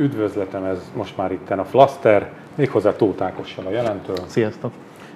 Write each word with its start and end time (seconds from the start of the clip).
üdvözletem, 0.00 0.64
ez 0.64 0.90
most 0.94 1.16
már 1.16 1.32
itten 1.32 1.58
a 1.58 1.64
Flaster, 1.64 2.32
méghozzá 2.54 2.96
Tóth 2.96 3.22
Ákossal 3.22 3.66
a 3.66 3.70
jelentől. 3.70 4.16
Sziasztok! 4.26 4.72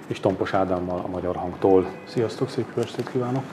És 0.07 0.19
Tompos 0.19 0.53
Ádámmal 0.53 1.01
a 1.05 1.07
Magyar 1.07 1.35
Hangtól. 1.35 1.85
Sziasztok, 2.03 2.49
szép 2.49 2.65
jó 2.75 2.81
estét 2.81 3.09
kívánok! 3.11 3.43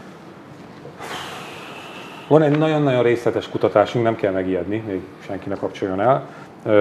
Van 2.28 2.42
egy 2.42 2.58
nagyon-nagyon 2.58 3.02
részletes 3.02 3.48
kutatásunk, 3.48 4.04
nem 4.04 4.16
kell 4.16 4.32
megijedni, 4.32 4.82
még 4.86 5.00
senki 5.18 5.48
ne 5.48 5.54
kapcsoljon 5.54 6.00
el. 6.00 6.26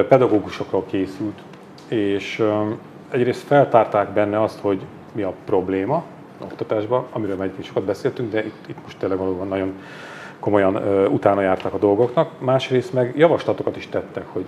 Pedagógusokról 0.08 0.86
készült, 0.86 1.40
és 1.88 2.44
egyrészt 3.10 3.42
feltárták 3.42 4.10
benne 4.10 4.42
azt, 4.42 4.60
hogy 4.60 4.82
mi 5.12 5.22
a 5.22 5.34
probléma 5.46 6.04
oktatásban, 6.42 7.06
amiről 7.12 7.36
már 7.36 7.52
sokat 7.62 7.84
beszéltünk, 7.84 8.32
de 8.32 8.46
itt, 8.46 8.68
itt 8.68 8.84
most 8.84 8.98
tényleg 8.98 9.18
valóban 9.18 9.48
nagyon 9.48 9.74
komolyan 10.42 10.76
utána 11.08 11.42
jártak 11.42 11.74
a 11.74 11.78
dolgoknak. 11.78 12.30
Másrészt 12.40 12.94
meg 12.94 13.14
javaslatokat 13.18 13.78
is 13.78 13.88
tettek, 13.88 14.26
hogy 14.28 14.46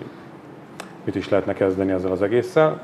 mit 1.04 1.16
is 1.16 1.30
lehetne 1.30 1.54
kezdeni 1.54 1.92
ezzel 1.92 2.12
az 2.12 2.22
egésszel. 2.22 2.82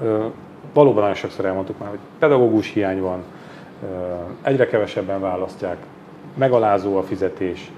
Valóban 0.74 1.00
nagyon 1.00 1.16
sokszor 1.16 1.46
elmondtuk 1.46 1.80
már, 1.80 1.90
hogy 1.90 2.00
pedagógus 2.20 2.74
hiány 2.74 3.02
van, 3.02 3.24
egyre 4.42 4.68
kevesebben 4.68 5.20
választják, 5.20 5.78
megalázó 6.38 6.98
a 6.98 7.04
fizetés, 7.04 7.72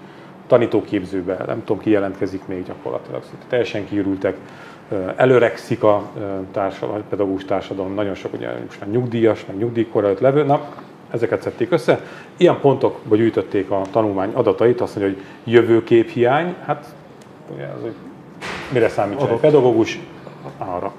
tanítóképzőbe, 0.48 1.44
nem 1.48 1.64
tudom 1.64 1.82
ki 1.82 1.90
jelentkezik 1.90 2.48
még 2.48 2.64
gyakorlatilag, 2.64 3.24
szóval 3.24 3.40
teljesen 3.50 3.86
kiürültek, 3.86 4.38
előrekszik 5.16 5.84
a 5.84 6.10
társadalom, 6.52 7.04
pedagógus 7.10 7.46
társadalom, 7.46 7.94
nagyon 7.94 8.14
sok 8.14 8.34
ugye 8.34 8.50
most 8.66 8.80
már 8.80 8.90
nyugdíjas, 8.90 9.46
meg 9.46 9.58
nyugdíjkor 9.58 10.16
levő, 10.20 10.44
na 10.44 10.62
ezeket 11.12 11.42
szedték 11.42 11.72
össze. 11.72 12.02
Ilyen 12.38 12.60
pontokba 12.60 13.16
gyűjtötték 13.16 13.72
a 13.72 13.82
tanulmány 13.92 14.32
adatait, 14.34 14.82
azt 14.82 14.96
mondja, 14.96 15.16
hogy 15.16 15.24
jövőkép 15.54 16.10
hiány, 16.10 16.56
hát 16.66 16.96
ugye 17.56 17.66
az, 17.76 17.82
hogy 17.82 17.94
mire 18.74 18.90
számít 18.90 19.22
egy 19.22 19.40
pedagógus? 19.40 20.00
Arra. 20.58 20.94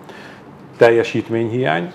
Teljesítményhiány, 0.77 1.93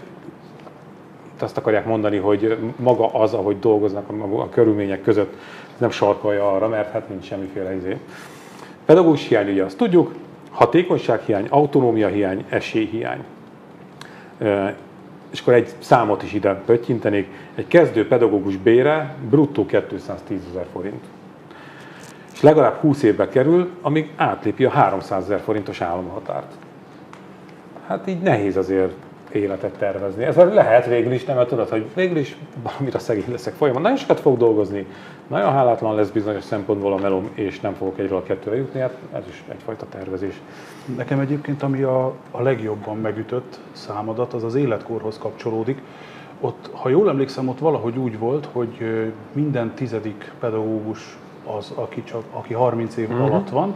azt 1.39 1.57
akarják 1.57 1.85
mondani, 1.85 2.17
hogy 2.17 2.57
maga 2.75 3.07
az, 3.07 3.33
ahogy 3.33 3.59
dolgoznak 3.59 4.09
a, 4.09 4.41
a 4.41 4.49
körülmények 4.49 5.01
között, 5.01 5.33
nem 5.77 5.89
sarkalja 5.89 6.51
arra, 6.51 6.67
mert 6.67 6.91
hát 6.91 7.09
nincs 7.09 7.25
semmiféle 7.25 7.75
izé. 7.75 7.97
Pedagógus 8.85 9.27
hiány, 9.27 9.49
ugye 9.49 9.63
azt 9.63 9.77
tudjuk, 9.77 10.13
hatékonyság 10.51 11.21
hiány, 11.21 11.47
autonómia 11.49 12.07
hiány, 12.07 12.45
esélyhiány 12.49 13.23
és 15.31 15.39
akkor 15.41 15.53
egy 15.53 15.73
számot 15.79 16.23
is 16.23 16.33
ide 16.33 16.53
pöttyintenék, 16.53 17.27
egy 17.55 17.67
kezdő 17.67 18.07
pedagógus 18.07 18.57
bére 18.57 19.15
bruttó 19.29 19.65
210 19.65 20.39
ezer 20.49 20.65
forint. 20.71 21.03
És 22.33 22.41
legalább 22.41 22.73
20 22.73 23.03
évbe 23.03 23.29
kerül, 23.29 23.69
amíg 23.81 24.11
átlépi 24.15 24.65
a 24.65 24.69
300 24.69 25.23
ezer 25.23 25.39
forintos 25.39 25.81
államhatárt. 25.81 26.51
Hát 27.87 28.07
így 28.07 28.21
nehéz 28.21 28.57
azért 28.57 28.93
életet 29.37 29.77
tervezni. 29.77 30.23
Ez 30.23 30.35
lehet 30.35 30.85
végül 30.85 31.11
is, 31.11 31.25
nem, 31.25 31.35
mert 31.35 31.49
tudod, 31.49 31.69
hogy 31.69 31.85
végül 31.95 32.17
is 32.17 32.37
valamire 32.63 32.99
szegény 32.99 33.31
leszek 33.31 33.53
folyamatosan. 33.53 33.91
Nagyon 33.91 33.97
sokat 33.97 34.19
fog 34.19 34.37
dolgozni, 34.37 34.85
nagyon 35.27 35.51
hálátlan 35.51 35.95
lesz 35.95 36.09
bizonyos 36.09 36.43
szempontból 36.43 36.93
a 36.93 36.97
melom, 36.97 37.29
és 37.33 37.59
nem 37.59 37.73
fogok 37.73 37.99
egyről 37.99 38.17
a 38.17 38.23
kettőre 38.23 38.55
jutni, 38.55 38.79
hát 38.79 38.97
ez 39.13 39.23
is 39.29 39.43
egyfajta 39.47 39.85
tervezés. 39.89 40.41
Nekem 40.95 41.19
egyébként, 41.19 41.63
ami 41.63 41.81
a, 41.81 42.13
a 42.31 42.41
legjobban 42.41 42.97
megütött 42.97 43.59
számadat, 43.71 44.33
az 44.33 44.43
az 44.43 44.55
életkorhoz 44.55 45.17
kapcsolódik. 45.17 45.81
Ott, 46.41 46.69
ha 46.73 46.89
jól 46.89 47.09
emlékszem, 47.09 47.47
ott 47.47 47.59
valahogy 47.59 47.97
úgy 47.97 48.19
volt, 48.19 48.47
hogy 48.51 48.77
minden 49.31 49.71
tizedik 49.75 50.31
pedagógus 50.39 51.17
az, 51.57 51.71
aki, 51.75 52.03
csak, 52.03 52.23
aki 52.31 52.53
30 52.53 52.97
év 52.97 53.09
uh-huh. 53.09 53.25
alatt 53.25 53.49
van, 53.49 53.75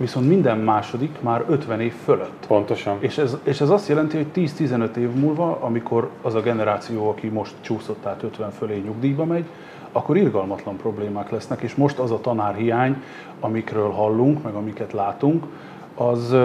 viszont 0.00 0.28
minden 0.28 0.58
második 0.58 1.20
már 1.20 1.44
50 1.48 1.80
év 1.80 1.92
fölött. 2.04 2.46
Pontosan. 2.46 2.96
És 2.98 3.18
ez, 3.18 3.36
és 3.42 3.60
ez 3.60 3.70
azt 3.70 3.88
jelenti, 3.88 4.16
hogy 4.16 4.50
10-15 4.58 4.96
év 4.96 5.10
múlva, 5.10 5.58
amikor 5.60 6.10
az 6.22 6.34
a 6.34 6.40
generáció, 6.40 7.08
aki 7.08 7.26
most 7.26 7.54
csúszott 7.60 8.06
át 8.06 8.22
50 8.22 8.50
fölé 8.50 8.78
nyugdíjba 8.78 9.24
megy, 9.24 9.44
akkor 9.92 10.16
irgalmatlan 10.16 10.76
problémák 10.76 11.30
lesznek, 11.30 11.60
és 11.60 11.74
most 11.74 11.98
az 11.98 12.10
a 12.10 12.20
tanárhiány, 12.20 13.02
amikről 13.40 13.90
hallunk, 13.90 14.42
meg 14.42 14.54
amiket 14.54 14.92
látunk, 14.92 15.44
az, 15.94 16.36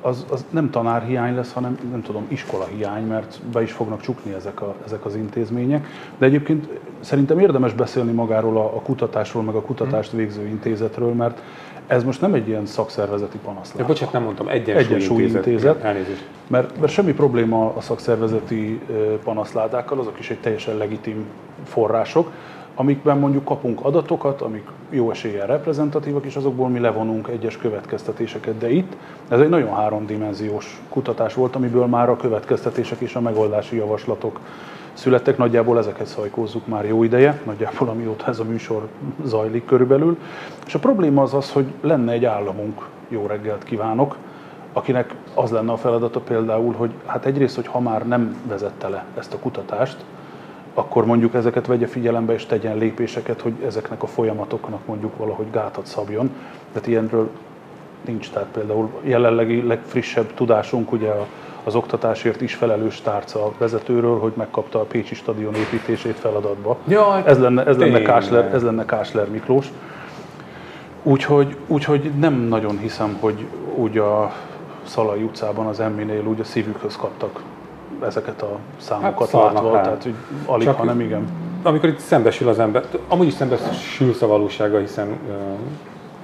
az, 0.00 0.26
az 0.30 0.44
nem 0.50 0.70
tanárhiány 0.70 1.34
lesz, 1.34 1.52
hanem 1.52 1.78
nem 1.90 2.02
tudom, 2.02 2.24
iskolahiány, 2.28 3.06
mert 3.06 3.40
be 3.52 3.62
is 3.62 3.72
fognak 3.72 4.00
csukni 4.00 4.32
ezek, 4.32 4.62
a, 4.62 4.74
ezek 4.84 5.04
az 5.04 5.16
intézmények. 5.16 5.86
De 6.18 6.26
egyébként 6.26 6.68
szerintem 7.00 7.38
érdemes 7.38 7.72
beszélni 7.72 8.12
magáról 8.12 8.56
a, 8.56 8.64
a 8.64 8.80
kutatásról, 8.82 9.42
meg 9.42 9.54
a 9.54 9.60
kutatást 9.62 10.12
végző 10.12 10.46
intézetről, 10.46 11.12
mert 11.12 11.42
ez 11.88 12.04
most 12.04 12.20
nem 12.20 12.34
egy 12.34 12.48
ilyen 12.48 12.66
szakszervezeti 12.66 13.38
panasz. 13.38 13.74
Ja, 13.78 13.86
bocsánat, 13.86 14.12
nem 14.12 14.22
mondtam, 14.22 14.48
egyensúly, 14.48 14.84
egyensúly 14.84 15.22
intézet. 15.22 15.46
intézet 15.46 15.82
elnézést. 15.82 16.26
Mert, 16.46 16.80
mert 16.80 16.92
semmi 16.92 17.12
probléma 17.12 17.72
a 17.76 17.80
szakszervezeti 17.80 18.80
panaszládákkal, 19.24 19.98
azok 19.98 20.18
is 20.18 20.30
egy 20.30 20.38
teljesen 20.38 20.76
legitim 20.76 21.24
források, 21.64 22.30
amikben 22.74 23.18
mondjuk 23.18 23.44
kapunk 23.44 23.84
adatokat, 23.84 24.40
amik 24.40 24.66
jó 24.90 25.10
eséllyel 25.10 25.46
reprezentatívak, 25.46 26.24
és 26.24 26.36
azokból 26.36 26.68
mi 26.68 26.78
levonunk 26.78 27.28
egyes 27.28 27.56
következtetéseket. 27.56 28.58
De 28.58 28.70
itt 28.70 28.96
ez 29.28 29.40
egy 29.40 29.48
nagyon 29.48 29.74
háromdimenziós 29.74 30.80
kutatás 30.88 31.34
volt, 31.34 31.56
amiből 31.56 31.86
már 31.86 32.08
a 32.08 32.16
következtetések 32.16 33.00
és 33.00 33.14
a 33.14 33.20
megoldási 33.20 33.76
javaslatok 33.76 34.40
születtek. 34.98 35.36
Nagyjából 35.36 35.78
ezeket 35.78 36.06
szajkózzuk 36.06 36.66
már 36.66 36.84
jó 36.84 37.02
ideje, 37.02 37.40
nagyjából 37.44 37.88
amióta 37.88 38.26
ez 38.26 38.38
a 38.38 38.44
műsor 38.44 38.88
zajlik 39.24 39.64
körülbelül. 39.64 40.18
És 40.66 40.74
a 40.74 40.78
probléma 40.78 41.22
az 41.22 41.34
az, 41.34 41.52
hogy 41.52 41.66
lenne 41.80 42.12
egy 42.12 42.24
államunk, 42.24 42.88
jó 43.08 43.26
reggelt 43.26 43.64
kívánok, 43.64 44.16
akinek 44.72 45.14
az 45.34 45.50
lenne 45.50 45.72
a 45.72 45.76
feladata 45.76 46.20
például, 46.20 46.74
hogy 46.74 46.90
hát 47.06 47.24
egyrészt, 47.24 47.54
hogy 47.54 47.66
ha 47.66 47.80
már 47.80 48.06
nem 48.06 48.36
vezette 48.48 48.88
le 48.88 49.04
ezt 49.18 49.34
a 49.34 49.38
kutatást, 49.38 50.04
akkor 50.74 51.06
mondjuk 51.06 51.34
ezeket 51.34 51.66
vegye 51.66 51.86
figyelembe 51.86 52.32
és 52.32 52.46
tegyen 52.46 52.76
lépéseket, 52.76 53.40
hogy 53.40 53.54
ezeknek 53.66 54.02
a 54.02 54.06
folyamatoknak 54.06 54.86
mondjuk 54.86 55.16
valahogy 55.16 55.50
gátat 55.50 55.86
szabjon. 55.86 56.30
Tehát 56.72 56.88
ilyenről 56.88 57.30
nincs. 58.04 58.30
Tehát 58.30 58.48
például 58.48 58.90
jelenlegi 59.02 59.66
legfrissebb 59.66 60.34
tudásunk 60.34 60.92
ugye 60.92 61.12
az 61.68 61.74
oktatásért 61.74 62.40
is 62.40 62.54
felelős 62.54 63.00
tárca 63.00 63.52
vezetőről, 63.58 64.18
hogy 64.18 64.32
megkapta 64.36 64.80
a 64.80 64.84
Pécsi 64.84 65.14
stadion 65.14 65.54
építését 65.54 66.16
feladatba. 66.16 66.76
Jaj, 66.88 67.22
ez 67.26 67.38
lenne, 67.38 67.64
ez 67.66 67.76
lenne, 67.76 68.02
Kásler, 68.02 68.54
ez 68.54 68.62
lenne 68.62 68.84
Kásler 68.84 69.28
Miklós. 69.30 69.72
Úgyhogy, 71.02 71.56
úgyhogy 71.66 72.10
nem 72.18 72.34
nagyon 72.34 72.78
hiszem, 72.78 73.16
hogy 73.20 73.46
úgy 73.74 73.98
a 73.98 74.32
Szalai 74.82 75.22
utcában 75.22 75.66
az 75.66 75.80
Emminél 75.80 76.26
úgy 76.26 76.40
a 76.40 76.44
szívükhöz 76.44 76.96
kaptak 76.96 77.42
ezeket 78.02 78.42
a 78.42 78.58
számokat 78.76 79.30
hát, 79.30 79.42
látva, 79.42 79.74
hát. 79.74 79.82
tehát 79.82 80.02
hogy 80.02 80.14
alig, 80.46 80.66
Csak 80.66 80.76
hanem 80.76 81.00
igen. 81.00 81.28
Amikor 81.62 81.88
itt 81.88 81.98
szembesül 81.98 82.48
az 82.48 82.58
ember, 82.58 82.84
amúgy 83.08 83.26
is 83.26 83.32
szembesülsz 83.32 84.22
a 84.22 84.26
valósága, 84.26 84.78
hiszen 84.78 85.18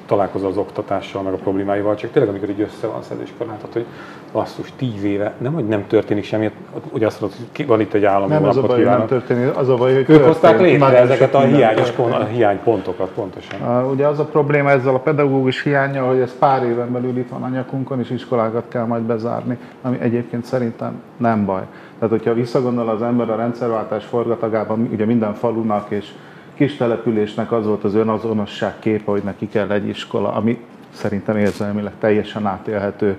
találkozol 0.07 0.51
az 0.51 0.57
oktatással, 0.57 1.23
meg 1.23 1.33
a 1.33 1.37
problémáival, 1.37 1.95
csak 1.95 2.11
tényleg 2.11 2.31
amikor 2.31 2.51
így 2.51 2.61
össze 2.61 2.87
van 2.87 3.03
szedve, 3.03 3.23
és 3.23 3.31
akkor 3.35 3.47
látod, 3.47 3.73
hogy 3.73 3.85
basszus, 4.33 4.73
tíz 4.77 5.05
éve, 5.05 5.35
nem, 5.39 5.53
hogy 5.53 5.69
nem 5.69 5.87
történik 5.87 6.25
semmi, 6.25 6.51
ugye 6.91 7.07
azt 7.07 7.21
mondod, 7.21 7.39
hogy 7.57 7.67
van 7.67 7.81
itt 7.81 7.93
egy 7.93 8.05
állami 8.05 8.33
Nem 8.33 8.45
az 8.45 8.57
a 8.57 8.61
baj, 8.61 8.77
hogy 8.77 8.85
nem 8.85 9.07
történik, 9.07 9.57
az 9.57 9.69
a 9.69 9.75
baj, 9.75 9.95
hogy 9.95 10.05
Ők 10.09 10.25
hozták 10.25 10.61
létre 10.61 10.99
ezeket 10.99 11.35
a 11.35 11.41
hiányos 11.41 11.93
a 11.99 12.25
hiánypontokat 12.25 13.11
pontosan. 13.15 13.61
Uh, 13.61 13.91
ugye 13.91 14.07
az 14.07 14.19
a 14.19 14.25
probléma 14.25 14.71
ezzel 14.71 14.95
a 14.95 14.99
pedagógus 14.99 15.63
hiánya, 15.63 16.07
hogy 16.07 16.19
ez 16.19 16.39
pár 16.39 16.63
éven 16.63 16.93
belül 16.93 17.17
itt 17.17 17.29
van 17.29 17.43
a 17.43 17.49
nyakunkon, 17.49 18.01
és 18.01 18.11
iskolákat 18.11 18.65
kell 18.69 18.85
majd 18.85 19.03
bezárni, 19.03 19.59
ami 19.83 19.97
egyébként 20.01 20.45
szerintem 20.45 21.03
nem 21.17 21.45
baj. 21.45 21.63
Tehát, 21.99 22.11
hogyha 22.11 22.35
visszagondol 22.35 22.89
az 22.89 23.03
ember 23.03 23.31
a 23.31 23.37
rendszerváltás 23.37 24.05
forgatagában, 24.05 24.89
ugye 24.93 25.05
minden 25.05 25.35
falunak 25.35 25.91
és 25.91 26.13
kis 26.55 26.77
településnek 26.77 27.53
az 27.53 27.67
volt 27.67 27.85
az 27.85 27.95
önazonosság 27.95 28.79
képe, 28.79 29.11
hogy 29.11 29.23
neki 29.23 29.49
kell 29.49 29.71
egy 29.71 29.89
iskola, 29.89 30.33
ami 30.33 30.65
szerintem 30.93 31.37
érzelmileg 31.37 31.93
teljesen 31.99 32.47
átélhető, 32.47 33.17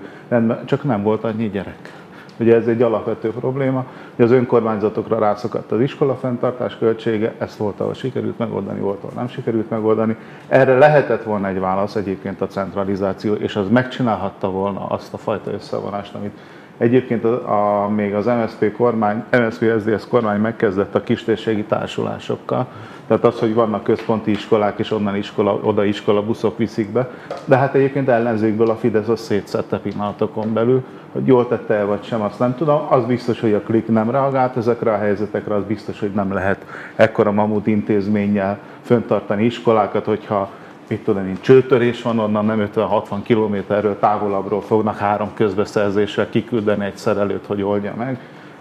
csak 0.64 0.84
nem 0.84 1.02
volt 1.02 1.24
annyi 1.24 1.48
gyerek. 1.48 1.92
Ugye 2.38 2.54
ez 2.54 2.66
egy 2.66 2.82
alapvető 2.82 3.30
probléma, 3.30 3.84
hogy 4.16 4.24
az 4.24 4.30
önkormányzatokra 4.30 5.18
rászakadt 5.18 5.72
az 5.72 5.80
iskola 5.80 6.14
fenntartás 6.14 6.78
költsége, 6.78 7.34
ezt 7.38 7.56
volt, 7.56 7.80
ahol 7.80 7.94
sikerült 7.94 8.38
megoldani, 8.38 8.80
volt, 8.80 8.98
ahol 8.98 9.12
nem 9.14 9.28
sikerült 9.28 9.70
megoldani. 9.70 10.16
Erre 10.48 10.78
lehetett 10.78 11.22
volna 11.22 11.48
egy 11.48 11.58
válasz 11.58 11.94
egyébként 11.94 12.40
a 12.40 12.46
centralizáció, 12.46 13.34
és 13.34 13.56
az 13.56 13.68
megcsinálhatta 13.68 14.50
volna 14.50 14.86
azt 14.86 15.14
a 15.14 15.18
fajta 15.18 15.52
összevonást, 15.52 16.14
amit 16.14 16.38
Egyébként 16.78 17.24
a, 17.24 17.84
a, 17.84 17.88
még 17.88 18.14
az 18.14 18.26
MSZP 18.26 18.72
kormány, 18.72 19.24
MSZP 19.30 19.64
SZDSZ 19.78 20.06
kormány 20.08 20.40
megkezdett 20.40 20.94
a 20.94 21.02
kistérségi 21.02 21.64
társulásokkal, 21.64 22.66
tehát 23.06 23.24
az, 23.24 23.38
hogy 23.38 23.54
vannak 23.54 23.82
központi 23.82 24.30
iskolák, 24.30 24.78
és 24.78 24.90
onnan 24.90 25.16
iskola, 25.16 25.54
oda 25.62 25.84
iskola 25.84 26.22
buszok 26.22 26.58
viszik 26.58 26.90
be, 26.90 27.10
de 27.44 27.56
hát 27.56 27.74
egyébként 27.74 28.08
ellenzékből 28.08 28.70
a 28.70 28.76
Fidesz 28.76 29.08
azt 29.08 29.24
szétszette 29.24 29.78
pillanatokon 29.78 30.52
belül, 30.52 30.84
hogy 31.12 31.26
jól 31.26 31.48
tette 31.48 31.74
el 31.74 31.86
vagy 31.86 32.04
sem, 32.04 32.20
azt 32.20 32.38
nem 32.38 32.56
tudom. 32.56 32.86
Az 32.90 33.04
biztos, 33.04 33.40
hogy 33.40 33.52
a 33.52 33.60
klik 33.60 33.88
nem 33.88 34.10
reagált 34.10 34.56
ezekre 34.56 34.92
a 34.92 34.98
helyzetekre, 34.98 35.54
az 35.54 35.64
biztos, 35.64 36.00
hogy 36.00 36.10
nem 36.10 36.32
lehet 36.32 36.64
ekkora 36.96 37.32
mamut 37.32 37.66
intézménnyel 37.66 38.58
föntartani 38.82 39.44
iskolákat, 39.44 40.04
hogyha 40.04 40.50
mit 40.88 41.04
tudom 41.04 41.26
én, 41.26 41.38
csőtörés 41.40 42.02
van, 42.02 42.18
onnan 42.18 42.44
nem 42.44 42.70
50-60 42.74 43.18
kilométerről 43.22 43.98
távolabbról 43.98 44.62
fognak 44.62 44.96
három 44.96 45.30
közbeszerzéssel 45.34 46.28
kiküldeni 46.28 46.84
egy 46.84 46.96
szerelőt, 46.96 47.46
hogy 47.46 47.62
oldja 47.62 47.94
meg. 47.96 48.20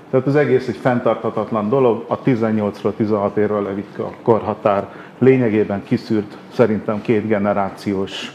Tehát 0.10 0.28
az 0.28 0.36
egész 0.36 0.68
egy 0.68 0.78
fenntarthatatlan 0.78 1.70
dolog, 1.70 2.06
a 2.08 2.20
18-ról 2.20 2.96
16 2.96 3.38
évről 3.38 3.62
levitke 3.62 4.04
a 4.04 4.14
korhatár 4.22 4.88
lényegében 5.18 5.84
kiszűrt 5.84 6.38
szerintem 6.54 7.02
két 7.02 7.28
generációs 7.28 8.32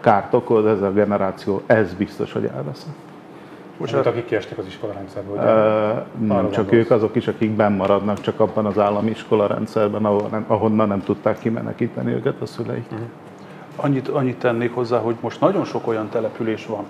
kárt 0.00 0.34
okoz, 0.34 0.66
ez 0.66 0.82
a 0.82 0.92
generáció, 0.92 1.62
ez 1.66 1.94
biztos, 1.94 2.32
hogy 2.32 2.44
elveszett. 2.54 3.05
Most 3.76 3.94
akik 3.94 4.24
kiestek 4.24 4.58
az 4.58 4.66
iskolarendszerből. 4.66 5.36
Uh, 5.36 6.26
nem, 6.26 6.50
csak 6.50 6.72
ők 6.72 6.90
azok 6.90 7.16
is, 7.16 7.28
akik 7.28 7.50
benn 7.50 7.76
maradnak 7.76 8.20
csak 8.20 8.40
abban 8.40 8.66
az 8.66 8.78
állami 8.78 9.10
iskolarendszerben, 9.10 10.04
ahol 10.04 10.28
nem, 10.30 10.44
ahonnan 10.46 10.88
nem 10.88 11.02
tudták 11.02 11.38
kimenekíteni 11.38 12.12
őket 12.12 12.40
a 12.40 12.46
szüleik. 12.46 12.84
Uh-huh. 12.92 13.06
Annyit, 13.76 14.08
annyit 14.08 14.38
tennék 14.38 14.74
hozzá, 14.74 14.98
hogy 14.98 15.16
most 15.20 15.40
nagyon 15.40 15.64
sok 15.64 15.86
olyan 15.86 16.08
település 16.08 16.66
van, 16.66 16.84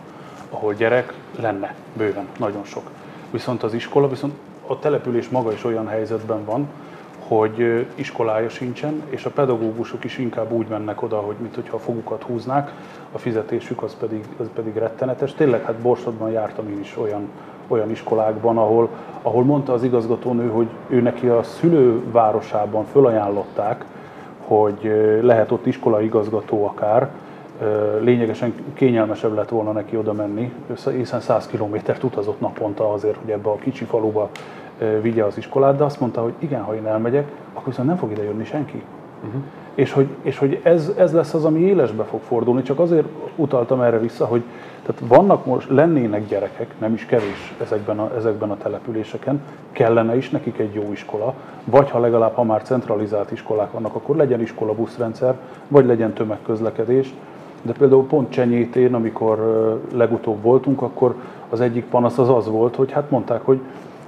ahol 0.51 0.75
gyerek 0.75 1.13
lenne, 1.41 1.75
bőven, 1.97 2.27
nagyon 2.39 2.65
sok. 2.65 2.91
Viszont 3.31 3.63
az 3.63 3.75
iskola, 3.75 4.09
viszont 4.09 4.35
a 4.67 4.79
település 4.79 5.29
maga 5.29 5.53
is 5.53 5.65
olyan 5.65 5.87
helyzetben 5.87 6.45
van, 6.45 6.69
hogy 7.29 7.87
iskolája 7.95 8.49
sincsen, 8.49 9.03
és 9.09 9.25
a 9.25 9.31
pedagógusok 9.31 10.05
is 10.05 10.19
inkább 10.19 10.53
úgy 10.53 10.67
mennek 10.69 11.03
oda, 11.03 11.17
hogy 11.17 11.37
mint 11.39 11.55
hogyha 11.55 11.77
a 11.77 11.81
fogukat 11.81 12.23
húznák, 12.23 12.73
a 13.13 13.19
fizetésük 13.19 13.83
az 13.83 13.97
pedig, 14.01 14.25
az 14.39 14.47
pedig 14.55 14.77
rettenetes. 14.77 15.35
Tényleg, 15.35 15.63
hát 15.63 15.75
Borsodban 15.75 16.31
jártam 16.31 16.69
én 16.69 16.81
is 16.81 16.97
olyan, 16.99 17.29
olyan 17.69 17.91
iskolákban, 17.91 18.59
ahol, 18.59 18.89
ahol 19.23 19.45
mondta 19.45 19.73
az 19.73 19.83
igazgatónő, 19.83 20.49
hogy 20.49 20.67
ő 20.89 21.01
neki 21.01 21.27
a 21.27 21.43
szülővárosában 21.43 22.85
fölajánlották, 22.85 23.85
hogy 24.47 24.93
lehet 25.23 25.51
ott 25.51 25.67
iskolai 25.67 26.05
igazgató 26.05 26.67
akár, 26.67 27.11
lényegesen 28.01 28.55
kényelmesebb 28.75 29.35
lett 29.35 29.49
volna 29.49 29.73
neki 29.73 29.97
oda 29.97 30.13
menni, 30.13 30.53
hiszen 30.91 31.21
100 31.21 31.47
kilométert 31.47 32.03
utazott 32.03 32.41
naponta 32.41 32.93
azért, 32.93 33.17
hogy 33.17 33.31
ebbe 33.31 33.49
a 33.49 33.57
kicsi 33.57 33.85
faluba 33.85 34.31
vigye 35.01 35.25
az 35.25 35.37
iskolát, 35.37 35.77
de 35.77 35.85
azt 35.85 36.01
mondta, 36.01 36.23
hogy 36.23 36.33
igen, 36.39 36.63
ha 36.63 36.75
én 36.75 36.87
elmegyek, 36.87 37.31
akkor 37.53 37.69
viszont 37.69 37.89
nem 37.89 37.97
fog 37.97 38.11
ide 38.11 38.23
jönni 38.23 38.45
senki. 38.45 38.83
Uh-huh. 39.27 39.43
És 39.75 39.93
hogy, 39.93 40.09
és 40.23 40.39
hogy 40.39 40.61
ez, 40.63 40.93
ez 40.97 41.13
lesz 41.13 41.35
az, 41.35 41.45
ami 41.45 41.61
élesbe 41.61 42.05
fog 42.05 42.21
fordulni, 42.21 42.63
csak 42.63 42.79
azért 42.79 43.07
utaltam 43.37 43.81
erre 43.81 43.99
vissza, 43.99 44.27
hogy 44.27 44.43
tehát 44.87 45.03
vannak 45.09 45.47
most, 45.47 45.71
lennének 45.71 46.27
gyerekek, 46.27 46.75
nem 46.79 46.95
is 46.95 47.07
kevés 47.07 47.55
ezekben 47.63 47.99
a, 47.99 48.11
ezekben 48.17 48.51
a 48.51 48.57
településeken, 48.57 49.41
kellene 49.73 50.17
is 50.17 50.31
nekik 50.31 50.59
egy 50.59 50.75
jó 50.75 50.93
iskola, 50.93 51.35
vagy 51.65 51.91
ha 51.91 51.99
legalább, 51.99 52.35
ha 52.35 52.43
már 52.43 52.63
centralizált 52.63 53.31
iskolák 53.31 53.73
vannak, 53.73 53.95
akkor 53.95 54.17
legyen 54.17 54.41
iskola 54.41 54.73
buszrendszer, 54.73 55.35
vagy 55.69 55.87
legyen 55.87 56.13
tömegközlekedés. 56.13 57.15
De 57.63 57.73
például 57.73 58.07
pont 58.07 58.31
Csenyétén, 58.31 58.95
amikor 58.95 59.39
legutóbb 59.95 60.43
voltunk, 60.43 60.83
akkor 60.83 61.15
az 61.51 61.61
egyik 61.61 61.85
panasz 61.85 62.19
az 62.19 62.29
az 62.29 62.49
volt, 62.49 62.77
hogy 62.77 62.93
hát 62.93 63.11
mondták, 63.11 63.41
hogy 63.45 63.61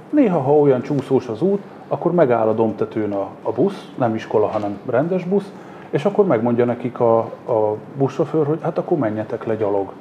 Néha, 0.09 0.39
ha 0.39 0.57
olyan 0.57 0.81
csúszós 0.81 1.27
az 1.27 1.41
út, 1.41 1.61
akkor 1.87 2.11
megáll 2.11 2.47
a 2.47 2.53
domtetőn 2.53 3.11
a, 3.11 3.27
a 3.41 3.51
busz, 3.51 3.91
nem 3.97 4.15
iskola, 4.15 4.47
hanem 4.47 4.77
rendes 4.85 5.25
busz, 5.25 5.53
és 5.89 6.05
akkor 6.05 6.25
megmondja 6.25 6.65
nekik 6.65 6.99
a, 6.99 7.17
a 7.45 7.75
buszsofőr, 7.97 8.45
hogy 8.45 8.59
hát 8.61 8.77
akkor 8.77 8.97
menjetek 8.97 9.45
le 9.45 9.55
gyalog, 9.55 9.91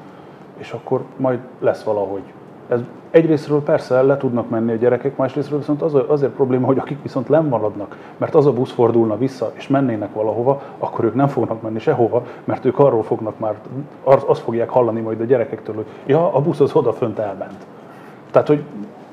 és 0.57 0.73
akkor 0.73 1.03
majd 1.17 1.39
lesz 1.61 1.83
valahogy. 1.83 2.23
Ez 2.69 2.81
egyrésztről 3.11 3.63
persze 3.63 4.03
le 4.03 4.17
tudnak 4.17 4.49
menni 4.49 4.73
a 4.73 4.77
gyerekek, 4.77 5.17
másrésztről 5.17 5.59
viszont 5.59 5.83
az, 5.83 5.95
azért 6.09 6.33
probléma, 6.33 6.67
hogy 6.67 6.79
akik 6.79 7.03
viszont 7.03 7.29
lemaradnak, 7.29 7.97
mert 8.17 8.35
az 8.35 8.47
a 8.47 8.53
busz 8.53 8.73
fordulna 8.73 9.19
vissza, 9.19 9.51
és 9.55 9.69
mennének 9.69 10.15
valahova, 10.15 10.63
akkor 10.79 11.05
ők 11.05 11.15
nem 11.15 11.29
fognak 11.29 11.63
menni 11.63 11.79
sehova, 11.79 12.27
mert 12.45 12.65
ők 12.65 12.79
arról 12.79 13.03
fognak 13.03 13.39
már, 13.39 13.55
azt 14.05 14.41
fogják 14.41 14.69
hallani 14.69 15.01
majd 15.01 15.21
a 15.21 15.25
gyerekektől, 15.25 15.75
hogy 15.75 15.87
ja, 16.07 16.35
a 16.35 16.41
busz 16.41 16.61
az 16.61 16.75
odafönt 16.75 17.19
elment. 17.19 17.67
Tehát, 18.31 18.49
hogy 18.49 18.63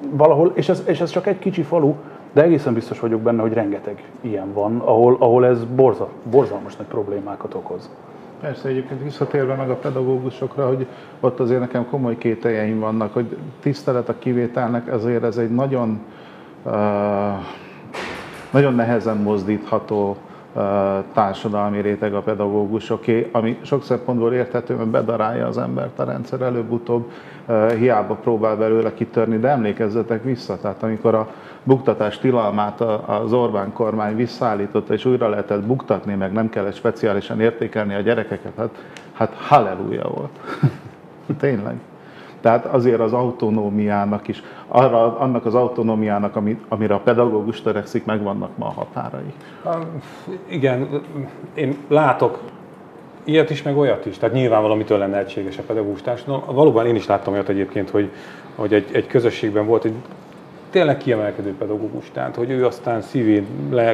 valahol, 0.10 0.52
és 0.54 0.70
ez, 0.70 0.84
és 0.86 1.02
ez 1.02 1.10
csak 1.10 1.28
egy 1.28 1.40
kicsi 1.40 1.62
falu, 1.62 1.94
de 2.34 2.42
egészen 2.42 2.74
biztos 2.74 3.00
vagyok 3.00 3.22
benne, 3.22 3.42
hogy 3.42 3.54
rengeteg 3.54 4.04
ilyen 4.22 4.54
van, 4.54 4.80
ahol, 4.80 5.16
ahol 5.20 5.46
ez 5.46 5.64
borza, 5.76 6.10
borzalmas 6.30 6.76
nagy 6.76 6.88
problémákat 6.88 7.54
okoz. 7.54 7.90
Persze, 8.42 8.70
egyébként 8.70 9.04
visszatérve 9.04 9.56
meg 9.56 9.70
a 9.70 9.76
pedagógusokra, 9.76 10.68
hogy 10.68 10.88
ott 11.20 11.40
azért 11.40 11.60
nekem 11.60 11.90
komoly 11.90 12.18
kételjeim 12.18 12.80
vannak, 12.80 13.14
hogy 13.14 13.38
tisztelet 13.60 14.10
a 14.10 14.20
kivételnek, 14.20 14.88
ezért 14.88 15.24
ez 15.24 15.38
egy 15.38 15.52
nagyon, 15.52 16.00
uh, 16.64 16.72
nagyon 18.52 18.74
nehezen 18.74 19.18
mozdítható 19.18 20.18
társadalmi 21.14 21.82
réteg 21.82 22.14
a 22.14 22.22
pedagógusoké, 22.22 23.30
ami 23.32 23.58
sok 23.62 23.84
szempontból 23.84 24.34
érthető, 24.34 24.76
mert 24.76 24.90
bedarálja 24.90 25.48
az 25.48 25.58
embert 25.58 26.00
a 26.00 26.04
rendszer 26.04 26.42
előbb-utóbb, 26.42 27.12
hiába 27.78 28.14
próbál 28.14 28.56
belőle 28.58 28.94
kitörni, 28.94 29.38
de 29.38 29.48
emlékezzetek 29.48 30.24
vissza, 30.24 30.58
tehát 30.60 30.84
amikor 30.84 31.16
a 31.16 31.28
buktatás 31.64 32.20
tilalmát 32.20 32.82
az 33.06 33.34
Orbán 33.34 33.74
kormány 33.74 34.16
visszaállította, 34.16 34.94
és 34.94 35.06
újra 35.06 35.30
lehetett 35.30 35.64
buktatni, 35.64 36.14
meg 36.14 36.32
nem 36.32 36.50
kellett 36.50 36.76
speciálisan 36.76 37.40
értékelni 37.40 37.94
a 37.94 38.02
gyerekeket, 38.02 38.54
hát, 38.58 38.70
hát 39.14 39.34
halleluja 39.34 40.08
volt. 40.08 40.40
Tényleg. 41.40 41.76
Tehát 42.46 42.66
azért 42.66 43.00
az 43.00 43.14
autonómiának 43.14 44.28
is, 44.28 44.44
arra, 44.68 45.20
annak 45.20 45.46
az 45.46 45.56
autonómiának, 45.56 46.36
ami, 46.36 46.60
amire 46.68 46.94
a 46.94 47.00
pedagógus 47.00 47.62
törekszik, 47.62 48.06
megvannak 48.06 48.58
ma 48.58 48.66
a 48.66 48.72
határai. 48.72 49.34
Igen, 50.48 51.02
én 51.54 51.78
látok 51.88 52.40
ilyet 53.24 53.50
is, 53.50 53.62
meg 53.62 53.78
olyat 53.78 54.06
is. 54.06 54.18
Tehát 54.18 54.36
nyilván 54.36 54.62
valamitől 54.62 54.98
lenne 54.98 55.18
egységes 55.18 55.58
a 55.58 55.62
pedagógus 55.62 56.02
társadalom. 56.02 56.44
Valóban 56.56 56.86
én 56.86 56.96
is 56.96 57.06
láttam 57.06 57.34
olyat 57.34 57.50
egyébként, 57.50 57.90
hogy, 57.90 58.10
hogy 58.56 58.74
egy, 58.74 58.90
egy 58.92 59.08
közösségben 59.08 59.66
volt 59.66 59.86
egy 59.86 59.96
tényleg 60.70 60.98
kiemelkedő 60.98 61.56
pedagógus, 61.58 62.12
tehát 62.12 62.36
hogy 62.36 62.50
ő 62.50 62.66
aztán 62.66 63.02
szívén, 63.02 63.46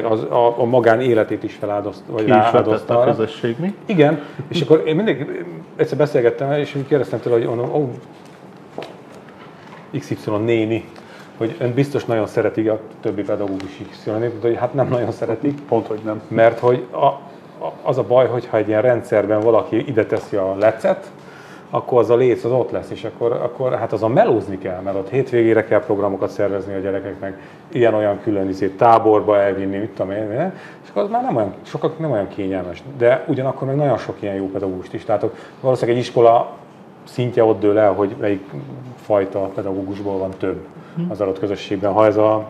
az, 0.04 0.22
a, 0.22 0.60
a 0.60 0.64
magán 0.64 1.00
életét 1.00 1.42
is 1.42 1.54
feláldozta, 1.54 2.12
vagy 2.12 2.26
rááldozta 2.26 3.00
a 3.00 3.04
közösség, 3.04 3.56
mi? 3.58 3.74
Igen, 3.86 4.20
és 4.48 4.60
akkor 4.60 4.82
én 4.86 4.96
mindig 4.96 5.44
egyszer 5.76 5.98
beszélgettem 5.98 6.52
és 6.52 6.76
kérdeztem 6.88 7.20
tőle, 7.20 7.36
hogy 7.36 7.58
oh, 7.58 7.74
oh, 7.74 7.88
XY 9.98 10.30
néni, 10.44 10.84
hogy 11.36 11.56
ön 11.58 11.74
biztos 11.74 12.04
nagyon 12.04 12.26
szereti 12.26 12.68
a 12.68 12.80
többi 13.00 13.22
pedagógus 13.22 13.80
XY 13.90 14.10
néni, 14.10 14.32
hogy 14.40 14.56
hát 14.56 14.74
nem 14.74 14.88
nagyon 14.88 15.12
szeretik. 15.12 15.60
Pont, 15.60 15.86
hogy 15.86 16.00
nem. 16.04 16.22
Mert 16.28 16.58
hogy 16.58 16.86
a, 16.90 17.06
a, 17.64 17.72
az 17.82 17.98
a 17.98 18.02
baj, 18.02 18.26
hogyha 18.26 18.56
egy 18.56 18.68
ilyen 18.68 18.82
rendszerben 18.82 19.40
valaki 19.40 19.88
ide 19.88 20.06
teszi 20.06 20.36
a 20.36 20.54
lecet, 20.58 21.10
akkor 21.74 21.98
az 21.98 22.10
a 22.10 22.16
léc 22.16 22.44
az 22.44 22.50
ott 22.50 22.70
lesz, 22.70 22.90
és 22.90 23.04
akkor, 23.04 23.32
akkor 23.32 23.74
hát 23.74 23.92
az 23.92 24.02
a 24.02 24.08
melózni 24.08 24.58
kell, 24.58 24.80
mert 24.80 24.96
ott 24.96 25.10
hétvégére 25.10 25.64
kell 25.64 25.80
programokat 25.80 26.30
szervezni 26.30 26.74
a 26.74 26.78
gyerekeknek, 26.78 27.40
ilyen-olyan 27.68 28.20
külön 28.22 28.48
izé, 28.48 28.68
táborba 28.68 29.38
elvinni, 29.38 29.76
mit 29.76 29.90
tudom 29.90 30.10
én, 30.10 30.52
és 30.82 30.88
akkor 30.90 31.02
az 31.02 31.10
már 31.10 31.22
nem 31.22 31.36
olyan, 31.36 31.54
sokak 31.62 31.98
nem 31.98 32.10
olyan 32.10 32.28
kényelmes. 32.28 32.82
De 32.98 33.24
ugyanakkor 33.26 33.66
meg 33.66 33.76
nagyon 33.76 33.98
sok 33.98 34.16
ilyen 34.22 34.34
jó 34.34 34.46
pedagógust 34.46 34.94
is 34.94 35.06
látok. 35.06 35.34
Valószínűleg 35.60 35.96
egy 35.96 36.02
iskola 36.02 36.56
szintje 37.04 37.44
ott 37.44 37.60
dől 37.60 37.78
el, 37.78 37.92
hogy 37.92 38.14
melyik 38.20 38.50
fajta 39.02 39.40
pedagógusból 39.40 40.18
van 40.18 40.30
több 40.38 40.66
az 41.08 41.20
adott 41.20 41.38
közösségben. 41.38 41.92
Ha 41.92 42.06
ez 42.06 42.16
a 42.16 42.46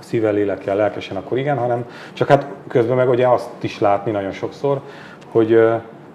szívvel, 0.00 0.32
lélekkel, 0.32 0.76
lelkesen, 0.76 1.16
akkor 1.16 1.38
igen, 1.38 1.58
hanem 1.58 1.86
csak 2.12 2.28
hát 2.28 2.46
közben 2.68 2.96
meg 2.96 3.08
ugye 3.08 3.28
azt 3.28 3.50
is 3.60 3.80
látni 3.80 4.10
nagyon 4.10 4.32
sokszor, 4.32 4.80
hogy 5.28 5.48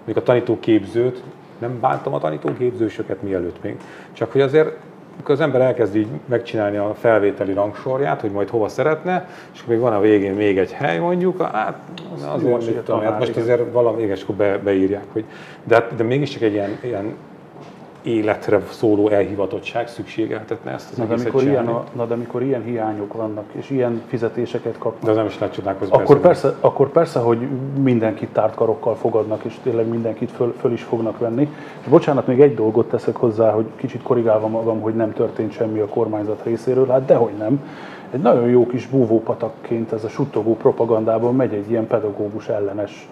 még 0.04 0.16
a 0.16 0.22
tanítóképzőt, 0.22 1.22
nem 1.58 1.80
bántam 1.80 2.14
a 2.14 2.18
tanítóképzősöket 2.18 3.22
mielőtt 3.22 3.62
még, 3.62 3.76
csak 4.12 4.32
hogy 4.32 4.40
azért 4.40 4.76
amikor 5.14 5.34
az 5.34 5.40
ember 5.40 5.60
elkezd 5.60 5.96
így 5.96 6.06
megcsinálni 6.26 6.76
a 6.76 6.94
felvételi 6.94 7.52
rangsorját, 7.52 8.20
hogy 8.20 8.30
majd 8.30 8.48
hova 8.48 8.68
szeretne, 8.68 9.28
és 9.52 9.60
akkor 9.60 9.74
még 9.74 9.82
van 9.82 9.92
a 9.92 10.00
végén 10.00 10.34
még 10.34 10.58
egy 10.58 10.72
hely 10.72 10.98
mondjuk, 10.98 11.42
hát 11.42 11.78
azért, 12.26 12.66
mit 12.66 12.76
tudom, 12.76 13.00
hát 13.00 13.18
most 13.18 13.36
azért 13.36 13.72
valami, 13.72 14.02
és 14.02 14.22
akkor 14.22 14.34
be, 14.34 14.58
beírják, 14.58 15.04
hogy 15.12 15.24
de, 15.64 15.74
hát, 15.74 15.94
de 15.94 16.02
mégiscsak 16.02 16.42
egy 16.42 16.52
ilyen, 16.52 16.78
ilyen 16.82 17.14
életre 18.02 18.60
szóló 18.70 19.08
elhivatottság 19.08 19.88
szükségeltetne 19.88 20.70
ezt 20.70 20.90
az 20.90 20.96
na, 20.96 21.04
de 21.04 21.14
amikor 21.14 21.42
ilyen, 21.42 21.66
a, 21.66 21.84
na, 21.92 22.06
de 22.06 22.14
amikor 22.14 22.42
ilyen 22.42 22.62
hiányok 22.62 23.12
vannak, 23.12 23.44
és 23.52 23.70
ilyen 23.70 24.02
fizetéseket 24.06 24.78
kapnak, 24.78 25.04
de 25.04 25.10
az 25.10 25.16
nem 25.16 25.26
is 25.26 25.38
lehet 25.38 25.54
csodálkozni. 25.54 25.94
Akkor 25.94 26.20
persze, 26.20 26.54
akkor 26.60 26.88
persze, 26.88 27.18
hogy 27.18 27.38
mindenkit 27.82 28.28
tárt 28.28 28.54
karokkal 28.54 28.94
fogadnak, 28.94 29.44
és 29.44 29.54
tényleg 29.62 29.88
mindenkit 29.88 30.30
föl, 30.30 30.54
föl 30.60 30.72
is 30.72 30.82
fognak 30.82 31.18
venni. 31.18 31.48
És 31.82 31.88
bocsánat, 31.88 32.26
még 32.26 32.40
egy 32.40 32.54
dolgot 32.54 32.88
teszek 32.88 33.16
hozzá, 33.16 33.50
hogy 33.50 33.66
kicsit 33.76 34.02
korrigálva 34.02 34.48
magam, 34.48 34.80
hogy 34.80 34.94
nem 34.94 35.12
történt 35.12 35.52
semmi 35.52 35.78
a 35.78 35.86
kormányzat 35.86 36.42
részéről, 36.44 36.86
hát 36.86 37.04
dehogy 37.04 37.34
nem. 37.38 37.64
Egy 38.10 38.20
nagyon 38.20 38.48
jó 38.48 38.66
kis 38.66 38.86
búvópatakként 38.86 39.92
ez 39.92 40.04
a 40.04 40.08
suttogó 40.08 40.56
propagandában 40.56 41.36
megy 41.36 41.52
egy 41.54 41.70
ilyen 41.70 41.86
pedagógus 41.86 42.48
ellenes 42.48 43.08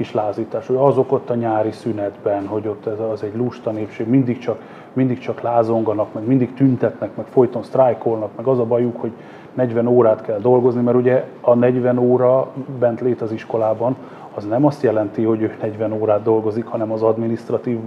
kis 0.00 0.12
lázítás, 0.12 0.66
hogy 0.66 0.76
azok 0.76 1.12
ott 1.12 1.30
a 1.30 1.34
nyári 1.34 1.70
szünetben, 1.70 2.46
hogy 2.46 2.66
ott 2.66 2.86
ez 2.86 3.00
az 3.12 3.22
egy 3.22 3.36
lusta 3.36 3.70
népség, 3.70 4.08
mindig 4.08 4.38
csak, 4.38 4.60
mindig 4.92 5.18
csak 5.18 5.40
lázonganak, 5.40 6.14
meg 6.14 6.26
mindig 6.26 6.54
tüntetnek, 6.54 7.16
meg 7.16 7.26
folyton 7.26 7.62
sztrájkolnak, 7.62 8.30
meg 8.36 8.46
az 8.46 8.58
a 8.58 8.64
bajuk, 8.64 9.00
hogy 9.00 9.10
40 9.54 9.86
órát 9.86 10.22
kell 10.22 10.38
dolgozni, 10.38 10.82
mert 10.82 10.96
ugye 10.96 11.24
a 11.40 11.54
40 11.54 11.98
óra 11.98 12.50
bent 12.78 13.00
lét 13.00 13.20
az 13.20 13.32
iskolában, 13.32 13.96
az 14.34 14.44
nem 14.44 14.66
azt 14.66 14.82
jelenti, 14.82 15.22
hogy 15.22 15.40
ő 15.40 15.56
40 15.60 15.92
órát 15.92 16.22
dolgozik, 16.22 16.66
hanem 16.66 16.92
az 16.92 17.02
administratív 17.02 17.78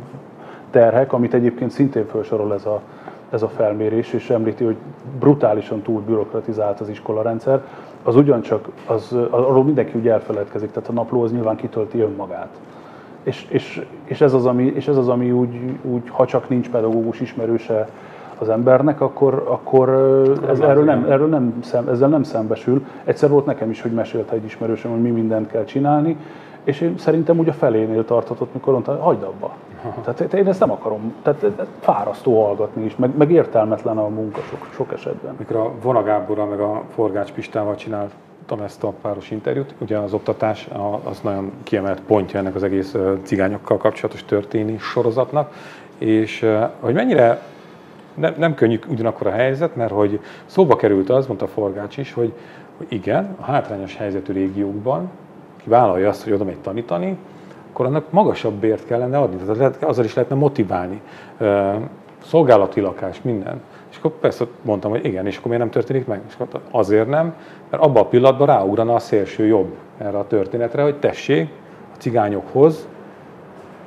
terhek, 0.71 1.13
amit 1.13 1.33
egyébként 1.33 1.71
szintén 1.71 2.05
felsorol 2.05 2.53
ez 2.53 2.65
a, 2.65 2.81
ez 3.29 3.41
a 3.41 3.49
felmérés, 3.49 4.13
és 4.13 4.29
említi, 4.29 4.63
hogy 4.63 4.77
brutálisan 5.19 5.81
túl 5.81 6.01
bürokratizált 6.01 6.79
az 6.79 6.89
iskolarendszer, 6.89 7.61
az 8.03 8.15
ugyancsak, 8.15 8.67
az, 8.87 9.17
arról 9.29 9.63
mindenki 9.63 9.97
úgy 9.97 10.07
elfeledkezik, 10.07 10.71
tehát 10.71 10.89
a 10.89 10.93
napló 10.93 11.21
az 11.21 11.31
nyilván 11.31 11.55
kitölti 11.55 11.99
önmagát. 11.99 12.59
És, 13.23 13.45
és, 13.49 13.85
és, 14.05 14.21
ez 14.21 14.33
az, 14.33 14.45
ami, 14.45 14.63
és 14.63 14.87
ez 14.87 14.97
az, 14.97 15.07
ami 15.07 15.31
úgy, 15.31 15.55
úgy, 15.81 16.09
ha 16.09 16.25
csak 16.25 16.49
nincs 16.49 16.69
pedagógus 16.69 17.19
ismerőse 17.19 17.89
az 18.37 18.49
embernek, 18.49 19.01
akkor, 19.01 19.43
akkor 19.47 19.89
ez, 20.49 20.59
erről, 20.59 20.83
nem, 20.83 21.05
erről 21.09 21.27
nem, 21.27 21.53
szem, 21.61 21.87
ezzel 21.87 22.09
nem 22.09 22.23
szembesül. 22.23 22.85
Egyszer 23.03 23.29
volt 23.29 23.45
nekem 23.45 23.69
is, 23.69 23.81
hogy 23.81 23.91
mesélte 23.91 24.33
egy 24.33 24.43
ismerősöm, 24.43 24.91
hogy 24.91 25.01
mi 25.01 25.09
mindent 25.09 25.47
kell 25.47 25.63
csinálni, 25.63 26.17
és 26.63 26.81
én 26.81 26.97
szerintem 26.97 27.39
úgy 27.39 27.49
a 27.49 27.53
felénél 27.53 28.05
tartatott, 28.05 28.53
mikor 28.53 28.73
mondta, 28.73 28.97
hagyd 29.01 29.23
abba. 29.23 29.55
Tehát 30.03 30.33
én 30.33 30.47
ezt 30.47 30.59
nem 30.59 30.71
akarom. 30.71 31.13
Tehát 31.21 31.45
fárasztó 31.79 32.43
hallgatni 32.43 32.83
is, 32.83 32.95
meg, 32.95 33.17
meg 33.17 33.31
értelmetlen 33.31 33.97
a 33.97 34.07
munka 34.07 34.41
sok, 34.41 34.67
sok 34.73 34.93
esetben. 34.93 35.35
Mikor 35.37 35.55
a 35.55 35.71
Vona 35.81 36.03
Gáborral, 36.03 36.45
meg 36.45 36.59
a 36.59 36.83
Forgács 36.93 37.31
Pistával 37.31 37.75
csináltam 37.75 38.61
ezt 38.63 38.83
a 38.83 38.93
páros 39.01 39.31
interjút, 39.31 39.73
ugye 39.77 39.97
az 39.97 40.13
oktatás 40.13 40.69
az 41.03 41.19
nagyon 41.19 41.51
kiemelt 41.63 42.01
pontja 42.01 42.39
ennek 42.39 42.55
az 42.55 42.63
egész 42.63 42.95
cigányokkal 43.23 43.77
kapcsolatos 43.77 44.23
történés 44.25 44.81
sorozatnak, 44.81 45.53
és 45.97 46.49
hogy 46.79 46.93
mennyire 46.93 47.41
nem, 48.13 48.33
nem 48.37 48.55
könnyű 48.55 48.79
ugyanakkor 48.87 49.27
a 49.27 49.31
helyzet, 49.31 49.75
mert 49.75 49.91
hogy 49.91 50.19
szóba 50.45 50.75
került 50.75 51.09
az, 51.09 51.27
mondta 51.27 51.47
Forgács 51.47 51.97
is, 51.97 52.13
hogy, 52.13 52.33
hogy 52.77 52.87
igen, 52.89 53.35
a 53.39 53.43
hátrányos 53.43 53.95
helyzetű 53.95 54.33
régiókban, 54.33 55.09
ki 55.63 55.69
vállalja 55.69 56.09
azt, 56.09 56.23
hogy 56.23 56.33
oda 56.33 56.43
megy 56.43 56.57
tanítani, 56.57 57.17
akkor 57.73 57.85
annak 57.85 58.11
magasabb 58.11 58.53
bért 58.53 58.85
kellene 58.85 59.17
adni, 59.17 59.35
tehát 59.35 59.57
lehet, 59.57 59.83
azzal 59.83 60.05
is 60.05 60.13
lehetne 60.13 60.35
motiválni. 60.35 61.01
Szolgálati 62.23 62.81
lakás, 62.81 63.21
minden. 63.21 63.61
És 63.91 63.97
akkor 63.97 64.11
persze 64.11 64.45
mondtam, 64.61 64.91
hogy 64.91 65.05
igen, 65.05 65.25
és 65.25 65.35
akkor 65.37 65.47
miért 65.47 65.63
nem 65.63 65.71
történik 65.71 66.07
meg? 66.07 66.21
És 66.27 66.33
akkor 66.37 66.61
azért 66.71 67.07
nem, 67.07 67.35
mert 67.69 67.83
abban 67.83 68.03
a 68.03 68.07
pillanatban 68.07 68.47
ráugrana 68.47 68.93
a 68.93 68.99
szélső 68.99 69.45
jobb 69.45 69.75
erre 69.97 70.17
a 70.17 70.27
történetre, 70.27 70.83
hogy 70.83 70.99
tessék, 70.99 71.49
a 71.93 71.97
cigányokhoz 71.97 72.87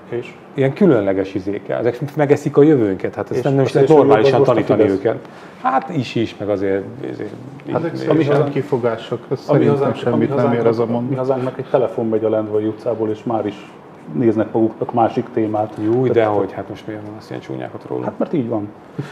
és 0.09 0.35
ilyen 0.55 0.73
különleges 0.73 1.35
izékkel. 1.35 1.79
Ezek 1.79 2.17
megeszik 2.17 2.57
a 2.57 2.63
jövőnket, 2.63 3.15
hát 3.15 3.31
ezt 3.31 3.45
nem 3.45 3.61
is 3.61 3.73
lehet 3.73 3.89
normálisan 3.89 4.43
tanítani 4.43 4.83
őket. 4.83 5.29
Hát 5.63 5.89
is 5.97 6.15
is, 6.15 6.37
meg 6.37 6.49
azért... 6.49 6.85
azért 7.13 7.31
hát 7.73 7.85
ezek 7.85 8.11
ami 8.11 8.25
hazánk 8.25 8.51
kifogások, 8.51 9.27
ez 9.31 9.41
szerintem 9.41 9.71
hazánk, 9.71 9.97
semmit 9.97 10.35
nem 10.35 10.53
ér 10.53 10.67
az 10.67 10.79
a 10.79 10.87
mond. 10.87 11.09
Mi 11.09 11.15
hazánknak 11.15 11.59
egy 11.59 11.69
telefon 11.71 12.09
megy 12.09 12.25
a 12.25 12.29
Lendvai 12.29 12.67
utcából, 12.67 13.11
és 13.11 13.25
már 13.25 13.47
is 13.47 13.71
néznek 14.13 14.53
maguknak 14.53 14.93
másik 14.93 15.27
témát. 15.35 15.75
Jó, 15.85 16.07
de 16.07 16.25
hogy, 16.25 16.53
hát 16.53 16.69
most 16.69 16.87
miért 16.87 17.03
van 17.03 17.15
azt 17.19 17.31
ilyen 17.31 17.43
csúnyákat 17.43 17.85
róla? 17.89 18.05
Hát 18.05 18.19
mert 18.19 18.33
így 18.33 18.49
van. 18.49 18.69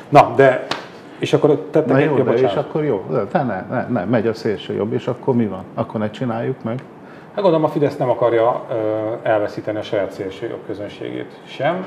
Na, 0.08 0.32
de 0.36 0.66
és 1.18 1.32
akkor 1.32 1.66
tettek 1.70 1.92
Na 1.92 1.98
jó, 1.98 2.22
de 2.22 2.32
és 2.32 2.54
akkor 2.54 2.84
jó, 2.84 3.04
de 3.10 3.42
ne, 3.42 3.66
ne, 3.70 3.86
ne, 3.88 4.04
megy 4.04 4.26
a 4.26 4.34
szélső 4.34 4.74
jobb, 4.74 4.92
és 4.92 5.06
akkor 5.06 5.34
mi 5.34 5.46
van? 5.46 5.64
Akkor 5.74 6.00
ne 6.00 6.10
csináljuk 6.10 6.62
meg. 6.62 6.82
Hát 7.34 7.42
gondolom 7.42 7.64
a 7.64 7.68
Fidesz 7.68 7.96
nem 7.96 8.10
akarja 8.10 8.64
elveszíteni 9.22 9.78
a 9.78 9.82
saját 9.82 10.12
szélső 10.12 10.48
jobb 10.48 10.66
közönségét 10.66 11.40
sem. 11.44 11.86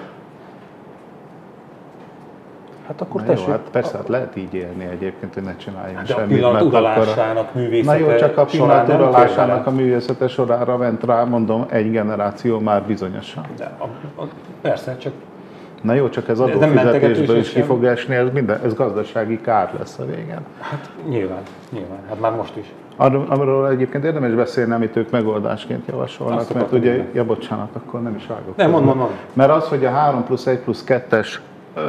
Hát 2.87 3.01
akkor 3.01 3.21
Na 3.21 3.27
tessék. 3.27 3.45
Jó, 3.45 3.51
hát 3.51 3.61
persze, 3.71 3.97
hát 3.97 4.07
lehet 4.07 4.35
így 4.35 4.53
élni 4.53 4.85
egyébként, 4.85 5.33
hogy 5.33 5.43
ne 5.43 5.55
csináljunk 5.55 5.97
hát 5.97 6.07
semmit. 6.07 6.23
a 6.23 6.27
pillanat 6.27 6.61
uralásának 6.61 7.53
művészete 7.53 8.03
Na 8.03 8.11
jó, 8.11 8.17
csak 8.17 8.37
a 8.37 8.45
pillanat 8.45 8.87
uralásának 8.87 9.67
a 9.67 9.71
művészete 9.71 10.27
sorára 10.27 10.77
ment 10.77 11.03
rá, 11.03 11.23
mondom, 11.23 11.65
egy 11.69 11.91
generáció 11.91 12.59
már 12.59 12.83
bizonyosan. 12.83 13.45
De, 13.57 13.75
a, 13.77 13.83
a, 14.21 14.27
persze, 14.61 14.97
csak 14.97 15.13
Na 15.81 15.93
jó, 15.93 16.09
csak 16.09 16.27
ez 16.27 16.39
adófizetésből 16.39 17.37
is 17.37 17.49
ki 17.49 17.61
fog 17.61 17.83
esni, 17.83 18.15
ez, 18.15 18.27
minden, 18.33 18.61
ez 18.63 18.73
gazdasági 18.73 19.41
kár 19.41 19.73
lesz 19.77 19.99
a 19.99 20.05
végén. 20.05 20.39
Hát 20.59 20.89
nyilván, 21.09 21.41
nyilván, 21.69 21.99
hát 22.07 22.19
már 22.19 22.35
most 22.35 22.55
is. 22.55 22.73
Amiről 23.27 23.67
egyébként 23.67 24.03
érdemes 24.03 24.33
beszélni, 24.33 24.73
amit 24.73 24.95
ők 24.95 25.11
megoldásként 25.11 25.87
javasolnak, 25.87 26.39
Azt 26.39 26.53
mert 26.53 26.71
ugye, 26.71 27.05
ja 27.13 27.25
bocsánat, 27.25 27.69
akkor 27.73 28.01
nem 28.01 28.15
is 28.15 28.27
vágok. 28.27 28.55
Nem, 28.55 28.69
mond, 28.69 28.85
mond. 28.85 29.09
Mert 29.33 29.51
az, 29.51 29.67
hogy 29.67 29.85
a 29.85 29.89
3 29.89 30.23
plusz 30.23 30.45
1 30.45 30.59
plusz 30.59 30.83
2-es 30.87 31.27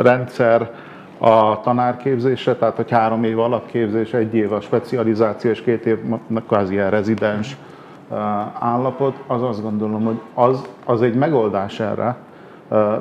rendszer 0.02 0.70
a 1.18 1.60
tanárképzésre, 1.60 2.54
tehát 2.54 2.76
hogy 2.76 2.90
három 2.90 3.24
év 3.24 3.38
alapképzés, 3.38 4.12
egy 4.12 4.34
év 4.34 4.52
a 4.52 4.60
specializáció 4.60 5.50
és 5.50 5.62
két 5.62 5.86
év 5.86 5.98
kvázi 6.48 6.72
ilyen 6.72 6.90
rezidens 6.90 7.56
állapot, 8.58 9.14
az 9.26 9.42
azt 9.42 9.62
gondolom, 9.62 10.04
hogy 10.04 10.20
az, 10.34 10.62
az 10.84 11.02
egy 11.02 11.14
megoldás 11.14 11.80
erre, 11.80 12.16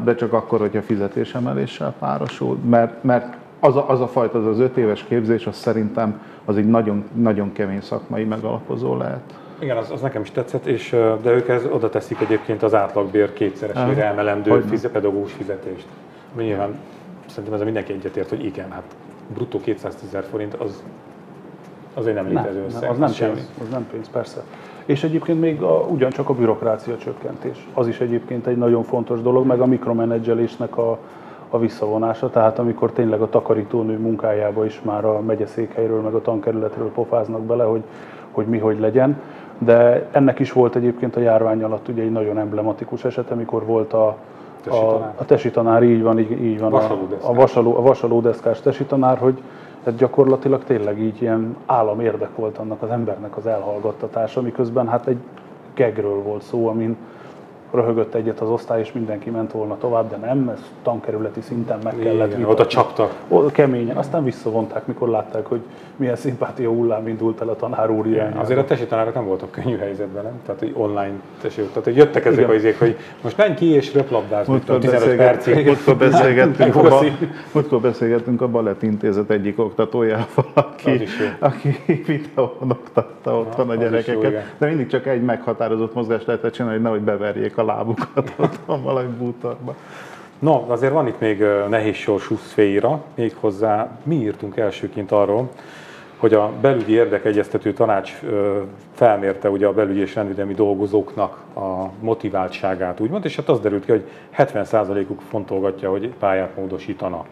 de 0.03 0.15
csak 0.15 0.33
akkor, 0.33 0.59
hogyha 0.59 0.81
fizetésemeléssel 0.81 1.93
párosul, 1.99 2.57
mert, 2.69 3.03
mert 3.03 3.37
az 3.59 3.75
a, 3.75 3.89
az 3.89 4.01
a 4.01 4.07
fajta, 4.07 4.37
az 4.37 4.45
az 4.45 4.59
öt 4.59 4.77
éves 4.77 5.03
képzés, 5.03 5.47
az 5.47 5.55
szerintem 5.55 6.21
az 6.45 6.57
egy 6.57 6.67
nagyon, 6.69 7.03
nagyon 7.13 7.51
kemény 7.51 7.81
szakmai 7.81 8.23
megalapozó 8.23 8.97
lehet. 8.97 9.21
Igen, 9.59 9.77
az, 9.77 9.91
az 9.91 10.01
nekem 10.01 10.21
is 10.21 10.31
tetszett, 10.31 10.65
és, 10.65 10.89
de 11.21 11.31
ők 11.31 11.47
ez, 11.47 11.65
oda 11.71 11.89
teszik 11.89 12.19
egyébként 12.19 12.63
az 12.63 12.73
átlagbér 12.73 13.33
kétszeresére 13.33 14.05
emelendő 14.05 14.63
pedagógus 14.91 15.31
fizetést. 15.31 15.85
Nyilván 16.37 16.77
szerintem 17.25 17.53
ez 17.53 17.61
a 17.61 17.63
mindenki 17.63 17.93
egyetért, 17.93 18.29
hogy 18.29 18.45
igen, 18.45 18.71
hát 18.71 18.95
bruttó 19.33 19.59
210 19.59 20.07
ezer 20.07 20.23
forint 20.29 20.53
az, 20.53 20.83
az 21.93 22.07
egy 22.07 22.13
nem 22.13 22.27
létező 22.27 22.63
összeg. 22.65 22.81
Nem, 22.81 22.89
az, 22.89 22.97
nem 22.97 23.33
pénz, 23.33 23.49
az 23.61 23.69
nem 23.71 23.87
pénz, 23.91 24.09
persze. 24.09 24.43
És 24.87 25.03
egyébként 25.03 25.39
még 25.39 25.61
a, 25.61 25.85
ugyancsak 25.89 26.29
a 26.29 26.33
bürokrácia 26.33 26.97
csökkentés. 26.97 27.67
Az 27.73 27.87
is 27.87 27.99
egyébként 27.99 28.47
egy 28.47 28.57
nagyon 28.57 28.83
fontos 28.83 29.21
dolog, 29.21 29.45
meg 29.45 29.61
a 29.61 29.65
mikromenedzselésnek 29.65 30.77
a, 30.77 30.97
a 31.49 31.59
visszavonása, 31.59 32.29
tehát 32.29 32.59
amikor 32.59 32.91
tényleg 32.91 33.21
a 33.21 33.29
takarítónő 33.29 33.97
munkájába 33.97 34.65
is 34.65 34.81
már 34.83 35.05
a 35.05 35.21
megyeszékhelyről, 35.21 36.01
meg 36.01 36.13
a 36.13 36.21
tankerületről 36.21 36.91
pofáznak 36.91 37.41
bele, 37.41 37.63
hogy, 37.63 37.83
hogy 38.31 38.45
mi 38.45 38.57
hogy 38.57 38.79
legyen. 38.79 39.21
De 39.57 40.07
ennek 40.11 40.39
is 40.39 40.51
volt 40.51 40.75
egyébként 40.75 41.15
a 41.15 41.19
járvány 41.19 41.63
alatt 41.63 41.87
ugye 41.87 42.01
egy 42.01 42.11
nagyon 42.11 42.37
emblematikus 42.37 43.03
eset, 43.05 43.31
amikor 43.31 43.65
volt 43.65 43.93
a, 43.93 44.17
a, 44.69 44.75
a 45.15 45.25
tesi 45.25 45.49
tanár, 45.49 45.83
így 45.83 46.01
van, 46.01 46.19
így, 46.19 46.43
így 46.43 46.59
van, 46.59 46.73
a, 46.73 46.99
a, 47.21 47.33
vasaló, 47.33 47.77
a 47.77 47.81
vasalódeszkás 47.81 48.61
tesi 48.61 48.83
tanár, 48.83 49.17
hogy 49.17 49.41
ez 49.87 49.95
gyakorlatilag 49.95 50.63
tényleg 50.63 50.99
így 50.99 51.21
ilyen 51.21 51.55
állam 51.65 51.99
érdek 51.99 52.35
volt 52.35 52.57
annak 52.57 52.81
az 52.81 52.89
embernek 52.89 53.37
az 53.37 53.45
elhallgattatása, 53.45 54.41
miközben 54.41 54.87
hát 54.87 55.07
egy 55.07 55.17
gegről 55.73 56.21
volt 56.21 56.41
szó, 56.41 56.67
amin 56.67 56.97
röhögött 57.71 58.13
egyet 58.13 58.39
az 58.39 58.49
osztály, 58.49 58.79
és 58.79 58.91
mindenki 58.91 59.29
ment 59.29 59.51
volna 59.51 59.77
tovább, 59.77 60.09
de 60.09 60.15
nem, 60.15 60.49
ez 60.49 60.59
tankerületi 60.83 61.41
szinten 61.41 61.79
meg 61.83 61.95
kellett 62.03 62.31
Igen, 62.31 62.45
Oda 62.45 62.67
csaptak. 62.67 63.13
Keményen, 63.51 63.97
aztán 63.97 64.23
visszavonták, 64.23 64.85
mikor 64.85 65.09
látták, 65.09 65.45
hogy 65.45 65.61
milyen 65.95 66.15
szimpátia 66.15 66.69
hullám 66.69 67.07
indult 67.07 67.41
el 67.41 67.49
a 67.49 67.55
tanár 67.55 67.89
úr 67.89 68.07
irányába. 68.07 68.39
Azért 68.39 68.59
a 68.59 68.65
tesi 68.65 68.85
tanárok 68.85 69.13
nem 69.13 69.25
voltak 69.25 69.51
könnyű 69.51 69.77
helyzetben, 69.77 70.23
nem? 70.23 70.41
Tehát, 70.45 70.59
hogy 70.59 70.73
online 70.73 71.13
tesi, 71.41 71.61
tehát 71.61 71.83
hogy 71.83 71.95
jöttek 71.95 72.25
ezek 72.25 72.39
Igen. 72.39 72.49
az 72.49 72.55
izék, 72.55 72.79
hogy 72.79 72.97
most 73.21 73.37
menj 73.37 73.53
ki 73.53 73.65
és 73.65 73.93
röplabdázni, 73.93 74.53
múltkor 74.53 74.77
15 74.77 75.15
percig. 75.15 75.65
Múltkor 75.65 75.97
beszélgettünk, 75.97 76.75
a, 76.75 76.99
múltkor 77.51 77.81
beszélgettünk 77.81 78.41
a 78.41 78.47
Balett 78.47 78.83
Intézet 78.83 79.29
egyik 79.29 79.59
oktatójával, 79.59 80.45
aki, 80.53 81.03
aki 81.39 81.75
videón 82.05 82.51
oktatta 82.69 83.37
otthon 83.39 83.69
a 83.69 83.75
gyerekeket. 83.75 84.53
De 84.57 84.67
mindig 84.67 84.87
csak 84.87 85.07
egy 85.07 85.21
meghatározott 85.21 85.93
mozgást 85.93 86.25
lehetett 86.25 86.53
csinálni, 86.53 86.75
hogy 86.75 86.85
nehogy 86.85 87.01
beverjék 87.01 87.56
a 87.57 87.63
lábukat 87.63 88.33
otthon 88.37 88.83
valami 88.83 89.07
bútorba. 89.17 89.75
No, 90.39 90.65
azért 90.67 90.93
van 90.93 91.07
itt 91.07 91.19
még 91.19 91.43
nehéz 91.69 91.95
sorsú 91.95 92.35
szféra, 92.35 93.03
még 93.15 93.35
hozzá 93.39 93.99
mi 94.03 94.15
írtunk 94.15 94.57
elsőként 94.57 95.11
arról, 95.11 95.49
hogy 96.17 96.33
a 96.33 96.51
belügyi 96.61 96.93
érdekegyeztető 96.93 97.73
tanács 97.73 98.19
felmérte 98.93 99.49
ugye 99.49 99.67
a 99.67 99.73
belügyi 99.73 99.99
és 99.99 100.15
rendvédelmi 100.15 100.53
dolgozóknak 100.53 101.37
a 101.55 101.89
motiváltságát, 101.99 102.99
úgymond, 102.99 103.25
és 103.25 103.35
hát 103.35 103.49
az 103.49 103.59
derült 103.59 103.85
ki, 103.85 103.91
hogy 103.91 104.03
70%-uk 104.37 105.21
fontolgatja, 105.21 105.89
hogy 105.89 106.13
pályát 106.19 106.55
módosítana. 106.55 107.25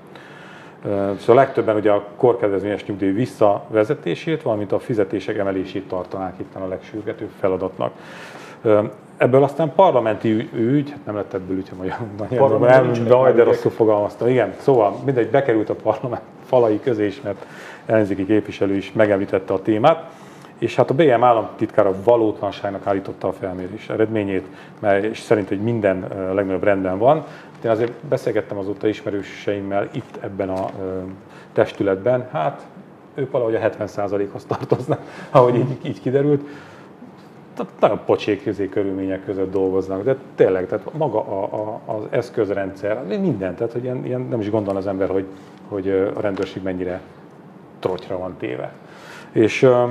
Szóval 1.19 1.35
legtöbben 1.35 1.75
ugye 1.75 1.91
a 1.91 2.05
korkedvezményes 2.17 2.85
nyugdíj 2.85 3.11
visszavezetését, 3.11 4.41
valamint 4.41 4.71
a 4.71 4.79
fizetések 4.79 5.37
emelését 5.37 5.87
tartanák 5.87 6.33
itt 6.39 6.55
a 6.55 6.67
legsürgetőbb 6.67 7.31
feladatnak. 7.39 7.91
Ebből 9.17 9.43
aztán 9.43 9.73
parlamenti 9.75 10.49
ügy, 10.53 10.89
hát 10.89 11.05
nem 11.05 11.15
lett 11.15 11.33
ebből 11.33 11.57
ügy, 11.57 11.69
hogy 11.77 11.87
nem, 11.87 12.91
de, 13.07 13.31
de 13.31 13.43
rosszul 13.43 13.71
fogalmaztam. 13.71 14.27
Igen, 14.27 14.53
szóval 14.59 14.95
mindegy, 15.05 15.29
bekerült 15.29 15.69
a 15.69 15.75
parlament 15.75 16.21
falai 16.45 16.79
közé 16.79 17.05
is, 17.05 17.21
mert 17.21 17.45
ellenzéki 17.85 18.25
képviselő 18.25 18.75
is 18.75 18.91
megemlítette 18.91 19.53
a 19.53 19.61
témát, 19.61 20.09
és 20.59 20.75
hát 20.75 20.89
a 20.89 20.93
BM 20.93 21.23
államtitkára 21.23 21.93
valótlanságnak 22.03 22.87
állította 22.87 23.27
a 23.27 23.31
felmérés 23.31 23.89
eredményét, 23.89 24.45
mert 24.79 25.03
és 25.03 25.19
szerint, 25.19 25.47
hogy 25.47 25.61
minden 25.61 26.05
legnagyobb 26.33 26.63
rendben 26.63 26.97
van. 26.97 27.23
Én 27.63 27.71
azért 27.71 27.91
beszélgettem 27.91 28.57
azóta 28.57 28.87
ismerőseimmel 28.87 29.89
itt 29.91 30.17
ebben 30.21 30.49
a 30.49 30.69
testületben, 31.53 32.27
hát 32.31 32.65
ők 33.13 33.31
valahogy 33.31 33.55
a 33.55 33.59
70%-hoz 33.59 34.45
tartoznak, 34.45 34.99
ahogy 35.29 35.55
így, 35.55 35.77
így 35.81 36.01
kiderült 36.01 36.47
nagyon 37.79 37.99
pocsék 38.05 38.43
közé 38.43 38.69
körülmények 38.69 39.25
között 39.25 39.51
dolgoznak, 39.51 40.03
de 40.03 40.15
tényleg, 40.35 40.67
tehát 40.67 40.93
maga 40.93 41.19
a, 41.19 41.43
a, 41.43 41.81
az 41.85 42.03
eszközrendszer, 42.09 43.03
minden, 43.07 43.55
tehát 43.55 43.71
hogy 43.71 43.83
ilyen, 43.83 44.05
ilyen 44.05 44.21
nem 44.21 44.39
is 44.39 44.49
gondol 44.49 44.75
az 44.75 44.87
ember, 44.87 45.09
hogy, 45.09 45.25
hogy 45.67 45.89
a 45.89 46.21
rendőrség 46.21 46.63
mennyire 46.63 47.01
trotyra 47.79 48.17
van 48.17 48.35
téve. 48.37 48.73
És 49.31 49.61
uh, 49.61 49.89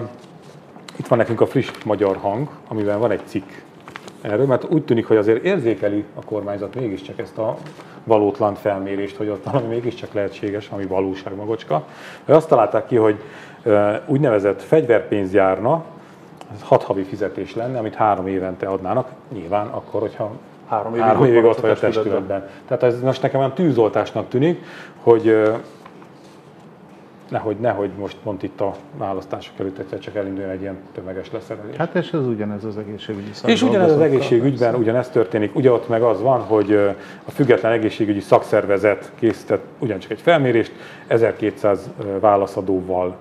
itt 0.97 1.07
van 1.07 1.19
nekünk 1.19 1.41
a 1.41 1.47
friss 1.47 1.71
magyar 1.85 2.17
hang, 2.17 2.49
amiben 2.69 2.99
van 2.99 3.11
egy 3.11 3.23
cikk 3.25 3.49
erről, 4.21 4.47
mert 4.47 4.65
úgy 4.71 4.85
tűnik, 4.85 5.07
hogy 5.07 5.17
azért 5.17 5.45
érzékeli 5.45 6.05
a 6.15 6.25
kormányzat 6.25 6.75
mégiscsak 6.75 7.19
ezt 7.19 7.39
a 7.39 7.57
valótlan 8.05 8.55
felmérést, 8.55 9.17
hogy 9.17 9.29
ott 9.29 9.45
valami 9.45 9.67
mégiscsak 9.67 10.13
lehetséges, 10.13 10.69
ami 10.69 10.87
valóság 10.87 11.35
magocska. 11.35 11.87
Azt 12.25 12.49
találták 12.49 12.87
ki, 12.87 12.97
hogy 12.97 13.23
úgynevezett 14.07 14.63
fegyverpénz 14.63 15.33
járna, 15.33 15.85
hat 16.63 16.83
havi 16.83 17.03
fizetés 17.03 17.55
lenne, 17.55 17.79
amit 17.79 17.95
három 17.95 18.27
évente 18.27 18.67
adnának, 18.67 19.09
nyilván 19.33 19.67
akkor, 19.67 20.01
hogyha 20.01 20.33
három 20.69 20.93
évig, 20.93 21.05
három 21.05 21.25
évig 21.25 21.45
ott 21.45 21.61
vagy 21.61 21.71
a 21.71 21.75
testületben. 21.75 22.49
Tehát 22.67 22.83
ez 22.83 23.01
most 23.01 23.23
nekem 23.23 23.41
olyan 23.41 23.55
tűzoltásnak 23.55 24.29
tűnik, 24.29 24.65
hogy 25.03 25.37
nehogy, 27.29 27.57
nehogy 27.57 27.91
most 27.99 28.17
pont 28.23 28.43
itt 28.43 28.61
a 28.61 28.75
választások 28.99 29.59
előtt 29.59 29.79
egyszer 29.79 29.99
csak 29.99 30.15
elinduljon 30.15 30.51
egy 30.51 30.61
ilyen 30.61 30.77
tömeges 30.93 31.31
leszerelés. 31.33 31.77
Hát 31.77 31.95
és 31.95 32.13
ez 32.13 32.27
ugyanez 32.27 32.65
az 32.65 32.77
egészségügyi 32.77 33.31
És 33.47 33.63
ugyanez 33.63 33.93
az 33.93 34.01
egészségügyben 34.01 34.75
ugyanezt 34.75 35.13
történik. 35.13 35.55
Ugye 35.55 35.73
ott 35.73 35.89
meg 35.89 36.03
az 36.03 36.21
van, 36.23 36.41
hogy 36.41 36.73
a 37.25 37.31
független 37.31 37.73
egészségügyi 37.73 38.21
szakszervezet 38.21 39.13
készített 39.15 39.65
ugyancsak 39.79 40.11
egy 40.11 40.21
felmérést 40.21 40.73
1200 41.07 41.91
válaszadóval. 42.21 43.17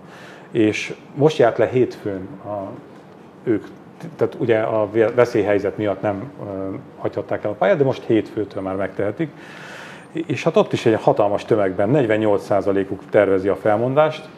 És 0.51 0.95
most 1.15 1.37
járt 1.37 1.57
le 1.57 1.67
hétfőn 1.67 2.27
a, 2.45 2.69
ők 3.43 3.65
tehát 4.15 4.35
ugye 4.37 4.59
a 4.59 4.89
veszélyhelyzet 5.15 5.77
miatt 5.77 6.01
nem 6.01 6.31
hagyhatták 6.97 7.43
el 7.43 7.51
a 7.51 7.53
pályát, 7.53 7.77
de 7.77 7.83
most 7.83 8.03
hétfőtől 8.03 8.63
már 8.63 8.75
megtehetik. 8.75 9.29
És 10.11 10.43
hát 10.43 10.55
ott 10.55 10.73
is 10.73 10.85
egy 10.85 11.01
hatalmas 11.01 11.45
tömegben, 11.45 11.89
48%-uk 11.93 13.01
tervezi 13.09 13.47
a 13.47 13.55
felmondást, 13.55 14.29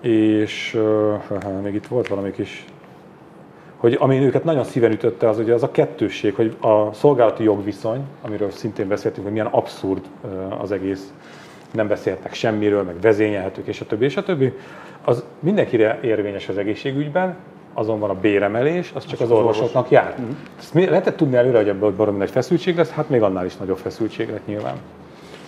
és 0.00 0.80
még 1.62 1.74
itt 1.74 1.86
volt 1.86 2.08
valami 2.08 2.30
kis, 2.30 2.64
hogy 3.76 3.96
ami 4.00 4.18
őket 4.18 4.44
nagyon 4.44 4.64
szíven 4.64 4.92
ütötte, 4.92 5.28
az 5.28 5.38
ugye 5.38 5.54
az 5.54 5.62
a 5.62 5.70
kettősség, 5.70 6.34
hogy 6.34 6.56
a 6.60 6.92
szolgálati 6.92 7.42
jogviszony, 7.42 8.04
amiről 8.22 8.50
szintén 8.50 8.88
beszéltünk, 8.88 9.24
hogy 9.24 9.32
milyen 9.32 9.50
abszurd 9.50 10.02
az 10.58 10.72
egész, 10.72 11.12
nem 11.70 11.88
beszéltek 11.88 12.34
semmiről, 12.34 12.82
meg 12.82 13.00
vezényelhetők, 13.00 13.66
és 13.66 13.80
a 13.80 13.86
többi, 13.86 14.04
és 14.04 14.16
a 14.16 14.22
többi, 14.22 14.52
az 15.04 15.24
mindenkire 15.38 15.98
érvényes 16.02 16.48
az 16.48 16.58
egészségügyben, 16.58 17.36
azonban 17.78 18.10
a 18.10 18.14
béremelés 18.14 18.92
az 18.94 19.04
csak 19.04 19.20
az, 19.20 19.30
az 19.30 19.36
orvosoknak 19.36 19.90
jár. 19.90 20.14
Uh-huh. 20.18 20.36
Ezt 20.58 20.74
lehetett 20.74 21.16
tudni 21.16 21.36
előre, 21.36 21.56
hogy 21.56 21.68
ebből 21.68 21.96
baromi 21.96 22.18
nagy 22.18 22.30
feszültség 22.30 22.76
lesz, 22.76 22.90
hát 22.90 23.08
még 23.08 23.22
annál 23.22 23.44
is 23.44 23.56
nagyobb 23.56 23.76
feszültség 23.76 24.30
lett 24.30 24.46
nyilván. 24.46 24.76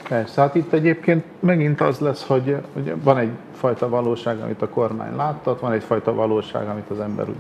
Persze, 0.09 0.41
hát 0.41 0.55
itt 0.55 0.73
egyébként 0.73 1.25
megint 1.41 1.81
az 1.81 1.99
lesz, 1.99 2.27
hogy, 2.27 2.57
hogy 2.73 2.95
van 3.03 3.19
egyfajta 3.19 3.89
valóság, 3.89 4.41
amit 4.41 4.63
a 4.63 4.69
kormány 4.69 5.17
láttat, 5.17 5.61
van 5.61 5.73
egyfajta 5.73 6.15
valóság, 6.15 6.69
amit 6.69 6.91
az 6.91 7.01
ember 7.01 7.29
úgy 7.29 7.37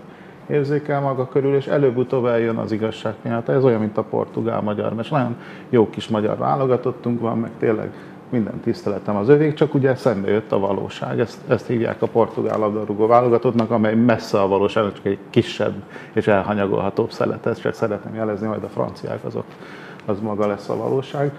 érzékel 0.49 1.00
maga 1.00 1.28
körül, 1.28 1.54
és 1.54 1.66
előbb-utóbb 1.66 2.26
eljön 2.26 2.57
az 2.57 2.73
igazság 2.73 3.14
pillanata. 3.23 3.52
Ez 3.52 3.64
olyan, 3.64 3.80
mint 3.80 3.99
a 3.99 4.02
portugál-magyar, 4.02 4.95
mert 4.95 5.11
nagyon 5.11 5.37
jó 5.68 5.90
kis 5.90 6.09
magyar 6.09 6.37
válogatottunk 6.37 7.21
van, 7.21 7.38
meg 7.38 7.50
tényleg 7.59 7.90
minden 8.31 8.61
tiszteletem 8.61 9.17
az 9.17 9.29
övék, 9.29 9.55
csak 9.55 9.75
ugye 9.75 9.95
szembe 9.95 10.31
jött 10.31 10.53
a 10.53 10.59
valóság. 10.59 11.21
Ezt, 11.21 11.39
ezt 11.49 11.67
hívják 11.67 12.03
a 12.03 12.07
portugál 12.07 12.59
labdarúgó 12.59 13.07
válogatottnak, 13.07 13.71
amely 13.71 13.95
messze 13.95 14.41
a 14.41 14.49
valóság, 14.49 14.93
csak 14.93 15.05
egy 15.05 15.19
kisebb 15.31 15.75
és 16.12 16.27
elhanyagolhatóbb 16.27 17.11
szelet. 17.11 17.47
Ezt 17.47 17.61
csak 17.61 17.75
szeretném 17.75 18.14
jelezni, 18.14 18.47
majd 18.47 18.62
a 18.62 18.69
franciák 18.69 19.25
azok, 19.25 19.45
az 20.07 20.21
maga 20.21 20.47
lesz 20.47 20.69
a 20.69 20.77
valóság. 20.77 21.33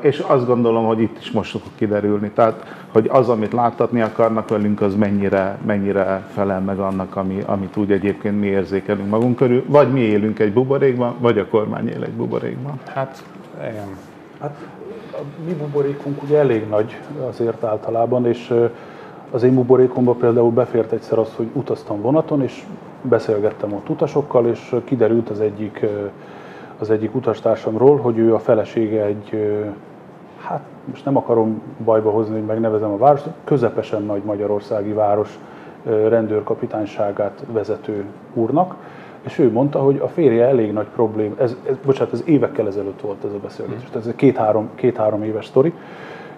És 0.00 0.18
azt 0.18 0.46
gondolom, 0.46 0.84
hogy 0.84 1.00
itt 1.00 1.18
is 1.18 1.30
most 1.30 1.50
fog 1.50 1.62
kiderülni. 1.74 2.30
Tehát, 2.30 2.84
hogy 2.92 3.08
az, 3.12 3.28
amit 3.28 3.52
láttatni 3.52 4.00
akarnak 4.00 4.48
velünk, 4.48 4.80
az 4.80 4.94
mennyire, 4.94 5.58
mennyire 5.66 6.26
felel 6.34 6.60
meg 6.60 6.78
annak, 6.78 7.16
ami, 7.16 7.42
amit 7.46 7.76
úgy 7.76 7.92
egyébként 7.92 8.40
mi 8.40 8.46
érzékelünk 8.46 9.08
magunk 9.08 9.36
körül. 9.36 9.64
Vagy 9.66 9.92
mi 9.92 10.00
élünk 10.00 10.38
egy 10.38 10.52
buborékban, 10.52 11.14
vagy 11.18 11.38
a 11.38 11.46
kormány 11.46 11.88
él 11.88 12.02
egy 12.02 12.12
buborékban. 12.12 12.80
Hát, 12.86 13.22
igen. 13.60 13.88
Hát 14.40 14.56
mi 15.46 15.52
buborékunk 15.52 16.22
ugye 16.22 16.38
elég 16.38 16.68
nagy 16.68 17.00
azért 17.28 17.64
általában, 17.64 18.26
és 18.26 18.54
az 19.30 19.42
én 19.42 19.54
buborékomban 19.54 20.16
például 20.16 20.50
befért 20.50 20.92
egyszer 20.92 21.18
az, 21.18 21.34
hogy 21.36 21.48
utaztam 21.52 22.00
vonaton, 22.00 22.42
és 22.42 22.64
beszélgettem 23.02 23.72
ott 23.72 23.88
utasokkal, 23.88 24.46
és 24.46 24.76
kiderült 24.84 25.30
az 25.30 25.40
egyik, 25.40 25.86
az 26.78 26.90
egyik 26.90 27.14
utastársamról, 27.14 27.96
hogy 27.96 28.18
ő 28.18 28.34
a 28.34 28.38
felesége 28.38 29.04
egy, 29.04 29.56
hát 30.40 30.62
most 30.84 31.04
nem 31.04 31.16
akarom 31.16 31.62
bajba 31.84 32.10
hozni, 32.10 32.34
hogy 32.34 32.44
megnevezem 32.46 32.92
a 32.92 32.96
várost, 32.96 33.26
közepesen 33.44 34.02
nagy 34.02 34.22
magyarországi 34.22 34.92
város 34.92 35.38
rendőrkapitányságát 35.84 37.44
vezető 37.52 38.04
úrnak, 38.34 38.74
és 39.22 39.38
ő 39.38 39.52
mondta, 39.52 39.78
hogy 39.78 39.98
a 39.98 40.08
férje 40.08 40.46
elég 40.46 40.72
nagy 40.72 40.86
problém, 40.94 41.34
ez, 41.38 41.56
ez, 41.68 41.74
bocsánat, 41.84 42.12
ez 42.12 42.22
évekkel 42.24 42.66
ezelőtt 42.66 43.00
volt 43.00 43.24
ez 43.24 43.32
a 43.32 43.38
beszélgetés, 43.42 43.84
tehát 43.84 44.00
ez 44.00 44.06
egy 44.06 44.16
két-három, 44.16 44.68
két-három 44.74 45.22
éves 45.22 45.46
sztori, 45.46 45.72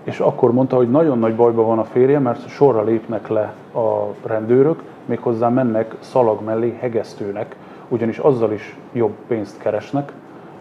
és 0.05 0.19
akkor 0.19 0.53
mondta, 0.53 0.77
hogy 0.77 0.91
nagyon 0.91 1.19
nagy 1.19 1.35
bajban 1.35 1.67
van 1.67 1.79
a 1.79 1.85
férje, 1.85 2.19
mert 2.19 2.49
sorra 2.49 2.83
lépnek 2.83 3.29
le 3.29 3.55
a 3.75 4.15
rendőrök, 4.27 4.83
méghozzá 5.05 5.49
mennek 5.49 5.95
szalag 6.01 6.43
mellé 6.45 6.77
hegesztőnek, 6.81 7.57
ugyanis 7.89 8.19
azzal 8.19 8.53
is 8.53 8.77
jobb 8.93 9.15
pénzt 9.27 9.59
keresnek, 9.59 10.13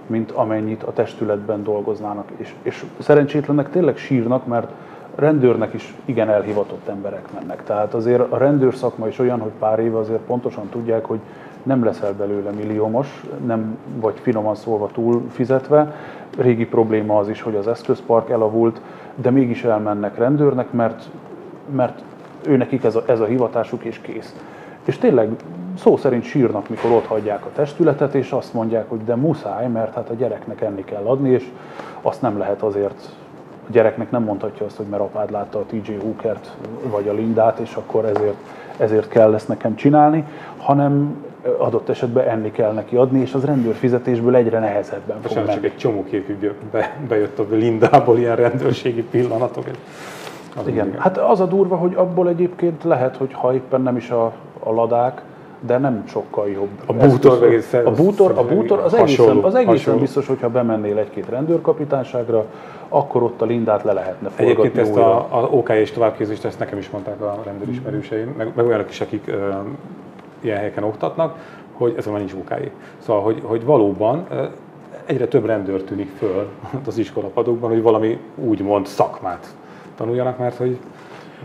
mint 0.08 0.32
amennyit 0.32 0.84
a 0.84 0.94
testületben 0.94 1.64
dolgoznának. 1.64 2.32
És, 2.36 2.54
és 2.62 2.86
szerencsétlenek 3.00 3.70
tényleg 3.70 3.98
sírnak, 3.98 4.48
mert 4.48 4.72
rendőrnek 5.16 5.74
is 5.74 5.94
igen 6.06 6.30
elhivatott 6.30 6.88
emberek 6.88 7.34
mennek. 7.34 7.64
Tehát 7.64 7.94
azért 7.94 8.32
a 8.32 8.38
rendőr 8.38 8.76
szakma 8.76 9.08
is 9.08 9.20
olyan, 9.20 9.40
hogy 9.40 9.52
pár 9.60 9.80
éve 9.80 9.98
azért 9.98 10.20
pontosan 10.20 10.70
tudják, 10.70 11.06
hogy 11.06 11.20
nem 11.64 11.84
leszel 11.84 12.14
belőle 12.14 12.52
milliómos, 12.52 13.24
nem 13.46 13.78
vagy 14.00 14.20
finoman 14.22 14.56
szólva 14.56 14.90
túl 14.94 15.22
fizetve. 15.30 15.96
Régi 16.38 16.66
probléma 16.66 17.18
az 17.18 17.30
is, 17.30 17.42
hogy 17.42 17.56
az 17.56 17.68
eszközpark 17.68 18.30
elavult, 18.30 18.82
de 19.16 19.30
mégis 19.30 19.64
elmennek 19.64 20.18
rendőrnek, 20.18 20.72
mert, 20.72 21.10
mert 21.76 22.04
őnekik 22.48 22.84
ez 22.84 22.96
a, 22.96 23.04
ez 23.08 23.20
a 23.20 23.26
hivatásuk 23.26 23.84
és 23.84 24.00
kész. 24.00 24.36
És 24.86 24.98
tényleg 24.98 25.30
szó 25.78 25.98
szerint 25.98 26.24
sírnak, 26.24 26.70
mikor 26.70 26.92
ott 26.92 27.06
hagyják 27.06 27.46
a 27.46 27.52
testületet, 27.54 28.14
és 28.14 28.32
azt 28.32 28.54
mondják, 28.54 28.90
hogy 28.90 29.04
de 29.04 29.16
muszáj, 29.16 29.68
mert 29.68 29.94
hát 29.94 30.10
a 30.10 30.14
gyereknek 30.14 30.62
enni 30.62 30.84
kell 30.84 31.04
adni, 31.04 31.30
és 31.30 31.52
azt 32.02 32.22
nem 32.22 32.38
lehet 32.38 32.62
azért 32.62 33.16
a 33.68 33.72
gyereknek 33.72 34.12
nem 34.12 34.24
mondhatja 34.24 34.66
azt, 34.66 34.78
hogy 34.78 34.86
mert 34.86 35.02
apád 35.02 35.32
látta 35.32 35.60
a 35.60 35.66
TJ 35.66 35.94
Hookert 35.94 36.56
vagy 36.90 37.08
a 37.08 37.14
Lindát, 37.14 37.60
és 37.60 37.76
akkor 37.76 38.06
ezért, 38.06 38.36
ezért 38.78 39.08
kell 39.08 39.34
ezt 39.34 39.48
nekem 39.48 39.76
csinálni, 39.76 40.26
hanem 40.58 41.24
adott 41.58 41.90
esetben 41.90 42.28
enni 42.28 42.52
kell 42.52 42.72
neki 42.72 42.96
adni, 42.96 43.20
és 43.20 43.34
az 43.34 43.46
rendőr 43.46 43.74
fizetésből 43.74 44.36
egyre 44.36 44.60
nehezebben 44.60 45.22
fog 45.22 45.36
menni. 45.36 45.54
csak 45.54 45.64
egy 45.64 45.78
csomó 45.78 46.04
képű 46.04 46.52
be, 46.72 46.98
bejött 47.08 47.40
a 47.40 47.46
Lindából 47.52 48.18
ilyen 48.18 48.36
rendőrségi 48.36 49.04
pillanatok. 49.04 49.64
Az 50.56 50.68
Igen, 50.68 50.88
igen, 50.88 51.00
hát 51.00 51.18
az 51.18 51.40
a 51.40 51.46
durva, 51.46 51.76
hogy 51.76 51.94
abból 51.96 52.28
egyébként 52.28 52.84
lehet, 52.84 53.18
hogy 53.18 53.34
ha 53.34 53.54
éppen 53.54 53.82
nem 53.82 53.98
is 53.98 54.10
a, 54.10 54.34
a 54.60 54.72
ladák, 54.72 55.22
de 55.66 55.78
nem 55.78 56.04
sokkal 56.08 56.50
jobb. 56.50 56.70
A 56.86 56.94
bútor, 56.94 57.44
egész, 57.44 57.74
a 57.74 57.92
bútor, 57.92 58.34
a 58.36 58.46
bútor 58.46 58.80
az 58.80 58.94
egészen, 58.94 59.38
az 59.38 59.56
egészen 59.56 60.00
biztos, 60.00 60.28
hogyha 60.28 60.50
bemennél 60.50 60.98
egy-két 60.98 61.30
rendőrkapitányságra, 61.30 62.46
akkor 62.90 63.24
ott 63.24 63.42
a 63.42 63.46
lindát 63.46 63.84
le 63.84 63.94
lehetne 63.94 64.30
forgatni 64.30 64.62
Egyébként 64.62 64.88
ezt 64.88 64.98
a, 64.98 65.16
a 65.16 65.48
OK 65.52 65.70
és 65.70 65.92
továbbképzést, 65.92 66.46
ezt 66.46 66.60
nekem 66.60 66.78
is 66.78 66.90
mondták 66.90 67.22
a 67.22 67.42
rendőrismerőseim, 67.46 68.34
meg, 68.38 68.52
meg 68.56 68.66
olyanok 68.66 68.90
is, 68.90 69.02
akik 69.02 69.32
ilyen 70.44 70.58
helyeken 70.58 70.84
oktatnak, 70.84 71.38
hogy 71.74 71.94
ez 71.98 72.06
már 72.06 72.18
nincs 72.18 72.34
OK. 72.34 72.54
Szóval, 72.98 73.22
hogy, 73.22 73.42
hogy 73.44 73.66
valóban 73.66 74.28
egyre 75.06 75.28
több 75.28 75.46
rendőr 75.46 75.84
tűnik 75.84 76.10
föl 76.18 76.50
az 76.88 76.98
iskolapadokban, 76.98 77.70
hogy 77.70 77.82
valami 77.82 78.20
úgymond 78.36 78.86
szakmát 78.86 79.56
tanuljanak, 79.96 80.38
mert 80.38 80.58
hogy 80.58 80.80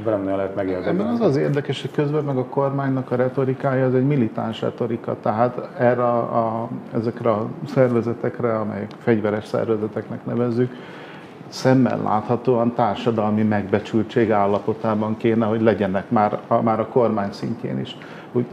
nem 0.05 0.23
nagyon 0.23 0.37
lehet. 0.37 0.87
Ebben 0.87 1.07
az 1.07 1.21
az 1.21 1.37
érdekes, 1.37 1.81
hogy 1.81 1.91
közben 1.91 2.25
meg 2.25 2.37
a 2.37 2.45
kormánynak 2.45 3.11
a 3.11 3.17
retorikája 3.17 3.87
az 3.87 3.95
egy 3.95 4.07
militáns 4.07 4.61
retorika, 4.61 5.17
tehát 5.23 5.69
erre 5.79 6.05
a, 6.05 6.69
ezekre 6.95 7.31
a 7.31 7.47
szervezetekre, 7.67 8.59
amelyek 8.59 8.91
fegyveres 8.99 9.45
szervezeteknek 9.45 10.25
nevezzük, 10.25 10.73
szemmel 11.49 12.01
láthatóan 12.03 12.75
társadalmi 12.75 13.43
megbecsültség 13.43 14.31
állapotában 14.31 15.17
kéne, 15.17 15.47
hogy 15.47 15.61
legyenek 15.61 16.11
már, 16.11 16.39
a, 16.47 16.63
már 16.63 16.81
a 16.81 16.87
kormány 16.89 17.33
szintjén 17.33 17.79
is. 17.79 17.97
Úgy, 18.33 18.47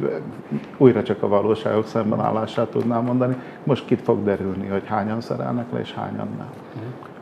újra 0.77 1.03
csak 1.03 1.23
a 1.23 1.27
valóságok 1.27 1.88
szemben 1.88 2.19
állását 2.19 2.67
tudnám 2.67 3.03
mondani. 3.03 3.36
Most 3.63 3.86
kit 3.86 4.01
fog 4.01 4.23
derülni, 4.23 4.67
hogy 4.67 4.84
hányan 4.86 5.21
szerelnek 5.21 5.65
le, 5.71 5.79
és 5.79 5.93
hányan 5.93 6.27
nem. 6.38 6.49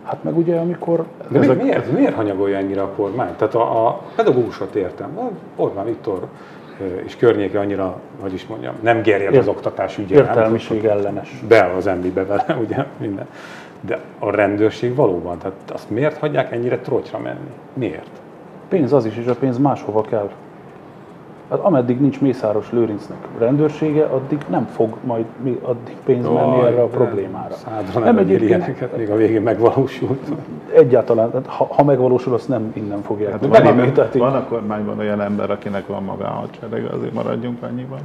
Hát 0.04 0.24
meg 0.24 0.38
ugye, 0.38 0.60
amikor... 0.60 1.06
De 1.28 1.40
ezek... 1.40 1.62
miért, 1.62 1.92
miért 1.92 2.16
hanyagolja 2.16 2.58
ennyire 2.58 2.82
a 2.82 2.90
kormány? 2.90 3.36
Tehát 3.36 3.56
a, 3.56 3.88
a 3.88 4.02
pedagógusot 4.16 4.76
értem. 4.76 5.18
Orbán 5.56 5.86
Viktor 5.86 6.28
és 7.06 7.16
környéke 7.16 7.60
annyira, 7.60 8.00
hogy 8.20 8.34
is 8.34 8.48
mondjam, 8.48 8.74
nem 8.82 9.02
gerjed 9.02 9.36
az 9.36 9.48
oktatás 9.48 9.98
ügye. 9.98 10.16
Értelmiség 10.16 10.86
ellenes. 10.86 11.44
Be 11.48 11.74
az 11.78 11.88
embibe 11.88 12.26
vele, 12.26 12.58
ugye, 12.66 12.86
minden. 12.98 13.28
De 13.86 14.00
a 14.20 14.32
rendőrség 14.32 14.96
valóban, 14.96 15.38
tehát 15.38 15.58
azt 15.74 15.90
miért 15.90 16.18
hagyják 16.18 16.52
ennyire 16.52 16.78
trotyra 16.78 17.20
menni? 17.20 17.52
Miért? 17.74 18.22
Pénz 18.68 18.94
az 18.94 19.06
is, 19.06 19.18
és 19.18 19.26
a 19.26 19.36
pénz 19.36 19.58
máshova 19.58 20.02
kell. 20.02 20.30
Hát 21.50 21.60
ameddig 21.60 22.02
nincs 22.02 22.22
Mészáros 22.22 22.72
Lőrincnek 22.72 23.18
rendőrsége, 23.38 24.04
addig 24.04 24.46
nem 24.50 24.66
fog 24.66 24.98
majd 25.04 25.26
addig 25.62 25.96
pénz 26.06 26.26
menni 26.26 26.62
erre 26.66 26.82
a 26.82 26.88
problémára. 26.88 27.56
Nem, 27.94 28.16
nem 28.16 28.30
ilyeneket, 28.30 28.98
még 28.98 29.10
a 29.10 29.16
végén 29.16 29.42
megvalósult. 29.42 30.32
Egyáltalán, 30.76 31.32
hát 31.34 31.46
ha, 31.46 31.68
ha 31.72 31.84
megvalósul, 31.84 32.34
azt 32.34 32.48
nem 32.48 32.72
innen 32.74 33.02
fogják. 33.02 33.32
Hát 33.32 33.46
van, 33.46 33.76
van, 33.76 33.94
tehát 33.94 34.14
van 34.14 34.36
a 34.36 34.44
kormányban 34.48 35.00
olyan 35.00 35.22
ember, 35.22 35.52
akinek 35.52 35.88
van 35.88 36.04
maga 36.04 36.26
a 36.26 36.30
hadsereg, 36.30 36.86
azért 36.94 37.14
maradjunk 37.14 37.64
annyiban. 37.64 38.00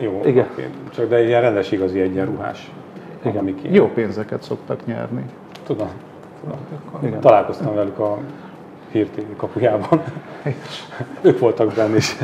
Jó, 0.00 0.20
Igen. 0.24 0.46
csak 0.94 1.08
de 1.08 1.24
ilyen 1.24 1.40
rendes 1.40 1.72
igazi 1.72 2.00
egyenruhás. 2.00 2.70
Igen. 3.22 3.54
Jó 3.62 3.86
pénzeket 3.86 4.42
szoktak 4.42 4.86
nyerni. 4.86 5.24
Tudom. 5.62 5.88
Tudom. 6.40 6.58
Igen. 7.02 7.20
Találkoztam 7.20 7.74
velük 7.74 7.98
a 7.98 8.18
hírtévé 8.90 9.34
kapujában. 9.36 10.02
ők 11.20 11.38
voltak 11.38 11.72
benne 11.72 11.96
is. 11.96 12.16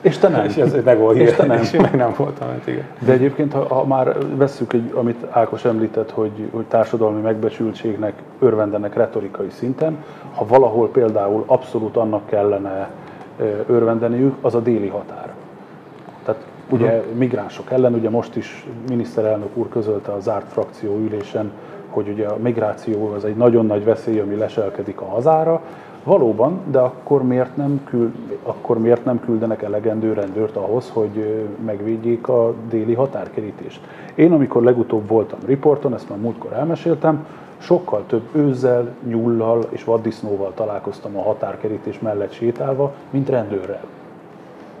És 0.00 0.18
te 0.18 0.28
nem. 0.28 0.44
És 0.44 0.56
ez 0.56 0.76
meg 0.84 0.98
volt 0.98 1.16
és 1.16 1.32
te 1.32 1.46
nem. 1.46 1.58
És 1.62 1.70
meg 1.70 1.94
nem 1.94 2.14
voltam, 2.16 2.48
hát 2.48 2.66
igen. 2.66 2.84
De 2.98 3.12
egyébként, 3.12 3.52
ha, 3.52 3.74
ha 3.74 3.84
már 3.84 4.16
vesszük, 4.36 4.72
egy, 4.72 4.92
amit 4.94 5.26
Ákos 5.30 5.64
említett, 5.64 6.10
hogy, 6.10 6.48
hogy 6.50 6.64
társadalmi 6.64 7.20
megbecsültségnek 7.20 8.12
örvendenek 8.38 8.94
retorikai 8.94 9.48
szinten, 9.50 9.96
ha 10.34 10.46
valahol 10.46 10.90
például 10.90 11.42
abszolút 11.46 11.96
annak 11.96 12.26
kellene 12.26 12.90
örvendeniük, 13.66 14.34
az 14.40 14.54
a 14.54 14.60
déli 14.60 14.88
határ. 14.88 15.32
Ugye 16.70 17.02
migránsok 17.18 17.70
ellen, 17.70 17.94
ugye 17.94 18.10
most 18.10 18.36
is 18.36 18.66
miniszterelnök 18.88 19.56
úr 19.56 19.68
közölte 19.68 20.12
a 20.12 20.20
zárt 20.20 20.52
frakció 20.52 20.96
ülésen, 20.96 21.52
hogy 21.88 22.08
ugye 22.08 22.26
a 22.26 22.36
migráció 22.36 23.12
az 23.12 23.24
egy 23.24 23.36
nagyon 23.36 23.66
nagy 23.66 23.84
veszély, 23.84 24.20
ami 24.20 24.34
leselkedik 24.34 25.00
a 25.00 25.04
hazára, 25.04 25.62
Valóban, 26.08 26.60
de 26.70 26.78
akkor 26.78 27.22
miért, 27.22 27.56
nem 27.56 27.80
küld, 27.84 28.12
akkor 28.42 28.78
miért 28.78 29.04
nem 29.04 29.20
küldenek 29.20 29.62
elegendő 29.62 30.12
rendőrt 30.12 30.56
ahhoz, 30.56 30.90
hogy 30.90 31.46
megvédjék 31.64 32.28
a 32.28 32.54
déli 32.68 32.94
határkerítést? 32.94 33.80
Én, 34.14 34.32
amikor 34.32 34.62
legutóbb 34.62 35.08
voltam 35.08 35.38
riporton, 35.46 35.94
ezt 35.94 36.08
már 36.08 36.18
múltkor 36.18 36.52
elmeséltem, 36.52 37.26
sokkal 37.58 38.04
több 38.06 38.22
őzzel, 38.32 38.94
nyullal 39.08 39.66
és 39.68 39.84
vaddisznóval 39.84 40.52
találkoztam 40.54 41.16
a 41.16 41.22
határkerítés 41.22 41.98
mellett 41.98 42.32
sétálva, 42.32 42.94
mint 43.10 43.28
rendőrrel. 43.28 43.84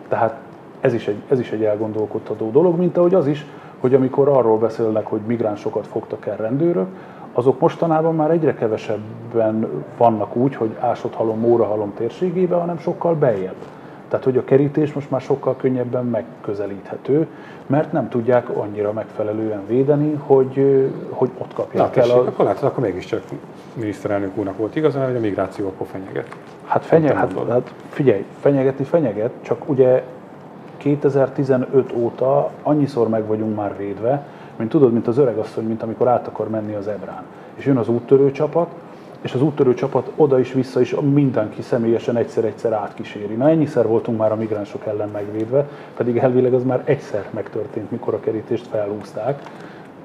Tehát 0.08 0.36
ez 0.80 0.92
is 0.92 1.08
egy, 1.08 1.22
ez 1.28 1.40
is 1.40 1.50
egy 1.50 1.64
elgondolkodható 1.64 2.50
dolog, 2.50 2.78
mint 2.78 2.96
ahogy 2.96 3.14
az 3.14 3.26
is, 3.26 3.46
hogy 3.80 3.94
amikor 3.94 4.28
arról 4.28 4.58
beszélnek, 4.58 5.06
hogy 5.06 5.20
migránsokat 5.26 5.86
fogtak 5.86 6.26
el 6.26 6.36
rendőrök, 6.36 6.86
azok 7.32 7.60
mostanában 7.60 8.14
már 8.14 8.30
egyre 8.30 8.54
kevesebben 8.54 9.84
vannak 9.96 10.36
úgy, 10.36 10.54
hogy 10.54 10.76
ásodhalom, 10.78 11.38
mórahalom 11.38 11.94
térségébe, 11.94 12.56
hanem 12.56 12.78
sokkal 12.78 13.14
beljebb. 13.14 13.54
Tehát, 14.08 14.24
hogy 14.24 14.36
a 14.36 14.44
kerítés 14.44 14.92
most 14.92 15.10
már 15.10 15.20
sokkal 15.20 15.56
könnyebben 15.56 16.04
megközelíthető, 16.04 17.26
mert 17.66 17.92
nem 17.92 18.08
tudják 18.08 18.56
annyira 18.56 18.92
megfelelően 18.92 19.66
védeni, 19.66 20.18
hogy, 20.26 20.90
hogy 21.10 21.30
ott 21.38 21.54
kapják 21.54 21.94
Na, 21.94 22.02
el 22.02 22.10
a... 22.10 22.18
Akkor 22.18 22.44
látod, 22.44 22.64
akkor 22.64 22.82
mégiscsak 22.84 23.22
miniszterelnök 23.72 24.36
úrnak 24.36 24.56
volt 24.56 24.76
igaza, 24.76 25.04
hogy 25.04 25.16
a 25.16 25.20
migráció 25.20 25.66
akkor 25.66 25.86
fenyeget. 25.86 26.36
Hát, 26.66 26.84
fenyeget, 26.84 27.16
hát, 27.16 27.32
hát 27.48 27.74
figyelj, 27.88 28.24
fenyegeti 28.40 28.82
fenyeget, 28.82 29.30
csak 29.42 29.68
ugye 29.68 30.02
2015 30.78 31.92
óta 31.94 32.50
annyiszor 32.62 33.08
meg 33.08 33.26
vagyunk 33.26 33.56
már 33.56 33.76
védve, 33.76 34.26
mint 34.56 34.70
tudod, 34.70 34.92
mint 34.92 35.06
az 35.06 35.18
öregasszony, 35.18 35.64
mint 35.64 35.82
amikor 35.82 36.08
át 36.08 36.26
akar 36.26 36.48
menni 36.48 36.74
az 36.74 36.88
ebrán. 36.88 37.22
És 37.54 37.64
jön 37.64 37.76
az 37.76 37.88
úttörő 37.88 38.30
csapat, 38.30 38.68
és 39.20 39.34
az 39.34 39.42
úttörő 39.42 39.74
csapat 39.74 40.10
oda 40.16 40.38
is, 40.38 40.52
vissza 40.52 40.80
is 40.80 40.94
mindenki 40.94 41.62
személyesen 41.62 42.16
egyszer-egyszer 42.16 42.72
átkíséri. 42.72 43.34
Na 43.34 43.48
ennyiszer 43.48 43.86
voltunk 43.86 44.18
már 44.18 44.32
a 44.32 44.36
migránsok 44.36 44.86
ellen 44.86 45.08
megvédve, 45.08 45.68
pedig 45.96 46.16
elvileg 46.16 46.54
az 46.54 46.64
már 46.64 46.82
egyszer 46.84 47.24
megtörtént, 47.30 47.90
mikor 47.90 48.14
a 48.14 48.20
kerítést 48.20 48.66
felhúzták, 48.66 49.42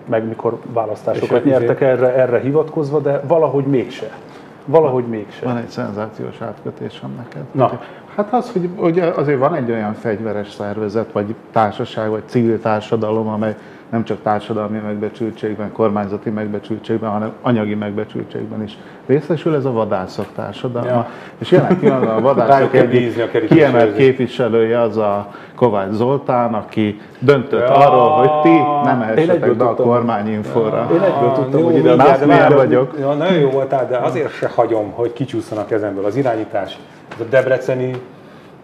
meg 0.06 0.28
mikor 0.28 0.60
választásokat 0.74 1.44
nyertek 1.44 1.82
erre, 1.82 2.14
erre 2.14 2.40
hivatkozva, 2.40 3.00
de 3.00 3.22
valahogy 3.28 3.66
mégse. 3.66 4.18
Valahogy 4.66 5.06
mégse. 5.06 5.46
Van 5.46 5.58
egy 5.58 5.68
szenzációs 5.68 6.42
átkötésem 6.42 7.14
neked. 7.18 7.44
Na. 7.52 7.80
Hát 8.16 8.34
az, 8.34 8.52
hogy 8.52 8.70
ugye 8.78 9.04
azért 9.04 9.40
van 9.40 9.56
egy 9.56 9.72
olyan 9.72 9.94
fegyveres 9.94 10.52
szervezet, 10.52 11.12
vagy 11.12 11.36
társaság, 11.52 12.10
vagy 12.10 12.24
civil 12.26 12.60
társadalom, 12.60 13.28
amely 13.28 13.56
nem 13.94 14.04
csak 14.04 14.22
társadalmi 14.22 14.78
megbecsültségben, 14.78 15.72
kormányzati 15.72 16.30
megbecsültségben, 16.30 17.10
hanem 17.10 17.32
anyagi 17.42 17.76
megbecsültségben 17.76 18.64
is 18.64 18.78
részesül, 19.06 19.56
ez 19.56 19.66
a 19.66 19.72
vadászok 19.72 20.26
társadalma. 20.36 20.90
Ja. 20.90 21.10
És 21.38 21.52
jelen 21.52 21.80
pillanatban 21.80 22.16
a 22.16 22.22
vadászok 22.34 22.76
egyik 22.76 23.48
kiemelt 23.48 23.96
képviselője 23.96 24.82
az 24.82 24.98
a 24.98 25.28
Kovács 25.56 25.92
Zoltán, 25.92 26.54
aki 26.54 27.02
döntött 27.20 27.60
ja. 27.60 27.76
arról, 27.76 28.10
hogy 28.10 28.42
ti 28.42 28.58
nem 28.84 29.02
essetek 29.02 29.56
be 29.56 29.66
a 29.66 29.76
kormányinfóra. 29.76 30.90
Én 30.94 31.02
egyből 31.02 31.32
tudtam, 31.32 31.64
hogy 31.64 31.76
ide 31.76 32.50
vagyok. 32.50 32.96
Ja, 33.00 33.14
nagyon 33.14 33.40
jó 33.40 33.50
voltál, 33.50 33.88
de 33.88 33.98
azért 33.98 34.32
se 34.32 34.50
hagyom, 34.56 34.92
hogy 34.92 35.14
kicsúszson 35.14 35.58
a 35.58 35.66
kezemből 35.66 36.06
az 36.06 36.16
irányítás. 36.16 36.78
Ez 37.14 37.20
a 37.20 37.24
debreceni 37.24 38.02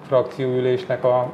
frakcióülésnek 0.07 1.03
a 1.03 1.31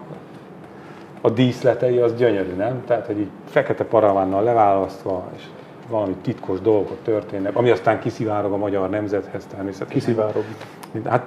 a 1.26 1.30
díszletei 1.30 1.98
az 1.98 2.16
gyönyörű, 2.16 2.54
nem? 2.54 2.84
Tehát, 2.86 3.06
hogy 3.06 3.20
így 3.20 3.30
fekete 3.46 3.84
paravánnal 3.84 4.44
leválasztva, 4.44 5.30
és 5.36 5.44
valami 5.90 6.16
titkos 6.22 6.62
dolgok 6.62 6.98
történnek, 7.04 7.56
ami 7.56 7.70
aztán 7.70 8.00
kiszivárog 8.00 8.54
a 8.54 8.58
magyar 8.58 8.90
nemzethez 8.90 9.46
természetesen. 9.46 10.00
Kiszivárog. 10.00 10.44
Hát 11.06 11.26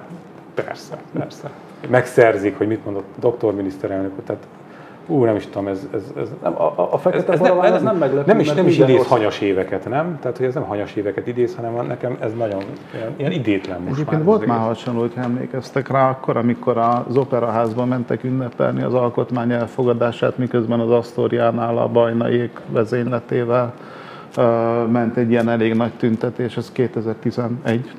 persze, 0.53 0.97
persze. 1.13 1.49
Megszerzik, 1.87 2.57
hogy 2.57 2.67
mit 2.67 2.85
mondott 2.85 3.05
a 3.17 3.19
doktorminiszterelnök, 3.19 4.11
tehát 4.25 4.47
Ú, 5.09 5.23
nem 5.23 5.35
is 5.35 5.45
tudom, 5.45 5.67
ez... 5.67 5.87
ez, 5.93 6.01
ez 6.17 6.29
nem, 6.43 6.61
a, 6.61 6.93
a 6.93 6.97
fekete 6.97 7.33
ez, 7.33 7.41
ez, 7.41 7.71
ez 7.73 7.81
nem 7.81 7.97
meglepő. 7.97 8.31
Nem 8.31 8.39
is, 8.39 8.53
nem 8.53 8.67
is 8.67 8.77
idéz 8.77 8.95
ország. 8.95 9.11
hanyas 9.17 9.41
éveket, 9.41 9.89
nem? 9.89 10.17
Tehát, 10.21 10.37
hogy 10.37 10.45
ez 10.45 10.53
nem 10.53 10.63
hanyas 10.63 10.95
éveket 10.95 11.27
idéz, 11.27 11.55
hanem 11.55 11.85
nekem 11.87 12.17
ez 12.19 12.33
nagyon 12.33 12.63
ilyen, 12.93 13.13
ilyen 13.15 13.31
idétlen 13.31 13.81
most 13.81 13.93
Egyébként 13.93 14.17
már. 14.17 14.25
volt 14.25 14.45
már 14.45 14.59
hasonló, 14.59 14.99
hogy 14.99 15.11
emlékeztek 15.15 15.87
rá, 15.87 16.09
akkor, 16.09 16.37
amikor 16.37 16.77
az 16.77 17.17
operaházban 17.17 17.87
mentek 17.87 18.23
ünnepelni 18.23 18.81
az 18.81 18.93
alkotmány 18.93 19.51
elfogadását, 19.51 20.37
miközben 20.37 20.79
az 20.79 20.91
Asztóriánál 20.91 21.77
a 21.77 21.87
bajnaiék 21.87 22.59
vezényletével 22.67 23.73
ment 24.91 25.17
egy 25.17 25.29
ilyen 25.29 25.49
elég 25.49 25.73
nagy 25.73 25.91
tüntetés, 25.91 26.57
ez 26.57 26.71
2011 26.71 27.95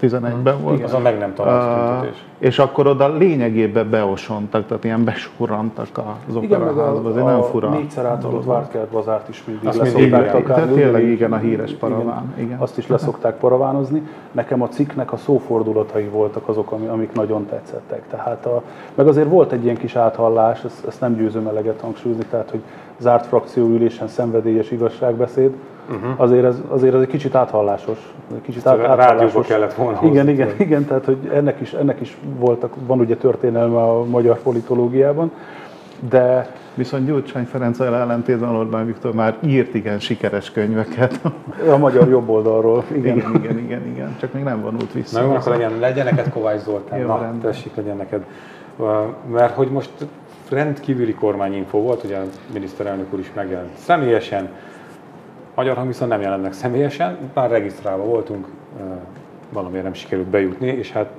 11-ben 0.00 0.62
volt. 0.62 0.74
Igen, 0.74 0.86
az 0.86 0.94
a 0.94 0.98
meg 0.98 1.18
nem 1.18 1.34
talált 1.34 1.90
tüntetés. 1.90 2.24
És 2.38 2.58
akkor 2.58 2.86
oda 2.86 3.16
lényegében 3.16 3.90
beosontak, 3.90 4.66
tehát 4.66 4.84
ilyen 4.84 5.04
besurrantak 5.04 5.88
az 6.28 6.36
operaházba, 6.36 7.08
azért 7.08 7.26
nem 7.26 7.42
fura. 7.42 7.70
négyszer 7.70 8.04
átadott 8.04 8.44
Várkert 8.44 8.88
bazárt 8.88 9.28
is 9.28 9.44
mindig 9.44 9.68
azt 9.68 9.78
leszokták 9.78 10.30
takálni. 10.30 10.72
tényleg 10.72 11.04
igen, 11.04 11.32
a 11.32 11.36
híres 11.36 11.72
paraván. 11.72 12.32
Igen, 12.34 12.46
igen. 12.46 12.58
Azt 12.58 12.78
is 12.78 12.86
leszokták 12.86 13.36
paravánozni. 13.36 14.02
Nekem 14.32 14.62
a 14.62 14.68
cikknek 14.68 15.12
a 15.12 15.16
szófordulatai 15.16 16.04
voltak 16.04 16.48
azok, 16.48 16.72
amik 16.72 17.12
nagyon 17.12 17.46
tetszettek. 17.46 18.02
Tehát 18.10 18.46
a, 18.46 18.62
meg 18.94 19.06
azért 19.06 19.28
volt 19.28 19.52
egy 19.52 19.64
ilyen 19.64 19.76
kis 19.76 19.96
áthallás, 19.96 20.64
ezt, 20.64 20.86
ezt 20.86 21.00
nem 21.00 21.16
győzöm 21.16 21.46
eleget 21.46 21.80
hangsúlyozni, 21.80 22.24
tehát 22.30 22.50
hogy 22.50 22.62
zárt 22.98 23.26
frakcióülésen 23.26 24.08
szenvedélyes 24.08 24.70
igazságbeszéd, 24.70 25.54
uh-huh. 25.90 26.20
azért, 26.20 26.44
ez, 26.44 26.56
azért 26.68 26.94
ez 26.94 27.00
egy 27.00 27.08
kicsit 27.08 27.34
áthallásos. 27.34 28.12
Egy 28.34 28.42
kicsit 28.42 28.66
át, 28.66 28.78
áthallásos. 28.78 29.46
kellett 29.46 29.74
volna 29.74 29.98
Igen, 30.02 30.28
igen, 30.28 30.48
igen, 30.58 30.84
tehát 30.84 31.04
hogy 31.04 31.30
ennek 31.34 31.60
is, 31.60 31.72
ennek 31.72 32.00
is 32.00 32.16
voltak, 32.38 32.74
van 32.86 33.00
ugye 33.00 33.16
történelme 33.16 33.82
a 33.82 34.04
magyar 34.04 34.38
politológiában, 34.38 35.32
de 36.08 36.50
Viszont 36.76 37.06
Gyurcsány 37.06 37.44
Ferenc 37.44 37.80
ellentétben 37.80 38.48
Orbán 38.48 38.86
Viktor 38.86 39.14
már 39.14 39.36
írt 39.44 39.74
igen 39.74 39.98
sikeres 39.98 40.50
könyveket. 40.50 41.20
A 41.72 41.76
magyar 41.76 42.08
jobb 42.08 42.28
oldalról. 42.28 42.84
Igen, 42.92 43.16
igen, 43.16 43.34
igen, 43.34 43.58
igen, 43.58 43.86
igen. 43.86 44.16
csak 44.20 44.32
még 44.32 44.42
nem 44.42 44.60
vonult 44.60 44.92
vissza. 44.92 45.20
Na 45.20 45.26
jó, 45.26 45.34
akkor 45.34 45.52
legyen, 45.52 45.78
legyen 45.78 46.04
neked 46.04 46.28
Kovács 46.28 46.60
Zoltán. 46.60 46.98
Jó, 46.98 47.06
Na, 47.06 47.18
rendben. 47.20 47.40
tessék, 47.40 47.74
legyen 47.74 47.96
neked. 47.96 48.24
Mert 49.32 49.54
hogy 49.54 49.68
most 49.68 49.90
rendkívüli 50.50 51.14
kormányinfo 51.14 51.78
volt, 51.78 52.04
ugye 52.04 52.16
a 52.16 52.22
miniszterelnök 52.52 53.12
úr 53.12 53.18
is 53.18 53.30
megjelent 53.34 53.70
személyesen, 53.76 54.48
Magyar 55.56 55.86
viszont 55.86 56.10
nem 56.10 56.20
jelennek 56.20 56.52
személyesen, 56.52 57.18
már 57.34 57.50
regisztrálva 57.50 58.04
voltunk, 58.04 58.46
valamiért 59.52 59.84
nem 59.84 59.92
sikerült 59.92 60.26
bejutni, 60.26 60.66
és 60.66 60.92
hát 60.92 61.10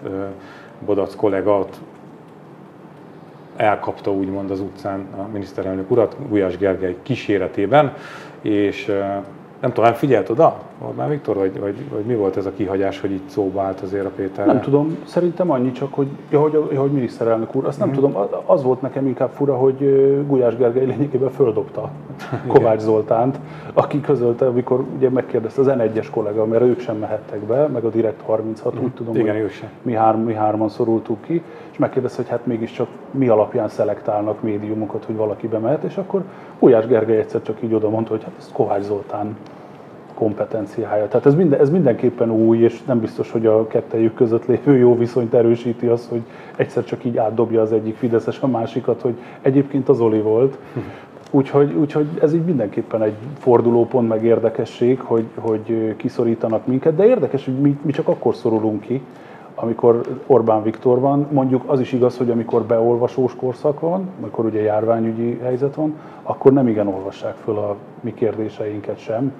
Bodac 0.86 1.16
kollega 1.16 1.58
ott 1.58 1.80
elkapta 3.56 4.12
úgymond 4.12 4.52
az 4.52 4.60
utcán 4.60 5.08
a 5.18 5.22
miniszterelnök 5.32 5.92
urat, 5.92 6.16
Gulyás 6.28 6.58
Gergely 6.58 6.96
kíséretében, 7.04 7.94
és 8.42 8.86
nem 9.60 9.74
tudom, 9.74 9.94
figyelt 9.94 10.30
oda? 10.30 10.60
Orbán 10.86 11.10
Viktor, 11.10 11.36
vagy, 11.36 11.60
vagy, 11.60 11.90
vagy 11.90 12.06
mi 12.06 12.16
volt 12.16 12.38
ez 12.38 12.46
a 12.46 12.52
kihagyás, 12.52 13.00
hogy 13.00 13.12
így 13.12 13.22
szóba 13.26 13.62
állt 13.62 13.82
azért 13.82 14.06
a 14.06 14.12
Péter? 14.16 14.46
Nem 14.46 14.62
tudom, 14.62 14.98
szerintem 15.06 15.52
annyi 15.52 15.72
csak, 15.72 15.94
hogy, 15.94 16.08
ja, 16.30 16.40
hogy, 16.40 16.78
hogy 16.78 16.92
miniszterelnök 16.92 17.56
úr, 17.56 17.66
azt 17.66 17.80
nem 17.80 17.90
mm. 17.90 17.92
tudom, 17.92 18.16
az 18.46 18.64
volt 18.64 18.82
nekem 18.82 19.08
inkább 19.08 19.30
fura, 19.30 19.56
hogy 19.56 19.78
Gulyás 20.28 20.56
Gergely 20.56 20.86
lényegében 20.86 21.30
földobta 21.30 21.90
Kovács 22.48 22.80
Zoltánt, 22.80 23.40
aki 23.74 24.02
közölte, 24.02 24.46
amikor 24.46 24.86
ugye 24.98 25.10
megkérdezte 25.10 25.62
az 25.62 25.68
N1-es 25.70 26.08
kollega, 26.12 26.46
mert 26.46 26.64
ők 26.64 26.80
sem 26.80 26.98
mehettek 26.98 27.40
be, 27.40 27.68
meg 27.68 27.84
a 27.84 27.90
Direkt 27.90 28.22
36, 28.22 28.76
mm. 28.76 28.84
úgy 28.84 28.94
tudom, 28.94 29.16
Igen, 29.16 29.42
hogy 29.42 29.64
mi, 29.82 29.94
hár, 29.94 30.16
mi 30.16 30.34
hárman 30.34 30.70
szorultuk 30.70 31.22
ki, 31.22 31.42
és 31.72 31.78
megkérdezte, 31.78 32.22
hogy 32.22 32.32
hát 32.32 32.46
mégiscsak 32.46 32.88
mi 33.12 33.28
alapján 33.28 33.70
szelektálnak 33.70 34.42
médiumokat, 34.42 35.06
hogy 35.06 35.16
valaki 35.16 35.48
bemehet, 35.48 35.84
és 35.84 35.98
akkor 35.98 36.24
Gulyás 36.60 36.86
Gergely 36.86 37.18
egyszer 37.18 37.42
csak 37.42 37.58
így 37.62 37.74
oda 37.74 37.90
mondta, 37.90 38.12
hogy 38.12 38.24
hát 38.24 38.34
ez 38.38 38.50
Kovács 38.54 38.84
Zoltán 38.84 39.36
kompetenciája. 40.18 41.08
Tehát 41.08 41.26
ez, 41.26 41.36
minden, 41.36 41.60
ez 41.60 41.70
mindenképpen 41.70 42.32
új, 42.32 42.58
és 42.58 42.84
nem 42.84 43.00
biztos, 43.00 43.32
hogy 43.32 43.46
a 43.46 43.68
kettejük 43.68 44.14
között 44.14 44.46
lévő 44.46 44.78
jó 44.78 44.98
viszonyt 44.98 45.34
erősíti 45.34 45.88
az, 45.88 46.08
hogy 46.10 46.22
egyszer 46.56 46.84
csak 46.84 47.06
így 47.06 47.18
átdobja 47.18 47.62
az 47.62 47.72
egyik 47.72 47.96
Fideszes 47.96 48.40
a 48.42 48.48
másikat, 48.48 49.02
hogy 49.02 49.14
egyébként 49.42 49.90
az 49.90 50.00
Oli 50.00 50.22
volt. 50.22 50.58
Úgyhogy, 51.32 51.74
úgyhogy 51.74 52.08
ez 52.22 52.34
így 52.34 52.46
mindenképpen 52.46 53.02
egy 53.02 53.16
fordulópont, 53.38 54.08
meg 54.08 54.24
érdekesség, 54.24 55.00
hogy, 55.00 55.26
hogy 55.36 55.96
kiszorítanak 55.98 56.68
minket, 56.68 56.96
de 56.96 57.06
érdekes, 57.06 57.46
hogy 57.46 57.60
mi, 57.60 57.78
mi 57.82 57.92
csak 57.92 58.08
akkor 58.08 58.36
szorulunk 58.36 58.82
ki, 58.82 59.02
amikor 59.60 60.02
Orbán 60.28 60.64
Viktor 60.64 61.00
van, 61.00 61.28
mondjuk 61.32 61.64
az 61.66 61.80
is 61.80 61.94
igaz, 61.94 62.18
hogy 62.18 62.30
amikor 62.30 62.64
beolvasós 62.64 63.36
korszak 63.36 63.80
van, 63.80 64.10
amikor 64.22 64.46
ugye 64.46 64.62
járványügyi 64.62 65.40
helyzet 65.44 65.76
van, 65.76 65.96
akkor 66.24 66.54
nem 66.54 66.68
igen 66.68 66.88
olvassák 66.88 67.36
föl 67.36 67.58
a 67.58 67.76
mi 68.02 68.14
kérdéseinket 68.14 69.00
sem. 69.00 69.32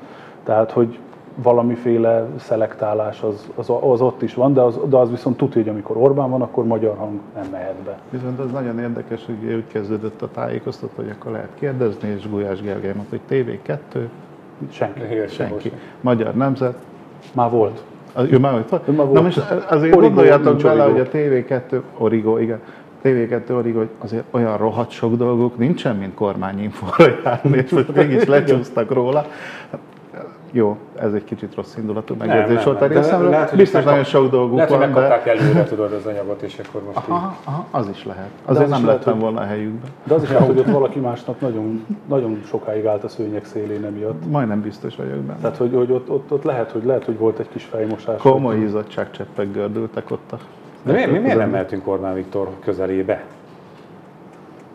Tehát, 0.48 0.72
hogy 0.72 1.00
valamiféle 1.36 2.26
szelektálás 2.40 3.22
az, 3.22 3.48
az, 3.56 3.72
az 3.82 4.02
ott 4.02 4.22
is 4.22 4.34
van, 4.34 4.54
de 4.54 4.62
az, 4.62 4.80
de 4.90 4.98
az 4.98 5.10
viszont 5.10 5.38
tudja, 5.38 5.62
hogy 5.62 5.70
amikor 5.70 5.98
Orbán 5.98 6.30
van, 6.30 6.42
akkor 6.42 6.66
magyar 6.66 6.98
hang 6.98 7.20
nem 7.36 7.48
mehet 7.52 7.76
be. 7.76 7.98
Viszont 8.10 8.40
az 8.40 8.52
nagyon 8.52 8.80
érdekes, 8.80 9.26
hogy 9.26 9.54
úgy 9.54 9.68
kezdődött 9.68 10.22
a 10.22 10.28
tájékoztató, 10.32 10.94
hogy 10.96 11.16
akkor 11.20 11.32
lehet 11.32 11.50
kérdezni, 11.60 12.10
és 12.10 12.30
Gulyás 12.30 12.62
Gergely 12.62 12.94
mondta, 12.94 13.16
hogy 13.16 13.38
TV2, 13.38 14.00
senki. 14.70 15.02
senki. 15.30 15.72
Magyar 16.02 16.34
Nemzet. 16.34 16.78
Már 17.34 17.50
volt. 17.50 17.84
Az, 18.14 18.28
ő 18.32 18.40
már 18.40 18.52
volt? 18.52 18.88
Ő 18.88 18.92
már 18.92 19.06
volt. 19.06 19.14
Na 19.14 19.22
most 19.22 19.38
azért 19.70 19.96
Origo, 19.96 20.00
gondoljatok 20.00 20.62
bele, 20.62 20.84
hogy 20.84 21.00
a 21.00 21.08
TV2, 21.08 21.82
Origo, 21.98 22.38
igen, 22.38 22.60
TV2 23.04 23.52
Origo, 23.58 23.78
hogy 23.78 23.90
azért 23.98 24.24
olyan 24.32 24.58
rohadt 24.58 24.90
sok 24.92 25.16
dolguk 25.16 25.58
nincsen, 25.58 25.96
mint 25.96 26.14
kormányinfóra 26.14 27.12
járni, 27.24 27.58
és 27.58 27.70
most 27.70 27.96
mégis 27.96 28.26
lecsúsztak 28.26 28.92
róla. 28.92 29.26
Jó, 30.52 30.78
ez 30.96 31.14
egy 31.14 31.24
kicsit 31.24 31.56
rossz 31.56 31.76
indulatú 31.78 32.16
megjegyzés 32.18 32.64
volt 32.64 32.82
a 32.82 32.86
részemről. 32.86 33.30
Lehet, 33.30 33.56
Biztos 33.56 33.84
nagyon 33.84 34.04
sok 34.04 34.30
dolguk 34.30 34.56
lehet, 34.56 34.70
van, 34.70 34.80
hogy 34.80 34.88
megkapták 34.88 35.24
de... 35.24 35.32
előre, 35.32 35.64
tudod, 35.64 35.92
az 35.92 36.06
anyagot, 36.06 36.42
és 36.42 36.60
akkor 36.68 36.84
most 36.84 36.98
aha, 36.98 37.28
így... 37.32 37.38
aha, 37.44 37.66
az 37.72 37.90
is 37.90 38.06
lehet. 38.06 38.30
Azért 38.46 38.70
nem 38.70 38.86
lettem 38.86 39.20
volna 39.20 39.40
a 39.40 39.44
helyükben. 39.44 39.90
De 40.04 40.14
az 40.14 40.24
is 40.24 40.30
lehet, 40.30 40.48
hogy 40.48 40.58
ott 40.58 40.70
valaki 40.70 41.00
másnak 41.00 41.42
nagyon, 41.42 41.86
nagyon 42.08 42.42
sokáig 42.46 42.86
állt 42.86 43.04
a 43.04 43.08
szőnyek 43.08 43.46
szélén 43.46 43.86
emiatt. 43.86 44.30
Majdnem 44.30 44.62
biztos 44.62 44.96
vagyok 44.96 45.18
benne. 45.18 45.40
Tehát, 45.40 45.58
hogy, 45.58 45.74
hogy 45.74 45.92
ott, 45.92 46.10
ott, 46.10 46.32
ott, 46.32 46.44
lehet, 46.44 46.72
hogy 46.72 46.84
lehet, 46.84 47.06
hogy 47.06 47.18
volt 47.18 47.40
egy 47.40 47.50
kis 47.50 47.64
fejmosás. 47.64 48.22
Komoly 48.22 48.58
izzadságcseppek 48.58 49.52
gördültek 49.52 50.12
ott 50.12 50.32
a... 50.32 50.38
De 50.84 50.94
mi, 50.94 51.06
mi, 51.06 51.18
miért 51.18 51.38
nem 51.38 51.50
mehetünk 51.50 51.88
Orbán 51.88 52.14
Viktor 52.14 52.50
közelébe? 52.60 53.24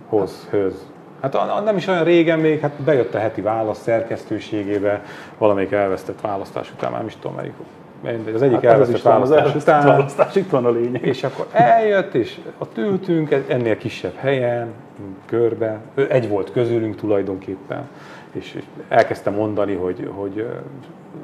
Hoz, 0.08 0.48
höz. 0.50 0.91
Hát 1.22 1.64
nem 1.64 1.76
is 1.76 1.86
olyan 1.86 2.04
régen 2.04 2.38
még, 2.38 2.60
hát 2.60 2.72
bejött 2.84 3.14
a 3.14 3.18
heti 3.18 3.40
válasz 3.40 3.82
szerkesztőségébe, 3.82 5.02
valamelyik 5.38 5.72
elvesztett 5.72 6.20
választás 6.20 6.70
után, 6.70 6.90
már 6.90 6.98
nem 6.98 7.08
is 7.08 7.16
tudom 7.20 7.36
melyik. 7.36 7.54
Az 8.34 8.42
egyik 8.42 8.54
hát 8.54 8.64
elvesztett 8.64 9.02
választás 9.02 9.44
az 9.44 9.54
után. 9.54 9.86
Választás, 9.86 10.34
itt 10.36 10.50
van 10.50 10.64
a 10.64 10.70
lényeg. 10.70 11.06
És 11.06 11.24
akkor 11.24 11.46
eljött, 11.52 12.14
és 12.14 12.40
ott 12.58 12.78
ültünk, 12.78 13.44
ennél 13.48 13.76
kisebb 13.76 14.14
helyen, 14.16 14.72
körbe. 15.26 15.80
Egy 16.08 16.28
volt 16.28 16.52
közülünk 16.52 16.96
tulajdonképpen, 16.96 17.88
és 18.32 18.58
elkezdte 18.88 19.30
mondani, 19.30 19.74
hogy, 19.74 20.10
hogy, 20.14 20.46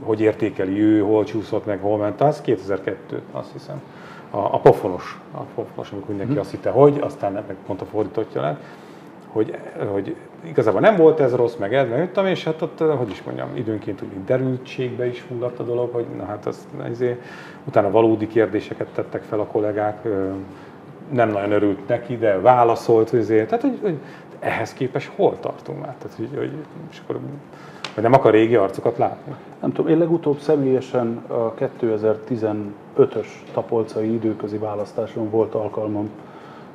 hogy 0.02 0.20
értékeli 0.20 0.80
ő, 0.82 1.00
hol 1.00 1.24
csúszott 1.24 1.66
meg, 1.66 1.78
hol 1.80 1.98
ment. 1.98 2.20
Az 2.20 2.40
2002, 2.40 3.22
azt 3.32 3.52
hiszem. 3.52 3.82
A, 4.30 4.38
a 4.38 4.58
pofonos, 4.58 5.20
a 5.34 5.40
pofonos, 5.54 5.90
amikor 5.90 6.08
mindenki 6.08 6.32
hmm. 6.32 6.42
azt 6.42 6.50
hitte, 6.50 6.70
hogy, 6.70 6.98
aztán 7.00 7.32
meg 7.32 7.56
pont 7.66 7.80
a 7.80 7.84
fordítottja 7.84 8.40
lett 8.40 8.60
hogy, 9.38 9.58
hogy 9.92 10.16
igazából 10.44 10.80
nem 10.80 10.96
volt 10.96 11.20
ez 11.20 11.34
rossz, 11.34 11.54
meg 11.54 11.74
ez, 11.74 11.88
meg 11.88 12.26
és 12.26 12.44
hát 12.44 12.62
ott, 12.62 12.78
hogy 12.78 13.10
is 13.10 13.22
mondjam, 13.22 13.48
időnként 13.54 14.02
úgy 14.02 14.24
derültségbe 14.24 15.06
is 15.06 15.20
fulladt 15.20 15.58
a 15.58 15.62
dolog, 15.62 15.92
hogy 15.92 16.06
na 16.16 16.24
hát 16.24 16.46
az, 16.46 16.68
azért, 16.90 17.20
utána 17.64 17.90
valódi 17.90 18.26
kérdéseket 18.26 18.86
tettek 18.94 19.22
fel 19.22 19.40
a 19.40 19.44
kollégák, 19.44 20.08
nem 21.12 21.30
nagyon 21.30 21.52
örült 21.52 21.88
neki, 21.88 22.16
de 22.16 22.40
válaszolt, 22.40 23.10
azért, 23.10 23.48
tehát 23.48 23.64
hogy, 23.64 23.78
hogy 23.82 23.98
ehhez 24.38 24.72
képest 24.72 25.10
hol 25.16 25.40
tartunk 25.40 25.80
már? 25.80 25.94
Tehát, 25.98 26.16
hogy, 26.16 26.30
hogy, 26.36 26.52
és 26.90 27.00
akkor, 27.02 27.18
hogy 27.94 28.02
nem 28.02 28.12
akar 28.12 28.32
régi 28.32 28.54
arcokat 28.54 28.98
látni? 28.98 29.34
Nem 29.60 29.72
tudom, 29.72 29.90
én 29.90 29.98
legutóbb 29.98 30.38
személyesen 30.38 31.22
a 31.26 31.54
2015-ös 31.54 33.26
tapolcai 33.52 34.12
időközi 34.12 34.56
választáson 34.56 35.30
volt 35.30 35.54
alkalmam 35.54 36.10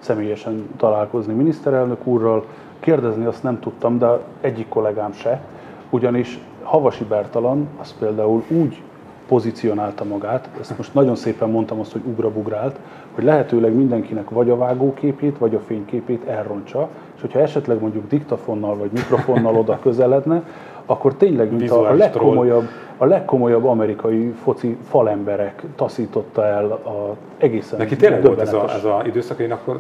személyesen 0.04 0.68
találkozni 0.78 1.34
miniszterelnök 1.34 2.06
úrral. 2.06 2.46
Kérdezni 2.80 3.26
azt 3.26 3.44
nem 3.44 3.60
tudtam, 3.60 3.98
de 3.98 4.20
egyik 4.42 4.68
kollégám 4.70 5.12
se, 5.14 5.42
ugyanis 5.90 6.40
Havasi 6.64 7.04
Bertalan 7.04 7.68
az 7.82 7.96
például 8.00 8.44
úgy 8.48 8.82
pozícionálta 9.28 10.04
magát, 10.04 10.50
ezt 10.60 10.78
most 10.78 10.94
nagyon 10.94 11.16
szépen 11.16 11.50
mondtam 11.50 11.80
azt, 11.80 11.92
hogy 11.92 12.02
ugrabugrált, 12.06 12.80
hogy 13.16 13.24
lehetőleg 13.24 13.74
mindenkinek 13.74 14.30
vagy 14.30 14.50
a 14.50 14.58
vágóképét, 14.58 15.38
vagy 15.38 15.56
a 15.56 15.60
fényképét 15.60 16.28
elrontsa, 16.28 16.90
és 17.16 17.22
hogyha 17.22 17.40
esetleg 17.40 17.82
mondjuk 17.82 18.10
diktafonnal 18.10 18.76
vagy 18.78 18.92
mikrofonnal 18.92 19.56
oda 19.56 19.80
közeledne, 19.80 20.44
akkor 20.86 21.14
tényleg, 21.14 21.52
mint 21.52 21.72
a, 21.72 21.90
a 21.90 21.94
legkomolyabb, 21.94 22.68
a 22.98 23.06
legkomolyabb 23.06 23.66
amerikai 23.66 24.34
foci 24.44 24.78
falemberek 24.90 25.64
taszította 25.76 26.46
el 26.46 26.72
a 26.72 27.16
egészen 27.38 27.80
Neki 27.80 27.96
tényleg 27.96 28.24
volt 28.24 28.40
ez 28.40 28.54
az 28.54 28.72
ez 28.72 28.84
a 28.84 29.02
időszak, 29.06 29.40
én 29.40 29.52
akkor 29.52 29.80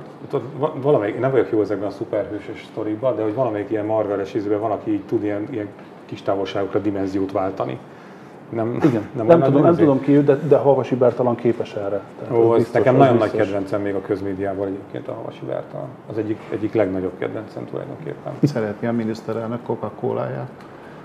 valamelyik, 0.81 1.19
nem 1.19 1.31
vagyok 1.31 1.47
jó 1.51 1.61
ezekben 1.61 1.87
a 1.87 1.91
szuperhősös 1.91 2.67
sztorikban, 2.71 3.15
de 3.15 3.23
hogy 3.23 3.33
valamelyik 3.35 3.69
ilyen 3.69 3.85
marveres 3.85 4.33
ízben 4.33 4.59
van, 4.59 4.71
aki 4.71 4.91
így 4.91 5.03
tud 5.05 5.23
ilyen, 5.23 5.47
ilyen 5.49 5.67
kis 6.05 6.21
távolságokra 6.21 6.79
dimenziót 6.79 7.31
váltani. 7.31 7.79
Nem, 8.49 8.79
Igen, 8.83 9.09
nem, 9.15 9.25
nem, 9.25 9.41
tudom, 9.41 9.61
nem 9.61 9.75
tudom 9.75 10.01
ki, 10.01 10.23
de, 10.23 10.35
de 10.35 10.57
Havasi 10.57 10.95
Bertalan 10.95 11.35
képes 11.35 11.73
erre. 11.73 12.01
Tehát 12.19 12.43
Ó, 12.43 12.49
biztos, 12.53 12.73
nekem 12.73 12.95
nagyon 12.95 13.17
biztos. 13.17 13.31
nagy 13.31 13.41
kedvencem 13.41 13.81
még 13.81 13.95
a 13.95 14.01
közmédiában 14.01 14.67
egyébként 14.67 15.07
a 15.07 15.13
Havasi 15.13 15.45
Bertalan. 15.45 15.87
Az 16.09 16.17
egyik, 16.17 16.39
egyik 16.49 16.73
legnagyobb 16.73 17.11
kedvencem 17.17 17.65
tulajdonképpen. 17.65 18.33
Szereti 18.43 18.85
a 18.85 18.91
miniszterelnök 18.91 19.63
Coca-Coláját. 19.65 20.49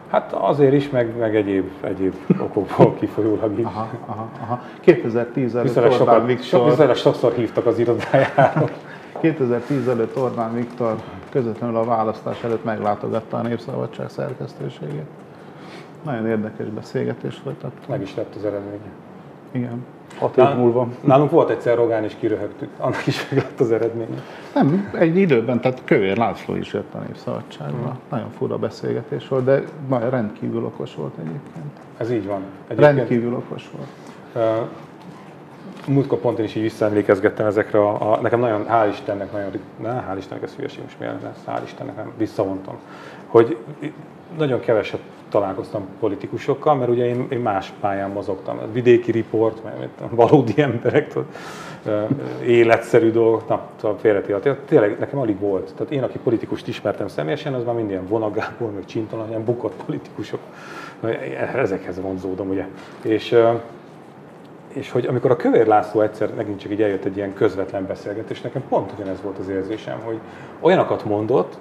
Hát 0.09 0.33
azért 0.33 0.73
is, 0.73 0.90
meg, 0.90 1.16
meg 1.16 1.37
egyéb, 1.37 1.71
egyéb 1.81 2.14
okokból 2.47 2.94
kifolyólag 2.94 3.59
is. 3.59 3.64
Aha, 3.64 3.88
aha, 4.07 4.29
aha. 4.40 4.61
2010 4.81 5.55
előtt 5.55 5.77
Orbán 5.77 5.90
sokat, 5.90 6.27
Viktor... 6.27 6.71
Viszonylag 6.71 6.97
sokszor 6.97 7.33
hívtak 7.33 7.66
az 7.66 7.79
irodájára. 7.79 8.64
2010 9.21 9.88
előtt 9.88 10.16
Orbán 10.16 10.55
Viktor 10.55 10.97
közvetlenül 11.31 11.77
a 11.77 11.85
választás 11.85 12.44
előtt 12.44 12.64
meglátogatta 12.64 13.37
a 13.37 13.42
Népszabadság 13.42 14.09
szerkesztőségét. 14.09 15.07
Nagyon 16.03 16.27
érdekes 16.27 16.66
beszélgetés 16.66 17.35
folytattunk. 17.35 17.88
Meg 17.88 18.01
is 18.03 18.14
lett 18.14 18.35
az 18.35 18.44
eredménye. 18.44 18.90
Igen. 19.51 19.85
Hat 20.19 20.37
év 20.37 20.55
múlva. 20.57 20.89
Nálunk 21.01 21.31
volt 21.31 21.51
egyszer 21.51 21.77
Rogán, 21.77 22.05
és 22.05 22.15
kiröhögtük. 22.19 22.69
Annak 22.79 23.07
is 23.07 23.29
meg 23.31 23.39
lett 23.39 23.61
az 23.61 23.73
eredménye. 23.73 24.23
Nem, 24.55 24.91
egy 24.93 25.17
időben, 25.17 25.61
tehát 25.61 25.83
Kövér 25.85 26.17
László 26.17 26.55
is 26.55 26.73
jött 26.73 26.95
a 26.95 26.99
Népszabadságba. 26.99 27.89
Hmm. 27.89 27.99
Nagyon 28.11 28.31
fura 28.31 28.59
beszélgetés 28.59 29.29
volt, 29.29 29.45
de 29.45 29.63
nagyon 29.89 30.11
rendkívül 30.11 30.65
okos 30.65 30.95
volt 30.95 31.13
egyébként. 31.19 31.73
Ez 31.97 32.11
így 32.11 32.27
van. 32.27 32.41
Egyébként, 32.69 32.97
rendkívül 32.97 33.35
okos 33.35 33.71
volt. 33.77 33.89
Uh, 34.35 34.69
múltkor 35.87 36.19
pont 36.19 36.39
én 36.39 36.45
is 36.45 36.55
így 36.55 36.63
visszaemlékezgettem 36.63 37.47
ezekre 37.47 37.79
a, 37.79 38.13
a, 38.13 38.21
nekem 38.21 38.41
nagyon, 38.41 38.67
hál' 38.69 38.89
Istennek, 38.91 39.33
nagyon, 39.33 39.51
ne, 39.83 40.05
hál' 40.11 40.17
Istennek 40.19 40.43
ez 40.43 40.55
hülyeség, 40.55 40.83
most 40.83 40.99
miért 40.99 41.23
lesz, 41.23 41.45
hál' 41.47 41.65
Istennek 41.65 41.97
nem, 41.97 42.13
visszavontam, 42.17 42.75
hogy 43.27 43.57
nagyon 44.37 44.61
keveset 44.61 45.01
találkoztam 45.29 45.87
politikusokkal, 46.01 46.75
mert 46.75 46.91
ugye 46.91 47.07
én, 47.07 47.27
én 47.31 47.38
más 47.38 47.73
pályán 47.81 48.11
mozogtam. 48.11 48.61
Vidéki 48.73 49.11
riport, 49.11 49.64
mert 49.64 49.88
valódi 50.11 50.62
emberek, 50.62 51.09
tudod, 51.09 51.27
életszerű 52.45 53.11
dolgok, 53.11 53.49
na, 53.49 53.61
szóval 53.81 53.99
félretélt. 53.99 54.59
Tényleg 54.59 54.99
nekem 54.99 55.19
alig 55.19 55.38
volt. 55.38 55.73
Tehát 55.77 55.93
én, 55.93 56.03
aki 56.03 56.19
politikust 56.19 56.69
ismertem 56.69 57.09
személyesen, 57.09 57.55
az 57.55 57.64
már 57.64 57.75
minden 57.75 58.07
vonagából, 58.07 58.71
meg 58.71 58.85
csintalan, 58.85 59.29
ilyen 59.29 59.45
bukott 59.45 59.83
politikusok. 59.87 60.41
Ezekhez 61.55 62.01
vonzódom, 62.01 62.49
ugye. 62.49 62.67
És, 63.03 63.37
és 64.69 64.91
hogy 64.91 65.07
amikor 65.07 65.31
a 65.31 65.37
Kövér 65.37 65.67
László 65.67 66.01
egyszer 66.01 66.35
megint 66.35 66.61
csak 66.61 66.73
így 66.73 66.83
eljött 66.83 67.05
egy 67.05 67.17
ilyen 67.17 67.35
közvetlen 67.35 67.87
beszélgetés, 67.87 68.41
nekem 68.41 68.62
pont 68.69 68.93
ugyanez 68.97 69.23
volt 69.23 69.38
az 69.38 69.49
érzésem, 69.49 69.99
hogy 70.05 70.19
olyanokat 70.61 71.05
mondott, 71.05 71.59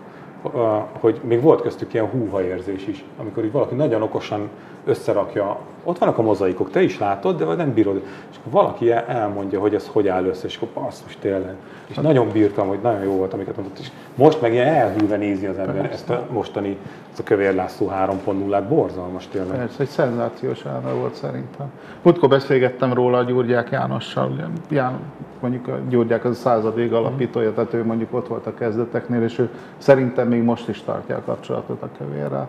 hogy 0.99 1.19
még 1.23 1.41
volt 1.41 1.61
köztük 1.61 1.93
ilyen 1.93 2.05
húha 2.05 2.43
érzés 2.43 2.87
is, 2.87 3.03
amikor 3.17 3.45
így 3.45 3.51
valaki 3.51 3.75
nagyon 3.75 4.01
okosan 4.01 4.49
összerakja, 4.87 5.57
ott 5.83 5.97
vannak 5.97 6.17
a 6.17 6.21
mozaikok, 6.21 6.71
te 6.71 6.81
is 6.81 6.99
látod, 6.99 7.37
de 7.37 7.53
nem 7.53 7.73
bírod. 7.73 8.01
És 8.31 8.37
akkor 8.37 8.51
valaki 8.51 8.91
elmondja, 8.91 9.59
hogy 9.59 9.73
ez 9.75 9.89
hogy 9.91 10.07
áll 10.07 10.25
össze, 10.25 10.45
és 10.47 10.55
akkor 10.55 10.83
basszus 10.83 11.17
tényleg. 11.21 11.55
És 11.87 11.95
hát, 11.95 12.03
nagyon 12.03 12.29
bírtam, 12.31 12.67
hogy 12.67 12.79
nagyon 12.81 13.03
jó 13.03 13.11
volt, 13.11 13.33
amiket 13.33 13.55
mondott. 13.55 13.79
És 13.79 13.91
most 14.15 14.41
meg 14.41 14.53
ilyen 14.53 14.67
elhűlve 14.67 15.15
nézi 15.15 15.45
az 15.45 15.57
ember 15.57 15.75
Persze. 15.75 15.91
ezt 15.91 16.09
a 16.09 16.25
mostani, 16.31 16.77
ezt 17.09 17.19
a 17.19 17.23
Kövér 17.23 17.55
László 17.55 17.91
3.0-át, 17.91 18.67
borzalmas 18.67 19.27
tényleg. 19.27 19.59
Ez 19.59 19.75
egy 19.77 19.87
szenzációs 19.87 20.65
elme 20.65 20.91
volt 20.91 21.13
szerintem. 21.15 21.71
Múltkor 22.01 22.29
beszélgettem 22.29 22.93
róla 22.93 23.17
a 23.17 23.23
Gyurgyák 23.23 23.69
Jánossal, 23.69 24.49
Ján, 24.69 24.99
mondjuk 25.39 25.67
a 25.67 25.77
Gyurgyák 25.89 26.25
az 26.25 26.31
a 26.31 26.33
század 26.33 26.75
vég 26.75 26.93
alapítója, 26.93 27.53
tehát 27.53 27.73
ő 27.73 27.85
mondjuk 27.85 28.13
ott 28.13 28.27
volt 28.27 28.45
a 28.45 28.53
kezdeteknél, 28.53 29.23
és 29.23 29.39
ő 29.39 29.49
szerintem 29.77 30.27
még 30.27 30.43
most 30.43 30.69
is 30.69 30.81
tartja 30.81 31.15
a 31.15 31.21
kapcsolatot 31.25 31.81
a 31.81 31.89
Kövérrel. 31.97 32.47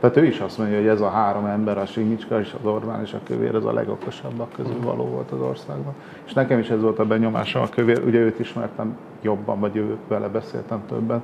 Tehát 0.00 0.16
ő 0.16 0.24
is 0.24 0.40
azt 0.40 0.58
mondja, 0.58 0.76
hogy 0.76 0.86
ez 0.86 1.00
a 1.00 1.08
három 1.08 1.46
ember, 1.46 1.78
a 1.78 1.86
Sinyicska 1.86 2.40
és 2.40 2.54
az 2.60 2.70
Orbán 2.70 3.02
és 3.02 3.12
a 3.12 3.20
Kövér, 3.24 3.54
ez 3.54 3.64
a 3.64 3.72
legokosabbak 3.72 4.52
közül 4.52 4.80
való 4.80 5.04
volt 5.04 5.30
az 5.30 5.40
országban. 5.40 5.94
És 6.26 6.32
nekem 6.32 6.58
is 6.58 6.68
ez 6.68 6.80
volt 6.80 6.98
a 6.98 7.04
benyomásom 7.04 7.62
a 7.62 7.68
Kövér, 7.68 8.02
ugye 8.06 8.18
őt 8.18 8.38
ismertem 8.38 8.96
jobban, 9.22 9.60
vagy 9.60 9.76
ő, 9.76 9.96
vele 10.08 10.28
beszéltem 10.28 10.82
többen. 10.88 11.22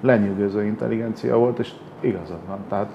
Lenyűgöző 0.00 0.64
intelligencia 0.64 1.36
volt, 1.36 1.58
és 1.58 1.72
igazad 2.00 2.38
van. 2.48 2.58
Tehát 2.68 2.90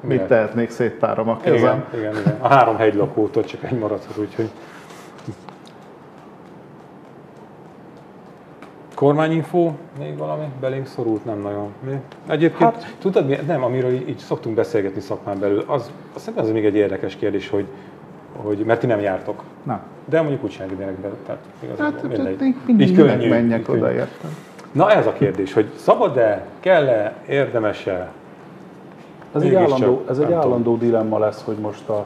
mit 0.00 0.22
tehetnék, 0.22 0.70
széttárom 0.70 1.28
a 1.28 1.36
kezem. 1.36 1.84
Igen, 1.92 2.00
igen, 2.00 2.20
igen. 2.20 2.36
A 2.40 2.48
három 2.48 2.76
hegylakótól 2.76 3.44
csak 3.44 3.62
egy 3.62 3.78
maradhat, 3.78 4.16
úgyhogy 4.18 4.50
Kormányinfó, 9.00 9.72
még 9.98 10.16
valami 10.16 10.44
belénk 10.60 10.86
szorult, 10.86 11.24
nem 11.24 11.38
nagyon. 11.38 11.72
Mi? 11.86 12.00
Egyébként, 12.26 12.74
hát, 12.74 12.94
tudod 12.98 13.26
mi? 13.26 13.38
Nem, 13.46 13.64
amiről 13.64 13.92
így, 13.92 14.08
így 14.08 14.18
szoktunk 14.18 14.54
beszélgetni 14.54 15.00
szakmán 15.00 15.38
belül, 15.38 15.64
az, 15.66 15.90
azt 16.12 16.24
szerintem 16.24 16.44
ez 16.44 16.50
még 16.50 16.64
egy 16.64 16.74
érdekes 16.74 17.16
kérdés, 17.16 17.48
hogy, 17.48 17.66
hogy 18.36 18.58
mert 18.58 18.80
ti 18.80 18.86
nem 18.86 19.00
jártok. 19.00 19.42
Nem. 19.62 19.80
De 20.04 20.20
mondjuk 20.20 20.42
be, 20.76 21.08
tehát 21.26 21.42
igazából 21.62 21.92
hát, 21.92 22.02
mindegy. 22.02 22.54
Mindig 22.66 22.88
így 22.88 22.96
könnyű, 22.96 23.28
menjek 23.28 23.60
így 23.60 23.76
oda, 23.76 23.92
értem. 23.92 24.36
Na 24.72 24.90
ez 24.90 25.06
a 25.06 25.12
kérdés, 25.12 25.52
hogy 25.52 25.66
szabad-e, 25.76 26.46
kell-e, 26.60 27.14
érdemes-e? 27.28 28.12
Ez 29.34 29.42
egy 29.42 29.54
állandó, 29.54 30.02
ez 30.08 30.18
egy 30.18 30.32
állandó 30.32 30.76
dilemma 30.76 31.18
lesz, 31.18 31.42
hogy 31.44 31.56
most 31.56 31.88
a, 31.88 32.04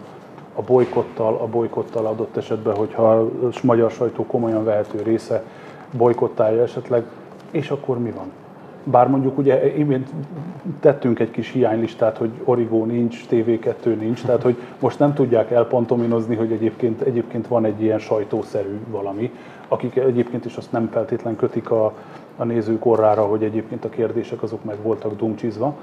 a 0.54 0.62
bolykottal, 0.62 1.34
a 1.34 1.46
bolykottal 1.46 2.06
adott 2.06 2.36
esetben, 2.36 2.74
hogyha 2.74 3.12
a 3.12 3.30
magyar 3.62 3.90
sajtó 3.90 4.26
komolyan 4.26 4.64
vehető 4.64 5.02
része 5.02 5.42
bolykottálja 5.96 6.62
esetleg, 6.62 7.04
és 7.50 7.70
akkor 7.70 7.98
mi 7.98 8.10
van? 8.10 8.30
Bár 8.84 9.08
mondjuk 9.08 9.38
ugye 9.38 9.76
imént 9.76 10.08
tettünk 10.80 11.18
egy 11.18 11.30
kis 11.30 11.50
hiánylistát, 11.50 12.16
hogy 12.16 12.30
Origó 12.44 12.84
nincs, 12.84 13.24
TV2 13.30 13.98
nincs, 13.98 14.22
tehát 14.22 14.42
hogy 14.42 14.56
most 14.80 14.98
nem 14.98 15.14
tudják 15.14 15.50
elpontominozni, 15.50 16.34
hogy 16.34 16.52
egyébként, 16.52 17.00
egyébként 17.00 17.46
van 17.46 17.64
egy 17.64 17.82
ilyen 17.82 17.98
sajtószerű 17.98 18.78
valami, 18.90 19.30
akik 19.68 19.96
egyébként 19.96 20.44
is 20.44 20.56
azt 20.56 20.72
nem 20.72 20.88
feltétlen 20.92 21.36
kötik 21.36 21.70
a, 21.70 21.92
a 22.36 22.44
nézők 22.44 22.86
orrára, 22.86 23.22
hogy 23.22 23.42
egyébként 23.42 23.84
a 23.84 23.88
kérdések 23.88 24.42
azok 24.42 24.64
meg 24.64 24.76
voltak 24.82 25.16
dumcsizva, 25.16 25.76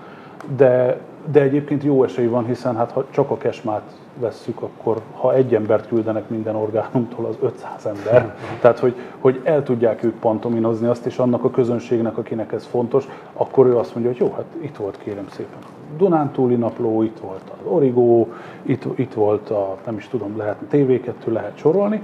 de, 0.55 0.99
de 1.31 1.41
egyébként 1.41 1.83
jó 1.83 2.03
esély 2.03 2.25
van, 2.25 2.45
hiszen 2.45 2.75
hát 2.75 2.91
ha 2.91 3.05
csak 3.09 3.29
a 3.29 3.37
kesmát 3.37 3.81
vesszük, 4.19 4.61
akkor 4.61 5.01
ha 5.13 5.33
egy 5.33 5.55
embert 5.55 5.87
küldenek 5.87 6.29
minden 6.29 6.55
orgánumtól, 6.55 7.25
az 7.25 7.35
500 7.41 7.85
ember. 7.85 8.35
Tehát, 8.61 8.79
hogy, 8.79 8.95
hogy 9.19 9.41
el 9.43 9.63
tudják 9.63 10.03
ők 10.03 10.19
pantominozni 10.19 10.87
azt, 10.87 11.05
és 11.05 11.17
annak 11.17 11.43
a 11.43 11.49
közönségnek, 11.49 12.17
akinek 12.17 12.51
ez 12.51 12.65
fontos, 12.65 13.07
akkor 13.33 13.65
ő 13.65 13.77
azt 13.77 13.95
mondja, 13.95 14.11
hogy 14.11 14.21
jó, 14.21 14.33
hát 14.35 14.45
itt 14.61 14.75
volt 14.75 14.97
kérem 14.97 15.27
szépen. 15.29 15.59
Dunántúli 15.97 16.55
napló, 16.55 17.03
itt 17.03 17.19
volt 17.19 17.51
az 17.51 17.71
Origó, 17.71 18.27
itt, 18.61 18.83
itt 18.95 19.13
volt 19.13 19.49
a, 19.49 19.77
nem 19.85 19.97
is 19.97 20.07
tudom, 20.07 20.37
lehet 20.37 20.57
TV2, 20.71 21.13
lehet 21.25 21.57
sorolni, 21.57 22.03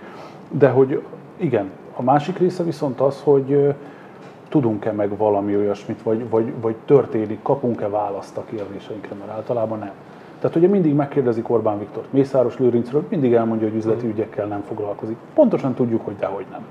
de 0.52 0.69
hogy 0.69 1.02
igen, 1.38 1.69
a 1.95 2.02
másik 2.02 2.38
része 2.38 2.63
viszont 2.63 3.00
az, 3.00 3.21
hogy 3.23 3.76
tudunk-e 4.49 4.91
meg 4.91 5.17
valami 5.17 5.55
olyasmit, 5.55 6.01
vagy, 6.01 6.29
vagy, 6.29 6.53
vagy 6.62 6.75
történik, 6.86 7.41
kapunk-e 7.41 7.89
választ 7.89 8.38
a 8.38 8.43
kérdéseinkre, 8.49 9.15
mert 9.15 9.31
általában 9.31 9.79
nem. 9.79 9.91
Tehát 10.39 10.55
ugye 10.55 10.67
mindig 10.67 10.93
megkérdezik 10.93 11.49
Orbán 11.49 11.79
Viktor 11.79 12.03
Mészáros 12.10 12.57
Lőrincről, 12.57 13.05
mindig 13.10 13.33
elmondja, 13.33 13.67
hogy 13.67 13.77
üzleti 13.77 14.05
mm. 14.05 14.10
ügyekkel 14.10 14.45
nem 14.45 14.62
foglalkozik. 14.62 15.17
Pontosan 15.33 15.73
tudjuk, 15.73 16.05
hogy 16.05 16.15
dehogy 16.15 16.45
nem. 16.51 16.65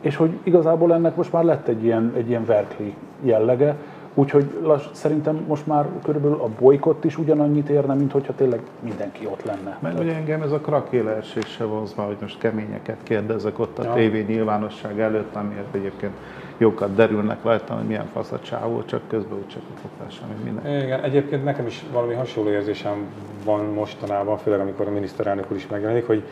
És 0.00 0.16
hogy 0.16 0.38
igazából 0.42 0.94
ennek 0.94 1.16
most 1.16 1.32
már 1.32 1.44
lett 1.44 1.68
egy 1.68 1.84
ilyen, 1.84 2.12
egy 2.16 2.28
ilyen 2.28 2.44
verkli 2.44 2.94
jellege, 3.22 3.76
úgyhogy 4.14 4.58
lass, 4.62 4.84
szerintem 4.92 5.44
most 5.48 5.66
már 5.66 5.86
körülbelül 6.02 6.40
a 6.40 6.48
bolykott 6.60 7.04
is 7.04 7.18
ugyanannyit 7.18 7.68
érne, 7.68 7.94
mint 7.94 8.12
hogyha 8.12 8.34
tényleg 8.34 8.60
mindenki 8.80 9.26
ott 9.26 9.44
lenne. 9.44 9.78
Mert 9.80 10.00
ugye 10.00 10.14
engem 10.14 10.42
ez 10.42 10.52
a 10.52 10.60
krakélerség 10.60 11.44
se 11.44 11.64
vonz 11.64 11.94
hogy 11.96 12.16
most 12.20 12.38
keményeket 12.38 12.96
kérdezek 13.02 13.58
ott 13.58 13.78
a 13.78 13.82
ja. 13.82 13.92
tévé 13.92 14.24
nyilvánosság 14.28 15.00
előtt, 15.00 15.34
amiért 15.34 15.74
egyébként 15.74 16.12
jókat 16.58 16.94
derülnek 16.94 17.42
rajta, 17.42 17.74
hogy 17.74 17.84
milyen 17.84 18.06
fasz 18.12 18.32
a 18.32 18.40
csávó, 18.40 18.84
csak 18.84 19.00
közben 19.08 19.38
úgy 19.38 19.48
csak 19.48 19.62
a 19.98 20.26
mint 20.28 20.44
minden. 20.44 20.82
Igen, 20.82 21.02
egyébként 21.02 21.44
nekem 21.44 21.66
is 21.66 21.84
valami 21.92 22.14
hasonló 22.14 22.50
érzésem 22.50 23.06
van 23.44 23.64
mostanában, 23.64 24.38
főleg 24.38 24.60
amikor 24.60 24.86
a 24.86 24.90
miniszterelnök 24.90 25.50
úr 25.50 25.56
is 25.56 25.66
megjelenik, 25.66 26.06
hogy, 26.06 26.22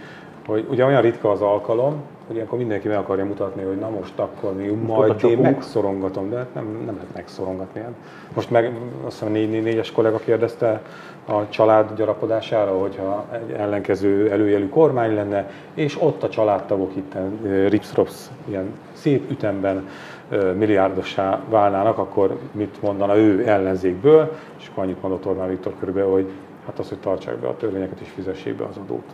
hogy 0.47 0.67
ugye 0.71 0.85
olyan 0.85 1.03
ritka 1.03 1.31
az 1.31 1.41
alkalom, 1.41 2.03
hogy 2.27 2.37
ilyenkor 2.37 2.59
mindenki 2.59 2.89
meg 2.89 2.97
akarja 2.97 3.25
mutatni, 3.25 3.63
hogy 3.63 3.77
na 3.77 3.91
most 3.91 4.19
akkor 4.19 4.55
mi 4.55 4.67
majd 4.67 5.25
én 5.25 5.39
megszorongatom, 5.39 6.31
de 6.31 6.47
nem, 6.55 6.83
nem 6.87 6.95
lehet 6.95 7.15
megszorongatni. 7.15 7.81
Hát 7.81 7.93
most 8.35 8.51
meg 8.51 8.73
azt 9.05 9.19
hiszem 9.19 9.33
négy, 9.33 9.51
négy, 9.51 9.63
négyes 9.63 9.93
kollega 9.93 10.19
kérdezte 10.19 10.83
a 11.27 11.49
család 11.49 11.95
gyarapodására, 11.97 12.79
hogyha 12.79 13.27
egy 13.33 13.51
ellenkező 13.51 14.31
előjelű 14.31 14.69
kormány 14.69 15.15
lenne, 15.15 15.51
és 15.75 16.03
ott 16.03 16.23
a 16.23 16.29
családtagok 16.29 16.97
itt 16.97 17.15
ripsrops 17.69 18.27
ilyen 18.45 18.75
szép 18.93 19.31
ütemben 19.31 19.89
milliárdossá 20.57 21.41
válnának, 21.49 21.99
akkor 21.99 22.39
mit 22.53 22.83
mondana 22.83 23.17
ő 23.17 23.49
ellenzékből, 23.49 24.33
és 24.59 24.69
akkor 24.69 24.85
annyit 24.85 25.03
mondott 25.03 25.27
Orbán 25.27 25.49
Viktor 25.49 25.73
körülbelül, 25.79 26.11
hogy 26.11 26.31
hát 26.67 26.79
az, 26.79 26.89
hogy 26.89 26.99
tartsák 26.99 27.37
be 27.37 27.49
a 27.49 27.57
törvényeket 27.57 28.01
és 28.01 28.09
fizessék 28.09 28.55
be 28.55 28.65
az 28.65 28.77
adót. 28.77 29.05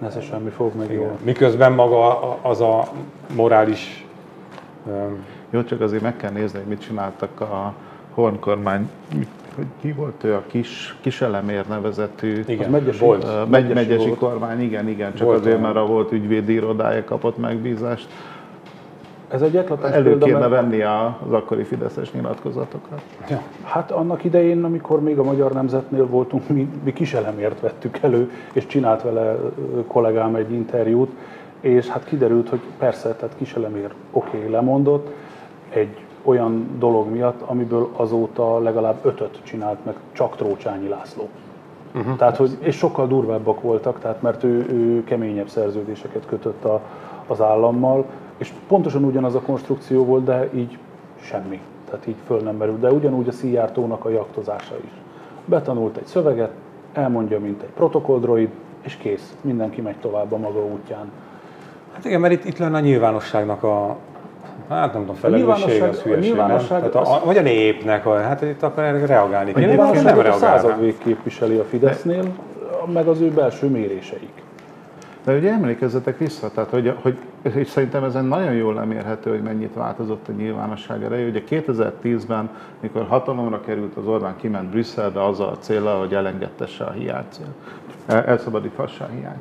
Nesze 0.00 0.20
semmi 0.20 0.50
fog 0.50 0.76
meg 0.76 0.92
jól. 0.92 1.18
Miközben 1.24 1.72
maga 1.72 2.18
az 2.42 2.60
a 2.60 2.88
morális... 3.34 4.06
Jó, 5.50 5.64
csak 5.64 5.80
azért 5.80 6.02
meg 6.02 6.16
kell 6.16 6.30
nézni, 6.30 6.58
hogy 6.58 6.68
mit 6.68 6.80
csináltak 6.80 7.40
a 7.40 7.74
Horn 8.14 8.38
kormány 8.38 8.90
hogy 9.54 9.66
ki 9.80 9.92
volt 9.92 10.24
ő 10.24 10.34
a 10.34 10.42
kis, 10.46 10.96
kiselemér 11.00 11.66
nevezetű 11.68 12.42
igen, 12.46 12.64
az 12.64 12.70
megyesi, 12.70 12.98
volt. 12.98 13.24
Uh, 13.24 13.48
megyesi, 13.48 13.72
megyesi 13.72 14.06
volt. 14.06 14.18
kormány, 14.18 14.60
igen, 14.60 14.88
igen, 14.88 15.14
csak 15.14 15.26
volt 15.26 15.40
azért, 15.40 15.60
mert 15.60 15.76
a 15.76 15.86
volt 15.86 16.12
ügyvédi 16.12 16.52
irodája 16.52 17.04
kapott 17.04 17.38
megbízást. 17.38 18.08
Ez 19.30 19.42
egy 19.42 19.56
eklatás 19.56 19.92
Elő 19.92 20.04
példa, 20.04 20.24
kéne 20.24 20.38
mert... 20.38 20.50
venni 20.50 20.82
az 20.82 21.32
akkori 21.32 21.62
fideszes 21.62 22.12
nyilatkozatokat. 22.12 23.02
Ja. 23.28 23.42
Hát 23.62 23.90
annak 23.90 24.24
idején, 24.24 24.64
amikor 24.64 25.00
még 25.00 25.18
a 25.18 25.22
Magyar 25.22 25.52
Nemzetnél 25.52 26.06
voltunk, 26.06 26.48
mi, 26.48 26.68
mi 26.84 26.92
kiselemért 26.92 27.60
vettük 27.60 27.98
elő, 28.00 28.30
és 28.52 28.66
csinált 28.66 29.02
vele 29.02 29.36
kollégám 29.86 30.34
egy 30.34 30.52
interjút, 30.52 31.10
és 31.60 31.88
hát 31.88 32.04
kiderült, 32.04 32.48
hogy 32.48 32.60
persze, 32.78 33.14
tehát 33.14 33.36
kiselemér 33.36 33.90
oké, 34.12 34.36
okay, 34.36 34.50
lemondott, 34.50 35.08
egy 35.68 35.96
olyan 36.22 36.68
dolog 36.78 37.10
miatt, 37.10 37.40
amiből 37.46 37.88
azóta 37.96 38.58
legalább 38.58 38.98
ötöt 39.02 39.38
csinált 39.42 39.84
meg 39.84 39.94
csak 40.12 40.36
Trócsányi 40.36 40.88
László. 40.88 41.28
Uh-huh. 41.94 42.16
Tehát, 42.16 42.36
hogy, 42.36 42.56
és 42.60 42.76
sokkal 42.76 43.06
durvábbak 43.06 43.60
voltak, 43.60 43.98
tehát 43.98 44.22
mert 44.22 44.44
ő, 44.44 44.66
ő 44.70 45.04
keményebb 45.04 45.48
szerződéseket 45.48 46.26
kötött 46.26 46.64
a, 46.64 46.80
az 47.26 47.40
állammal, 47.40 48.04
és 48.40 48.52
pontosan 48.68 49.04
ugyanaz 49.04 49.34
a 49.34 49.40
konstrukció 49.40 50.04
volt, 50.04 50.24
de 50.24 50.48
így 50.54 50.78
semmi. 51.20 51.60
Tehát 51.84 52.06
így 52.06 52.16
föl 52.26 52.40
nem 52.40 52.56
merül. 52.56 52.78
De 52.78 52.92
ugyanúgy 52.92 53.28
a 53.28 53.32
Szijjártónak 53.32 54.04
a 54.04 54.08
jaktozása 54.08 54.74
is. 54.84 54.90
Betanult 55.44 55.96
egy 55.96 56.06
szöveget, 56.06 56.50
elmondja, 56.92 57.40
mint 57.40 57.62
egy 57.62 57.68
protokolldroid, 57.68 58.48
és 58.80 58.96
kész. 58.96 59.34
Mindenki 59.40 59.80
megy 59.80 59.96
tovább 59.96 60.32
a 60.32 60.36
maga 60.36 60.64
útján. 60.64 61.10
Hát 61.92 62.04
igen, 62.04 62.20
mert 62.20 62.32
itt, 62.32 62.44
itt 62.44 62.58
lenne 62.58 62.76
a 62.76 62.80
nyilvánosságnak 62.80 63.62
a, 63.62 63.96
Hát 64.68 64.92
nem 64.92 65.00
tudom, 65.00 65.16
felelősség 65.16 65.82
az 65.82 66.00
hülyeség, 66.00 66.34
nem? 66.34 66.58
Tehát 66.68 66.94
a, 66.94 67.14
a, 67.14 67.22
vagy 67.24 67.36
a 67.36 67.42
népnek, 67.42 68.06
a, 68.06 68.20
hát 68.20 68.42
itt 68.42 68.62
akkor 68.62 68.82
erre 68.82 69.06
reagálni 69.06 69.52
kéne. 69.52 69.66
A 69.66 69.68
nyilvánosságot 69.68 70.26
a 70.26 70.32
századvég 70.32 70.98
képviseli 70.98 71.56
a 71.56 71.64
Fidesznél, 71.64 72.24
meg 72.92 73.06
az 73.06 73.20
ő 73.20 73.30
belső 73.30 73.66
méréseik. 73.66 74.32
De 75.24 75.36
ugye 75.36 75.50
emlékezzetek 75.50 76.18
vissza, 76.18 76.50
tehát 76.50 76.70
hogy, 76.70 76.94
hogy 77.02 77.16
és 77.42 77.68
szerintem 77.68 78.04
ezen 78.04 78.24
nagyon 78.24 78.52
jól 78.52 78.74
lemérhető, 78.74 79.30
hogy 79.30 79.42
mennyit 79.42 79.74
változott 79.74 80.28
a 80.28 80.32
nyilvánosság 80.32 81.02
ereje. 81.02 81.28
Ugye 81.28 81.42
2010-ben, 81.48 82.50
mikor 82.80 83.06
hatalomra 83.06 83.60
került 83.60 83.96
az 83.96 84.06
Orbán, 84.06 84.36
kiment 84.36 84.68
Brüsszelbe 84.68 85.24
azzal 85.24 85.48
a 85.48 85.58
célra, 85.58 85.98
hogy 85.98 86.14
elengedtesse 86.14 86.84
a 86.84 86.90
hiányt, 86.90 87.40
elszabadíthassa 88.06 89.04
a 89.04 89.08
hiányt. 89.08 89.40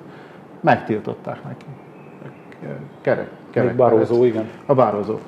Megtiltották 0.60 1.44
neki. 1.44 1.66
Kerek, 3.02 3.30
kerek. 3.50 3.76
Barózó, 3.76 4.24
igen. 4.24 4.50
A 4.66 4.74
Barózó. 4.74 5.20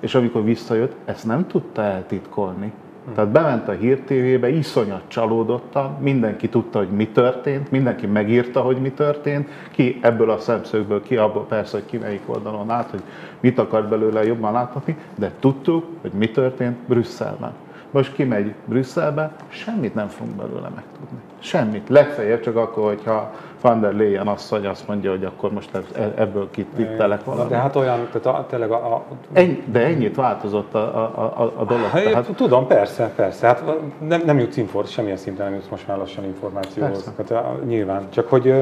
És 0.00 0.14
amikor 0.14 0.44
visszajött, 0.44 0.94
ezt 1.04 1.26
nem 1.26 1.46
tudta 1.46 1.82
eltitkolni. 1.82 2.72
Tehát 3.14 3.30
bement 3.30 3.68
a 3.68 3.72
Hír 3.72 4.00
TV-be, 4.00 4.48
iszonyat 4.48 5.02
csalódottan, 5.06 5.96
mindenki 6.00 6.48
tudta, 6.48 6.78
hogy 6.78 6.88
mi 6.88 7.08
történt, 7.08 7.70
mindenki 7.70 8.06
megírta, 8.06 8.60
hogy 8.60 8.76
mi 8.76 8.90
történt, 8.90 9.48
ki 9.70 9.98
ebből 10.02 10.30
a 10.30 10.38
szemszögből, 10.38 11.02
ki 11.02 11.16
abból 11.16 11.46
persze, 11.46 11.76
hogy 11.76 11.86
ki 11.86 11.96
melyik 11.96 12.22
oldalon 12.26 12.70
át, 12.70 12.90
hogy 12.90 13.02
mit 13.40 13.58
akar 13.58 13.88
belőle 13.88 14.24
jobban 14.24 14.52
láthatni, 14.52 14.96
de 15.14 15.32
tudtuk, 15.40 15.86
hogy 16.00 16.12
mi 16.12 16.30
történt 16.30 16.76
Brüsszelben. 16.76 17.52
Most 17.90 18.14
kimegy 18.14 18.54
Brüsszelbe, 18.64 19.32
semmit 19.48 19.94
nem 19.94 20.08
fogunk 20.08 20.36
belőle 20.36 20.68
megtudni. 20.74 21.18
Semmit. 21.38 21.88
Legfeljebb 21.88 22.40
csak 22.40 22.56
akkor, 22.56 22.84
hogyha 22.84 23.34
van 23.66 23.80
der 23.80 23.92
Leyen 23.92 24.26
asszony 24.26 24.66
azt 24.66 24.88
mondja, 24.88 25.10
hogy 25.10 25.24
akkor 25.24 25.52
most 25.52 25.70
e- 25.74 26.12
ebből 26.16 26.50
kittelek 26.50 27.24
valamit. 27.24 27.48
De 27.48 27.56
hát 27.56 27.76
olyan, 27.76 28.08
tehát 28.12 28.38
a, 28.38 28.46
tényleg 28.48 28.70
a, 28.70 28.94
a 28.94 29.04
Ennyi, 29.32 29.62
de 29.66 29.84
ennyit 29.84 30.16
változott 30.16 30.74
a, 30.74 30.78
a, 30.78 31.42
a, 31.42 31.52
a 31.56 31.64
dolog. 31.64 31.84
Hát, 31.84 32.02
Tehát, 32.02 32.26
Tudom, 32.36 32.66
persze, 32.66 33.12
persze. 33.16 33.46
Hát 33.46 33.64
nem, 34.08 34.22
nem 34.24 34.38
jutsz 34.38 34.56
inform, 34.56 34.86
semmilyen 34.86 35.16
szinten 35.16 35.44
nem 35.46 35.54
jutsz 35.54 35.68
most 35.70 35.86
már 35.86 35.98
lassan 35.98 36.24
információhoz. 36.24 37.12
Hát, 37.16 37.64
nyilván. 37.64 38.02
Csak 38.10 38.28
hogy 38.28 38.54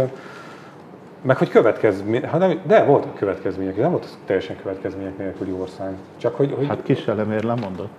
meg 1.23 1.37
hogy 1.37 1.49
következmény, 1.49 2.23
hát 2.23 2.39
nem, 2.39 2.61
de 2.67 2.85
voltak 2.85 3.15
következmények, 3.15 3.77
nem 3.77 3.91
volt 3.91 4.09
teljesen 4.27 4.57
következmények 4.57 5.19
nélküli 5.19 5.53
ország. 5.61 5.93
Csak 6.17 6.37
hogy, 6.37 6.55
hogy 6.57 6.67
hát 6.67 6.83
kis 6.83 7.07
elemér 7.07 7.43
lemondott. 7.43 7.93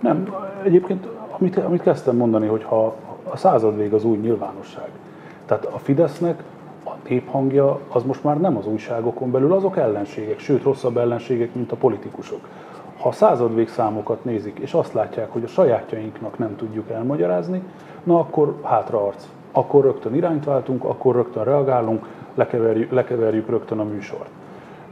Nem, 0.00 0.34
egyébként 0.64 1.06
amit, 1.38 1.56
amit 1.56 1.82
kezdtem 1.82 2.16
mondani, 2.16 2.46
hogy 2.46 2.64
ha 2.64 2.94
a 3.30 3.36
század 3.36 3.76
vég 3.76 3.92
az 3.92 4.04
új 4.04 4.16
nyilvánosság. 4.16 4.88
Tehát 5.46 5.64
a 5.64 5.78
Fidesznek 5.78 6.42
a 6.84 6.90
néphangja 7.08 7.80
az 7.88 8.02
most 8.02 8.24
már 8.24 8.40
nem 8.40 8.56
az 8.56 8.66
újságokon 8.66 9.30
belül, 9.30 9.52
azok 9.52 9.76
ellenségek, 9.76 10.38
sőt 10.38 10.62
rosszabb 10.62 10.96
ellenségek, 10.96 11.54
mint 11.54 11.72
a 11.72 11.76
politikusok. 11.76 12.40
Ha 12.98 13.08
a 13.08 13.12
századvég 13.12 13.68
számokat 13.68 14.24
nézik, 14.24 14.58
és 14.58 14.74
azt 14.74 14.92
látják, 14.92 15.32
hogy 15.32 15.44
a 15.44 15.46
sajátjainknak 15.46 16.38
nem 16.38 16.56
tudjuk 16.56 16.90
elmagyarázni, 16.90 17.62
na 18.02 18.18
akkor 18.18 18.58
hátraarc. 18.62 19.26
Akkor 19.52 19.84
rögtön 19.84 20.14
irányt 20.14 20.44
váltunk, 20.44 20.84
akkor 20.84 21.14
rögtön 21.14 21.44
reagálunk, 21.44 22.06
lekeverjük, 22.34 22.90
lekeverjük 22.90 23.48
rögtön 23.48 23.78
a 23.78 23.84
műsort. 23.84 24.28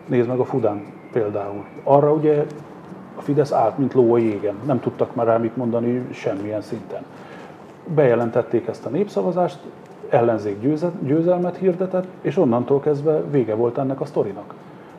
Nézd 0.07 0.29
meg 0.29 0.39
a 0.39 0.45
Fudán 0.45 0.85
például. 1.13 1.65
Arra 1.83 2.13
ugye 2.13 2.45
a 3.17 3.21
Fidesz 3.21 3.53
állt, 3.53 3.79
mint 3.79 3.95
ló 3.95 4.15
a 4.15 4.19
jégen. 4.19 4.55
Nem 4.67 4.81
tudtak 4.81 5.15
már 5.15 5.27
rá 5.27 5.37
mit 5.37 5.57
mondani 5.57 6.07
semmilyen 6.13 6.61
szinten. 6.61 7.05
Bejelentették 7.95 8.67
ezt 8.67 8.87
a 8.87 8.89
népszavazást, 8.89 9.59
ellenzék 10.09 10.79
győzelmet 11.03 11.57
hirdetett, 11.57 12.07
és 12.21 12.37
onnantól 12.37 12.81
kezdve 12.81 13.23
vége 13.31 13.55
volt 13.55 13.79
ennek 13.79 14.01
a 14.01 14.05
sztorinak. 14.05 14.55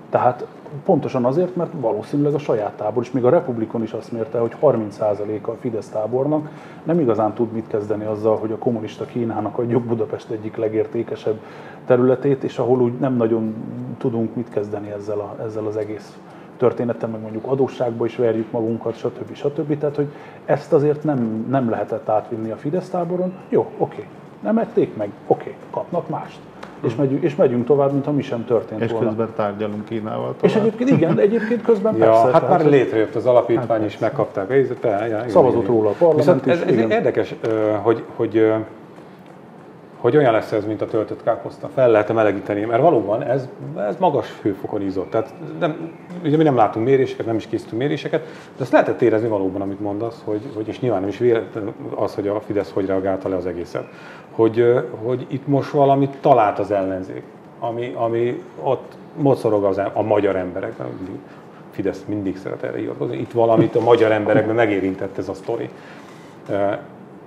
Tehát 0.09 0.45
pontosan 0.85 1.25
azért, 1.25 1.55
mert 1.55 1.71
valószínűleg 1.79 2.33
a 2.33 2.37
saját 2.37 2.71
tábor, 2.71 3.03
és 3.03 3.11
még 3.11 3.25
a 3.25 3.29
Republikon 3.29 3.83
is 3.83 3.91
azt 3.91 4.11
mérte, 4.11 4.39
hogy 4.39 4.55
30%-a 4.61 5.49
a 5.49 5.55
Fidesz 5.59 5.89
tábornak 5.89 6.49
nem 6.83 6.99
igazán 6.99 7.33
tud 7.33 7.51
mit 7.51 7.67
kezdeni 7.67 8.05
azzal, 8.05 8.37
hogy 8.37 8.51
a 8.51 8.57
kommunista 8.57 9.05
Kínának 9.05 9.57
adjuk 9.57 9.83
Budapest 9.83 10.29
egyik 10.29 10.55
legértékesebb 10.55 11.39
területét, 11.85 12.43
és 12.43 12.57
ahol 12.57 12.81
úgy 12.81 12.93
nem 12.99 13.15
nagyon 13.15 13.53
tudunk 13.97 14.35
mit 14.35 14.49
kezdeni 14.49 14.91
ezzel, 14.91 15.19
a, 15.19 15.35
ezzel 15.43 15.65
az 15.65 15.77
egész 15.77 16.17
történettel, 16.57 17.09
meg 17.09 17.21
mondjuk 17.21 17.45
adósságba 17.45 18.05
is 18.05 18.15
verjük 18.15 18.51
magunkat, 18.51 18.95
stb. 18.95 19.33
stb. 19.33 19.77
Tehát, 19.77 19.95
hogy 19.95 20.07
ezt 20.45 20.73
azért 20.73 21.03
nem, 21.03 21.45
nem 21.49 21.69
lehetett 21.69 22.09
átvinni 22.09 22.51
a 22.51 22.55
Fidesz 22.57 22.89
táboron. 22.89 23.33
Jó, 23.49 23.71
oké, 23.77 24.07
nem 24.45 24.57
ették 24.57 24.95
meg, 24.95 25.09
oké, 25.27 25.55
kapnak 25.71 26.09
mást. 26.09 26.37
És 26.81 26.95
megyünk, 26.95 27.23
és 27.23 27.35
megyünk 27.35 27.65
tovább, 27.65 27.91
mintha 27.91 28.11
mi 28.11 28.21
sem 28.21 28.45
történt 28.45 28.81
és 28.81 28.91
volna. 28.91 29.07
közben 29.07 29.27
tárgyalunk 29.35 29.85
Kínával 29.85 30.19
tovább. 30.25 30.43
És 30.43 30.55
egyébként 30.55 30.89
igen, 30.89 31.19
egyébként 31.19 31.61
közben 31.61 31.95
Ja, 31.97 32.05
persze. 32.05 32.31
hát 32.31 32.49
már 32.49 32.65
létrejött 32.65 33.15
az 33.15 33.25
alapítvány 33.25 33.79
Hát 33.79 33.87
is, 33.87 33.97
megkapták. 33.97 34.51
Ez, 34.51 34.67
te, 34.79 34.89
ja, 34.89 35.05
igen, 35.05 35.29
Szavazott 35.29 35.61
igen. 35.63 35.75
róla 35.75 35.89
a 35.89 35.93
parlament 35.97 36.43
Viszont 36.43 36.47
ez, 36.47 36.57
is, 36.57 36.63
ez 36.65 36.73
igen. 36.73 36.91
érdekes, 36.91 37.35
hogy, 37.81 38.03
hogy, 38.15 38.53
hogy 40.05 40.17
olyan 40.17 40.33
lesz 40.33 40.51
ez, 40.51 40.65
mint 40.65 40.81
a 40.81 40.85
töltött 40.85 41.23
káposzta. 41.23 41.69
Fel 41.73 41.89
lehet 41.89 42.13
melegíteni, 42.13 42.61
mert 42.65 42.81
valóban 42.81 43.23
ez, 43.23 43.49
ez 43.77 43.95
magas 43.99 44.39
hőfokon 44.41 44.81
ízott. 44.81 45.09
Tehát 45.09 45.33
nem, 45.59 45.91
ugye 46.23 46.37
mi 46.37 46.43
nem 46.43 46.55
látunk 46.55 46.85
méréseket, 46.85 47.25
nem 47.25 47.35
is 47.35 47.47
készítünk 47.47 47.81
méréseket, 47.81 48.21
de 48.57 48.63
ezt 48.63 48.71
lehetett 48.71 49.01
érezni 49.01 49.27
valóban, 49.27 49.61
amit 49.61 49.79
mondasz, 49.79 50.21
hogy, 50.23 50.41
hogy 50.55 50.67
és 50.67 50.79
nyilván 50.79 50.99
nem 50.99 51.09
is 51.09 51.17
véletlen 51.17 51.73
az, 51.95 52.15
hogy 52.15 52.27
a 52.27 52.39
Fidesz 52.39 52.71
hogy 52.71 52.85
reagálta 52.85 53.29
le 53.29 53.35
az 53.35 53.45
egészet. 53.45 53.87
Hogy, 54.31 54.83
hogy 55.03 55.25
itt 55.29 55.47
most 55.47 55.69
valamit 55.69 56.17
talált 56.21 56.59
az 56.59 56.71
ellenzék, 56.71 57.23
ami, 57.59 57.93
ami 57.95 58.43
ott 58.61 58.97
mocorog 59.15 59.63
az, 59.63 59.81
a 59.93 60.01
magyar 60.01 60.35
emberekben. 60.35 60.87
Fidesz 61.71 62.03
mindig 62.07 62.37
szeret 62.37 62.63
erre 62.63 62.77
hivatkozni. 62.77 63.17
Itt 63.17 63.31
valamit 63.31 63.75
a 63.75 63.81
magyar 63.81 64.11
emberekben 64.11 64.55
megérintett 64.55 65.17
ez 65.17 65.29
a 65.29 65.33
sztori. 65.33 65.69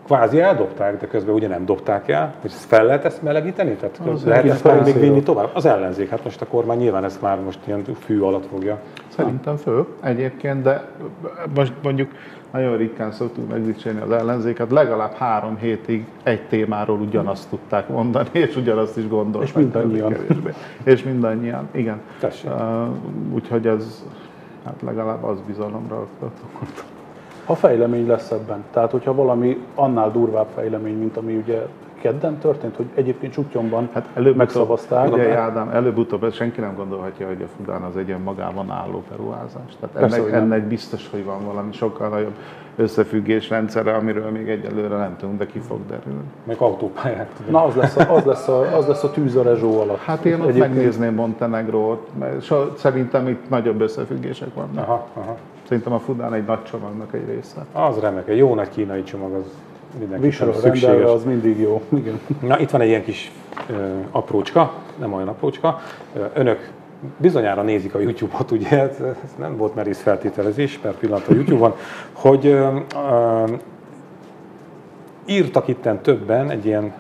Kvázi 0.09 0.40
eldobták, 0.40 1.00
de 1.00 1.06
közben 1.06 1.34
ugye 1.34 1.48
nem 1.48 1.64
dobták 1.64 2.09
el, 2.09 2.34
ezt 2.44 2.64
fel 2.64 2.84
lehet 2.84 3.04
ezt 3.04 3.22
melegíteni? 3.22 3.74
Tehát 3.74 4.00
Az 4.12 4.24
lehet 4.24 4.44
ezt 4.44 4.64
még 4.64 4.74
részéről. 4.74 5.00
vinni 5.00 5.22
tovább? 5.22 5.50
Az 5.52 5.64
ellenzék, 5.66 6.09
hát 6.09 6.24
most 6.24 6.40
a 6.40 6.46
kormány 6.46 6.78
nyilván 6.78 7.04
ezt 7.04 7.22
már 7.22 7.40
most 7.40 7.59
ilyen 7.64 7.82
fű 7.98 8.20
alatt 8.20 8.46
fogja. 8.46 8.78
Szerintem 9.09 9.56
föl 9.56 9.86
egyébként, 10.00 10.62
de 10.62 10.84
most 11.54 11.72
mondjuk 11.82 12.11
nagyon 12.50 12.76
ritkán 12.76 13.12
szoktuk 13.12 13.48
megdicsérni 13.48 14.00
az 14.00 14.11
ellenzéket, 14.11 14.70
legalább 14.70 15.12
három 15.12 15.56
hétig 15.56 16.06
egy 16.22 16.42
témáról 16.42 16.98
ugyanazt 17.00 17.48
tudták 17.48 17.88
mondani, 17.88 18.28
és 18.32 18.56
ugyanazt 18.56 18.96
is 18.96 19.09
gondolták. 19.09 19.48
És 19.48 19.54
mindannyian. 19.54 20.12
kevésbé. 20.12 20.50
És 20.82 21.02
mindannyian, 21.02 21.68
igen. 21.70 22.00
Tessék. 22.20 22.50
Uh, 22.50 22.88
úgyhogy 23.32 23.66
ez 23.66 24.04
hát 24.64 24.82
legalább 24.84 25.24
az 25.24 25.38
bizalomra 25.46 25.96
oktatott. 25.96 26.84
Ha 27.49 27.55
fejlemény 27.55 28.07
lesz 28.07 28.30
ebben, 28.30 28.64
tehát 28.72 28.90
hogyha 28.90 29.14
valami 29.14 29.64
annál 29.74 30.11
durvább 30.11 30.46
fejlemény, 30.55 30.99
mint 30.99 31.16
ami 31.16 31.36
ugye 31.36 31.66
kedden 32.01 32.38
történt, 32.38 32.76
hogy 32.76 32.86
egyébként 32.94 33.32
Csutyomban 33.32 33.88
Hát 33.92 34.09
előbb 34.14 34.36
megszavazták. 34.36 35.12
Ugye, 35.12 35.36
Ádám, 35.36 35.68
előbb-utóbb 35.68 36.32
senki 36.32 36.61
nem 36.61 36.74
gondolhatja, 36.76 37.26
hogy 37.26 37.42
a 37.42 37.46
Fudán 37.57 37.82
az 37.82 37.96
egy 37.96 38.11
önmagában 38.11 38.70
álló 38.70 39.03
beruházás. 39.11 39.76
Tehát 39.80 39.96
Persze, 39.96 40.16
ennek, 40.20 40.32
ennek 40.32 40.62
biztos, 40.62 41.09
hogy 41.11 41.24
van 41.24 41.44
valami 41.44 41.72
sokkal 41.72 42.09
nagyobb 42.09 42.34
összefüggés 42.76 43.49
rendszere, 43.49 43.94
amiről 43.94 44.30
még 44.30 44.49
egyelőre 44.49 44.96
nem 44.96 45.16
tudunk, 45.16 45.38
de 45.38 45.46
ki 45.46 45.59
fog 45.59 45.78
derülni. 45.88 46.28
Meg 46.44 46.57
autópályák. 46.59 47.28
tudod. 47.36 47.53
Na, 47.53 47.64
az 47.64 47.74
lesz 47.74 47.96
a, 47.96 48.14
az 48.14 48.24
lesz 48.24 48.49
a, 48.49 48.76
az 48.76 48.86
lesz 48.86 49.05
a 49.05 49.11
tűz 49.11 49.36
a 49.36 49.42
rezsó 49.42 49.80
alatt. 49.80 49.99
Hát 49.99 50.24
én 50.24 50.40
ott 50.40 50.49
Egyébként- 50.49 50.74
megnézném 50.74 51.14
Montenegrót, 51.14 52.09
mert 52.18 52.42
so, 52.42 52.57
szerintem 52.76 53.28
itt 53.28 53.49
nagyobb 53.49 53.80
összefüggések 53.80 54.55
vannak. 54.55 54.88
Aha, 54.88 55.07
aha. 55.14 55.36
Szerintem 55.68 55.92
a 55.92 55.98
Fudán 55.98 56.34
egy 56.34 56.44
nagy 56.44 56.64
csomagnak 56.64 57.14
egy 57.14 57.28
része. 57.28 57.66
Az 57.72 57.98
remek, 57.98 58.28
egy 58.28 58.36
jó 58.36 58.54
nagy 58.54 58.68
kínai 58.68 59.02
csomag 59.02 59.32
az 59.32 59.44
mindenképpen 59.98 60.52
szükséges. 60.54 61.10
az 61.10 61.24
mindig 61.24 61.60
jó. 61.60 61.82
Igen. 61.88 62.20
Na, 62.40 62.58
itt 62.58 62.70
van 62.70 62.80
egy 62.80 62.88
ilyen 62.88 63.02
kis 63.02 63.32
ö, 63.70 63.98
aprócska, 64.10 64.72
nem 64.98 65.12
olyan 65.12 65.28
aprócska. 65.28 65.80
Önök 66.34 66.70
bizonyára 67.16 67.62
nézik 67.62 67.94
a 67.94 67.98
YouTube-ot, 67.98 68.50
ugye, 68.50 68.80
ez, 68.80 69.00
ez 69.00 69.34
nem 69.38 69.56
volt 69.56 69.74
merész 69.74 70.00
feltételezés 70.00 70.78
per 70.78 70.94
pillanat 70.94 71.28
a 71.28 71.34
YouTube-on, 71.34 71.74
hogy 72.12 72.46
ö, 72.46 72.76
ö, 72.94 73.44
írtak 75.26 75.68
itten 75.68 76.02
többen 76.02 76.50
egy 76.50 76.66
ilyen 76.66 76.92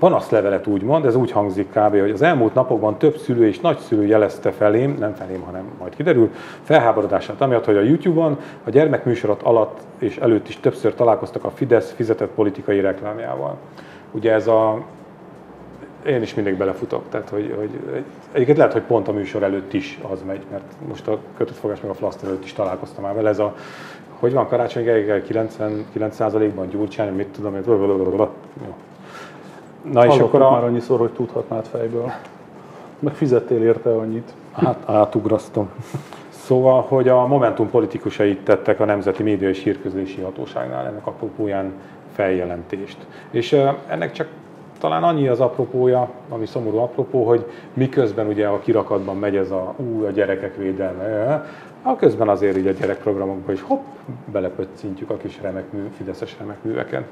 panaszlevelet 0.00 0.66
úgymond, 0.66 1.04
ez 1.04 1.14
úgy 1.14 1.30
hangzik 1.30 1.68
kb., 1.68 2.00
hogy 2.00 2.10
az 2.10 2.22
elmúlt 2.22 2.54
napokban 2.54 2.98
több 2.98 3.16
szülő 3.16 3.46
és 3.46 3.60
nagyszülő 3.60 4.06
jelezte 4.06 4.50
felém, 4.50 4.96
nem 4.98 5.14
felém, 5.14 5.40
hanem 5.40 5.64
majd 5.78 5.94
kiderül, 5.94 6.30
felháborodását 6.62 7.40
amiatt, 7.40 7.64
hogy 7.64 7.76
a 7.76 7.82
YouTube-on 7.82 8.38
a 8.64 8.70
gyermekműsorot 8.70 9.42
alatt 9.42 9.78
és 9.98 10.16
előtt 10.16 10.48
is 10.48 10.60
többször 10.60 10.94
találkoztak 10.94 11.44
a 11.44 11.50
Fidesz 11.50 11.92
fizetett 11.92 12.30
politikai 12.30 12.80
reklámjával. 12.80 13.56
Ugye 14.10 14.32
ez 14.32 14.46
a 14.46 14.82
én 16.06 16.22
is 16.22 16.34
mindig 16.34 16.56
belefutok, 16.56 17.02
tehát 17.08 17.28
hogy, 17.28 17.54
hogy 17.58 17.70
egyébként 18.32 18.58
lehet, 18.58 18.72
hogy 18.72 18.82
pont 18.82 19.08
a 19.08 19.12
műsor 19.12 19.42
előtt 19.42 19.72
is 19.72 19.98
az 20.10 20.22
megy, 20.26 20.42
mert 20.50 20.64
most 20.88 21.08
a 21.08 21.18
kötött 21.36 21.56
fogás 21.56 21.80
meg 21.80 21.90
a 21.90 21.94
flaszt 21.94 22.24
előtt 22.24 22.44
is 22.44 22.52
találkoztam 22.52 23.04
már 23.04 23.14
vele, 23.14 23.28
ez 23.28 23.38
a, 23.38 23.54
hogy 24.18 24.32
van 24.32 24.48
Karácsony 24.48 24.84
Gergely 24.84 25.22
99%-ban 25.28 26.68
Gyurcsány, 26.68 27.12
mit 27.12 27.26
tudom. 27.26 27.54
Jó. 28.66 28.74
Na 29.82 30.06
és 30.06 30.18
akkor 30.18 30.42
a, 30.42 30.50
már 30.50 30.64
annyiszor, 30.64 30.98
hogy 30.98 31.10
tudhatnád 31.10 31.64
fejből. 31.66 32.12
Meg 32.98 33.14
fizettél 33.14 33.62
érte 33.62 33.90
annyit. 33.90 34.32
Hát 34.52 34.82
átugrasztom. 34.86 35.68
Szóval, 36.28 36.82
hogy 36.88 37.08
a 37.08 37.26
Momentum 37.26 37.70
politikusai 37.70 38.36
tettek 38.36 38.80
a 38.80 38.84
Nemzeti 38.84 39.22
Média 39.22 39.48
és 39.48 39.62
Hírközlési 39.62 40.20
Hatóságnál 40.20 40.86
ennek 40.86 41.06
apropóján 41.06 41.72
feljelentést. 42.12 42.96
És 43.30 43.56
ennek 43.88 44.12
csak 44.12 44.28
talán 44.80 45.02
annyi 45.02 45.28
az 45.28 45.40
apropója, 45.40 46.08
ami 46.28 46.46
szomorú 46.46 46.76
apropó, 46.76 47.26
hogy 47.26 47.46
miközben 47.72 48.26
ugye 48.26 48.46
a 48.46 48.58
kirakatban 48.58 49.16
megy 49.16 49.36
ez 49.36 49.50
a 49.50 49.74
ú, 49.76 50.04
a 50.04 50.10
gyerekek 50.10 50.56
védelme, 50.56 51.44
a 51.82 51.96
közben 51.96 52.28
azért 52.28 52.56
így 52.56 52.66
a 52.66 52.72
gyerekprogramokban 52.72 53.54
is 53.54 53.62
hopp, 53.62 53.84
belepöccintjük 54.32 55.10
a 55.10 55.16
kis 55.16 55.38
remek 55.42 55.72
mű, 55.72 55.80
fideszes 55.96 56.36
remek 56.38 56.62
műveket. 56.62 57.04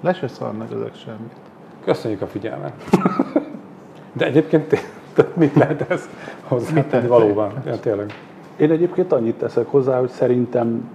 Le 0.00 0.12
se 0.12 0.28
szarnak 0.28 0.72
ezek 0.72 0.94
semmit. 0.94 1.51
Köszönjük 1.84 2.22
a 2.22 2.26
figyelmet! 2.26 2.72
De 4.12 4.26
egyébként 4.26 4.76
mit 5.34 5.54
lehet 5.54 5.90
ez 5.90 6.08
hozzátenni 6.42 7.06
valóban? 7.06 7.52
Ja, 7.66 7.80
tényleg. 7.80 8.12
Én 8.56 8.70
egyébként 8.70 9.12
annyit 9.12 9.34
teszek 9.34 9.66
hozzá, 9.66 9.98
hogy 9.98 10.10
szerintem 10.10 10.90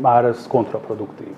már 0.00 0.24
ez 0.24 0.46
kontraproduktív. 0.46 1.32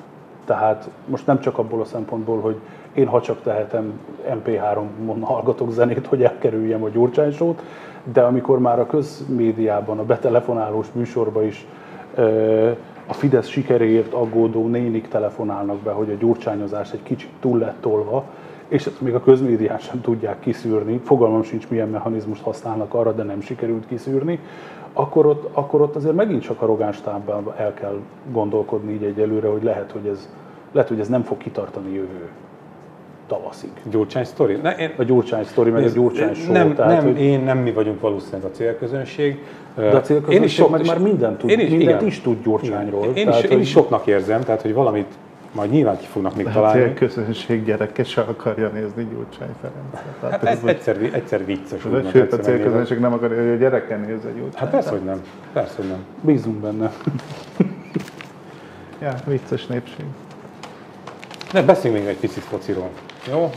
Tehát 0.45 0.89
most 1.07 1.27
nem 1.27 1.41
csak 1.41 1.59
abból 1.59 1.81
a 1.81 1.85
szempontból, 1.85 2.41
hogy 2.41 2.57
én 2.93 3.07
ha 3.07 3.21
csak 3.21 3.43
tehetem 3.43 3.93
MP3-on 4.31 5.21
hallgatok 5.21 5.73
zenét, 5.73 6.07
hogy 6.07 6.23
elkerüljem 6.23 6.83
a 6.83 6.89
Gyurcsány 6.89 7.33
Show-t, 7.33 7.63
de 8.13 8.21
amikor 8.21 8.59
már 8.59 8.79
a 8.79 8.87
közmédiában, 8.87 9.99
a 9.99 10.05
betelefonálós 10.05 10.87
műsorban 10.93 11.45
is 11.45 11.67
a 13.07 13.13
Fidesz 13.13 13.49
sikeréért 13.49 14.13
aggódó 14.13 14.67
nénik 14.67 15.09
telefonálnak 15.09 15.79
be, 15.79 15.91
hogy 15.91 16.11
a 16.11 16.15
gyurcsányozás 16.15 16.93
egy 16.93 17.03
kicsit 17.03 17.31
túl 17.41 17.59
lett 17.59 17.81
tolva, 17.81 18.25
és 18.73 18.87
ezt 18.87 19.01
még 19.01 19.15
a 19.15 19.21
közmédián 19.21 19.79
sem 19.79 20.01
tudják 20.01 20.41
kiszűrni, 20.41 21.01
fogalmam 21.05 21.43
sincs 21.43 21.69
milyen 21.69 21.89
mechanizmust 21.89 22.43
használnak 22.43 22.95
arra, 22.95 23.13
de 23.13 23.23
nem 23.23 23.41
sikerült 23.41 23.87
kiszűrni, 23.87 24.39
akkor 24.93 25.27
ott, 25.27 25.49
akkor 25.53 25.81
ott 25.81 25.97
azért 25.97 26.15
megint 26.15 26.43
csak 26.43 26.63
arrogáns 26.63 27.01
tábban 27.01 27.53
el 27.57 27.75
kell 27.75 27.99
gondolkodni 28.33 28.93
így 28.93 29.03
egyelőre, 29.03 29.49
hogy 29.49 29.63
lehet, 29.63 29.91
hogy 29.91 30.07
ez, 30.07 30.29
lehet, 30.73 30.89
hogy 30.89 31.01
ez 31.01 31.09
nem 31.09 31.23
fog 31.23 31.39
kitartani 31.39 31.95
jövő 31.95 32.29
tavaszig. 33.27 33.71
Gyurcsány 33.91 34.25
sztori? 34.25 34.59
Ne, 34.63 34.77
én, 34.77 34.91
a 34.97 35.03
Gyurcsány 35.03 35.45
sztori, 35.45 35.71
meg 35.71 35.83
Nézd, 35.83 35.97
a 35.97 36.01
Gyurcsány 36.01 36.35
show. 36.35 36.53
Nem, 36.53 36.75
tehát, 36.75 37.03
nem 37.03 37.13
hogy... 37.13 37.21
én, 37.21 37.41
nem 37.41 37.59
mi 37.59 37.73
vagyunk 37.73 38.01
valószínűleg 38.01 38.45
a 38.45 38.51
célközönség. 38.51 39.45
De 39.75 39.89
a 39.89 40.01
célközönség 40.01 40.41
én 40.41 40.43
is 40.43 40.55
sok, 40.55 40.71
meg 40.71 40.87
már 40.87 40.99
mindent 40.99 41.39
tud, 41.39 41.51
én 41.51 41.59
is, 41.59 41.71
mindent 41.71 41.91
igen. 41.91 42.07
is 42.07 42.21
tud 42.21 42.43
Gyurcsányról. 42.43 43.05
Én, 43.05 43.25
tehát, 43.25 43.43
is, 43.43 43.49
hogy... 43.49 43.57
én 43.57 43.63
is 43.63 43.71
soknak 43.71 44.07
érzem, 44.07 44.41
tehát 44.41 44.63
hogy 44.63 44.75
valamit 44.75 45.15
majd 45.53 45.71
nyilván 45.71 45.99
ki 45.99 46.07
fognak 46.07 46.37
még 46.37 46.49
találni. 46.49 46.81
A 46.81 46.85
célközönség 46.85 47.65
gyereke 47.65 48.05
se 48.05 48.21
akarja 48.21 48.69
nézni 48.69 49.09
Gyurcsány 49.11 49.55
Ferencet. 49.61 50.31
Hát 50.31 50.45
ez, 50.45 50.59
egyszer, 50.65 50.97
egyszer 51.13 51.45
vicces. 51.45 51.81
Sőt, 52.13 52.33
a 52.33 52.37
célközönség 52.37 52.99
nem 52.99 53.13
akarja, 53.13 53.43
hogy 53.43 53.51
a 53.51 53.57
gyereke 53.57 53.97
nézze 53.97 54.31
Gyurcsány. 54.31 54.61
Hát 54.61 54.71
persze, 54.71 54.91
hogy 54.91 55.05
nem. 55.05 55.23
Persze, 55.53 55.75
hogy 55.77 55.87
nem. 55.87 56.05
Bízunk 56.21 56.57
benne. 56.57 56.93
ja, 59.03 59.15
vicces 59.27 59.67
népség. 59.67 60.05
De 61.53 61.63
beszéljünk 61.63 62.05
még 62.05 62.15
egy 62.15 62.21
picit 62.21 62.43
fociról. 62.43 62.89
Jó? 63.31 63.51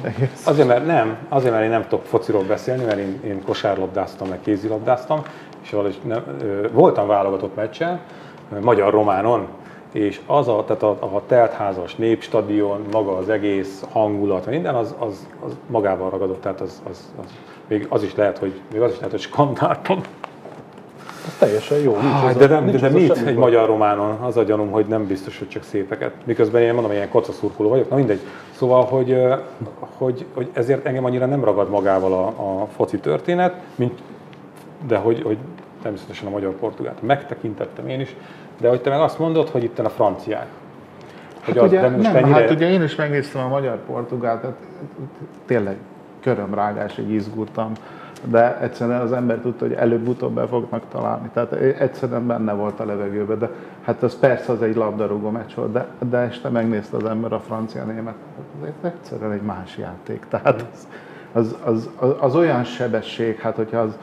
Azért, 0.46 0.68
mert 0.68 0.86
nem, 0.86 1.18
azért, 1.30 1.52
mert 1.52 1.64
én 1.64 1.70
nem 1.70 1.84
tudok 1.88 2.06
fociról 2.06 2.44
beszélni, 2.44 2.84
mert 2.84 2.98
én, 2.98 3.20
én 3.24 3.42
kosárlabdáztam, 3.46 4.28
meg 4.28 4.40
kézilabdáztam, 4.42 5.22
és 5.64 5.70
valahogy 5.70 6.00
nem, 6.04 6.24
voltam 6.72 7.08
válogatott 7.08 7.56
meccsen, 7.56 8.00
magyar-románon, 8.62 9.48
és 9.96 10.22
az 10.26 10.48
a, 10.48 10.64
tehát 10.68 10.84
a, 10.84 10.90
a 10.90 11.22
teltházas 11.28 11.96
népstadion, 11.96 12.86
maga 12.92 13.18
az 13.18 13.30
egész 13.30 13.84
hangulat, 13.92 14.46
minden, 14.46 14.76
az, 14.76 14.96
az, 15.00 15.28
az 15.46 15.58
magával 15.68 16.10
ragadott, 16.10 16.42
tehát 16.42 16.62
az, 16.62 16.82
az, 16.90 17.14
az, 17.24 17.26
még 17.68 17.86
az 17.90 18.04
is 18.04 18.16
lehet, 18.16 18.38
hogy, 18.38 18.54
még 18.72 18.82
az 18.82 18.92
is 18.92 18.96
lehet, 18.96 19.12
hogy 19.12 19.20
skandáltam. 19.20 20.02
Ez 21.28 21.38
teljesen 21.40 21.78
jó. 21.78 21.92
Nincs 21.92 22.06
ah, 22.06 22.34
de, 22.34 22.48
nem, 22.48 22.72
de 22.72 22.90
mit 22.90 23.18
egy 23.26 23.36
magyar 23.36 23.68
románon? 23.68 24.18
Az 24.22 24.38
a 24.38 24.44
gyanúm, 24.44 24.72
hogy 24.72 24.86
nem 24.86 25.08
biztos, 25.08 25.40
hogy 25.40 25.50
csak 25.50 25.64
szépeket. 25.64 26.14
Miközben 26.24 26.62
én 26.62 26.74
mondom, 26.74 26.92
ilyen 26.92 27.10
kocaszurkoló 27.10 27.70
vagyok. 27.70 27.90
Na 27.90 27.96
mindegy. 27.96 28.20
Szóval, 28.52 28.84
hogy, 28.84 29.18
hogy, 29.80 30.26
hogy 30.34 30.50
ezért 30.54 30.86
engem 30.86 31.06
annyira 31.06 31.26
nem 31.26 31.44
ragad 31.44 31.70
magával 31.70 32.14
a, 32.14 32.28
a 32.62 32.68
foci 32.76 32.98
történet, 32.98 33.54
mint, 33.76 34.00
de 34.88 34.98
hogy, 34.98 35.22
hogy 35.22 35.38
természetesen 35.82 36.28
a 36.28 36.30
magyar-portugát 36.30 37.02
megtekintettem 37.02 37.88
én 37.88 38.00
is, 38.00 38.16
de 38.60 38.70
hogy 38.70 38.82
te 38.82 38.90
meg 38.90 39.00
azt 39.00 39.20
mondod, 39.20 39.50
hogy 39.50 39.64
itt 39.64 39.80
a 39.80 39.90
franciák. 39.90 40.48
Hogy 41.46 41.56
hát, 41.56 41.64
az, 41.64 41.72
ugye, 41.72 41.90
most 41.90 42.04
nem, 42.04 42.16
ennyire... 42.16 42.40
hát 42.40 42.52
ugye 42.52 42.70
én 42.70 42.84
is 42.84 42.96
megnéztem 42.96 43.44
a 43.44 43.48
magyar-portugát, 43.48 44.42
tehát 44.42 44.56
tényleg 45.46 45.78
körömrágásig 46.22 47.10
izgultam 47.10 47.72
de 48.30 48.60
egyszerűen 48.60 49.02
az 49.02 49.12
ember 49.12 49.38
tudta, 49.38 49.66
hogy 49.66 49.74
előbb-utóbb 49.74 50.34
be 50.34 50.48
fognak 50.48 50.84
találni. 50.92 51.30
Tehát 51.34 51.54
egyszerűen 51.54 52.28
benne 52.28 52.54
volt 52.54 52.80
a 52.80 52.86
levegőben, 52.86 53.40
de 53.40 53.50
hát 53.84 54.04
az 54.04 54.20
persze 54.20 54.52
az 54.52 54.62
egy 54.62 54.76
labdarúgó 54.76 55.30
meccs 55.30 55.54
volt, 55.56 55.72
de, 55.72 55.88
de 56.10 56.18
este 56.18 56.50
megnézte 56.50 56.98
az 56.98 57.06
ember 57.06 57.34
a 57.34 57.40
francia-német, 57.40 58.14
ez 58.64 58.70
egyszerűen 58.82 59.32
egy 59.32 59.42
más 59.42 59.78
játék. 59.78 60.26
Tehát 60.30 60.66
az, 60.72 60.88
az, 61.34 61.56
az, 61.64 61.90
az, 62.00 62.16
az 62.20 62.36
olyan 62.36 62.64
sebesség, 62.64 63.40
hát 63.40 63.56
hogyha 63.56 63.78
az, 63.78 63.98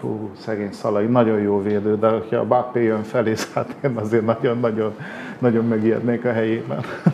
hú, 0.00 0.30
szegény 0.38 0.72
Szalai, 0.72 1.06
nagyon 1.06 1.40
jó 1.40 1.62
védő, 1.62 1.98
de 1.98 2.08
ha 2.08 2.36
a 2.36 2.44
Bappé 2.44 2.82
jön 2.82 3.02
felé, 3.02 3.34
hát 3.54 3.76
én 3.84 3.96
azért 3.96 4.24
nagyon-nagyon 4.24 4.94
nagyon 5.38 5.64
megijednék 5.64 6.24
a 6.24 6.32
helyében. 6.32 6.80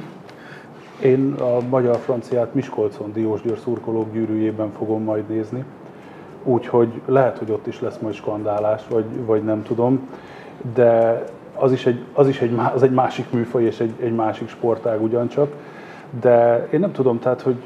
Én 1.02 1.32
a 1.32 1.60
magyar-franciát 1.68 2.54
Miskolcon 2.54 3.12
Diós 3.12 3.42
Győr 3.42 3.58
szurkolók 3.58 4.12
gyűrűjében 4.12 4.72
fogom 4.72 5.02
majd 5.02 5.28
nézni. 5.28 5.64
Úgyhogy 6.44 7.00
lehet, 7.06 7.38
hogy 7.38 7.50
ott 7.50 7.66
is 7.66 7.80
lesz 7.80 7.98
majd 7.98 8.14
skandálás, 8.14 8.82
vagy, 8.88 9.04
vagy 9.26 9.44
nem 9.44 9.62
tudom, 9.62 10.08
de 10.74 11.24
az 11.54 11.72
is 11.72 11.86
egy, 11.86 12.04
az 12.12 12.28
is 12.28 12.40
egy, 12.40 12.58
az 12.74 12.82
egy 12.82 12.90
másik 12.90 13.30
műfaj 13.30 13.62
és 13.62 13.80
egy, 13.80 13.92
egy 14.00 14.14
másik 14.14 14.48
sportág 14.48 15.02
ugyancsak, 15.02 15.52
de 16.20 16.66
én 16.72 16.80
nem 16.80 16.92
tudom, 16.92 17.18
tehát, 17.18 17.40
hogy, 17.40 17.56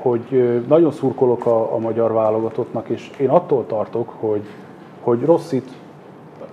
hogy 0.00 0.62
nagyon 0.68 0.92
szurkolok 0.92 1.46
a, 1.46 1.74
a 1.74 1.78
magyar 1.78 2.12
válogatottnak, 2.12 2.88
és 2.88 3.10
én 3.16 3.28
attól 3.28 3.66
tartok, 3.66 4.12
hogy, 4.20 4.42
hogy 5.00 5.24
Rosszit 5.24 5.68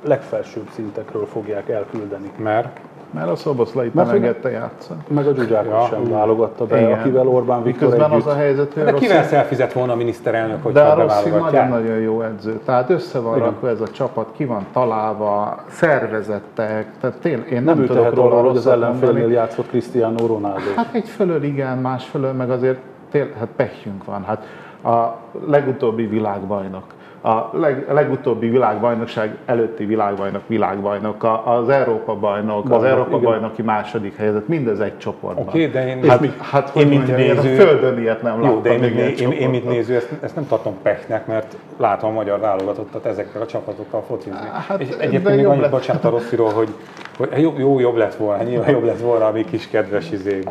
legfelsőbb 0.01 0.67
szintekről 0.73 1.25
fogják 1.25 1.69
elküldeni. 1.69 2.31
Mert? 2.37 2.79
Mert 3.15 3.29
a 3.29 3.35
Szoboszlait 3.35 3.93
nem 3.93 4.09
engedte 4.09 4.49
játszani. 4.49 4.99
Meg 5.07 5.27
a 5.27 5.33
Zsuzsákot 5.33 5.71
ja. 5.71 5.87
sem 5.89 6.09
válogatta 6.09 6.65
be, 6.65 6.81
Igen. 6.81 6.99
akivel 6.99 7.27
Orbán 7.27 7.63
Viktor 7.63 7.87
Miközben 7.87 8.11
együtt. 8.11 8.25
az 8.25 8.33
a 8.33 8.35
helyzet, 8.35 8.73
hogy 8.73 8.83
De 8.83 8.93
kivel 8.93 9.23
szelfizett 9.23 9.73
volna 9.73 9.91
a 9.91 9.95
miniszterelnök, 9.95 10.63
hogy 10.63 10.73
De 10.73 10.81
a 10.81 10.95
Rossi 10.95 11.29
nagyon-nagyon 11.29 11.97
jó 11.97 12.21
edző. 12.21 12.59
Tehát 12.65 12.89
össze 12.89 13.19
van 13.19 13.39
rakva 13.39 13.69
ez 13.69 13.81
a 13.81 13.87
csapat, 13.87 14.27
ki 14.35 14.45
van 14.45 14.65
találva, 14.73 15.63
szervezettek. 15.69 16.87
Tehát 16.99 17.17
tényleg, 17.17 17.51
én 17.51 17.63
nem, 17.63 17.77
nem 17.77 17.85
tudok 17.85 18.15
róla, 18.15 18.41
hogy 18.41 18.57
az 18.57 18.67
ellenfélnél 18.67 19.29
játszott 19.29 19.67
Cristiano 19.67 20.27
Ronaldo. 20.27 20.73
Hát 20.75 20.93
egy 20.93 21.07
fölől 21.07 21.43
igen, 21.43 21.77
más 21.77 22.05
fölől 22.05 22.31
meg 22.31 22.49
azért 22.49 22.79
tényleg, 23.15 23.37
hát 23.37 23.49
pehjünk 23.55 24.03
van. 24.03 24.23
Hát 24.23 24.45
a 24.83 25.19
legutóbbi 25.45 26.05
világbajnok 26.05 26.93
a 27.25 27.49
leg, 27.53 27.85
legutóbbi 27.91 28.49
világbajnokság 28.49 29.37
előtti 29.45 29.85
világbajnok, 29.85 30.41
világbajnok, 30.47 31.41
az 31.45 31.69
Európa 31.69 32.15
bajnok, 32.15 32.63
Bajnok, 32.63 32.77
az 32.77 32.83
Európa 32.83 33.17
igen. 33.17 33.21
bajnoki 33.21 33.61
második 33.61 34.17
helyzet, 34.17 34.47
mindez 34.47 34.79
egy 34.79 34.97
csoportban. 34.97 35.47
Oké, 35.47 35.67
okay, 35.67 35.71
de 35.71 35.87
én, 35.87 36.09
hát, 36.09 36.19
mi, 36.19 36.33
hát, 36.39 36.75
én 36.75 36.87
mint 36.87 37.07
mondjam, 37.07 37.35
néző, 37.35 37.53
a 37.53 37.55
Földön 37.55 37.99
ilyet 37.99 38.21
nem 38.21 38.41
láttam. 38.41 38.55
Jó, 38.55 38.61
de 38.61 38.73
én, 38.73 38.83
én, 38.83 39.15
én, 39.17 39.31
én, 39.31 39.49
mint 39.49 39.65
néző 39.65 39.95
ezt, 39.95 40.09
ezt 40.21 40.35
nem 40.35 40.47
tartom 40.47 40.73
peknek, 40.81 41.27
mert 41.27 41.55
látom 41.77 42.09
a 42.09 42.13
magyar 42.13 42.39
válogatottat 42.39 43.05
ezekkel 43.05 43.41
a 43.41 43.45
csapatokkal 43.45 44.03
focizni. 44.07 44.47
Hát, 44.67 44.81
és 44.81 44.87
egyébként 44.89 45.35
még 45.35 45.45
annyit 45.45 45.69
bocsánat 45.69 46.05
a 46.05 46.09
Rossziról, 46.09 46.51
hogy, 46.51 46.69
hogy 47.17 47.41
jó, 47.41 47.53
jó, 47.57 47.79
jobb 47.79 47.95
lett 47.95 48.15
volna, 48.15 48.43
nyilván 48.43 48.69
jobb 48.69 48.85
lett 48.85 49.01
volna 49.01 49.25
a 49.25 49.31
mi 49.31 49.45
kis 49.45 49.67
kedves 49.67 50.11
izé. 50.11 50.43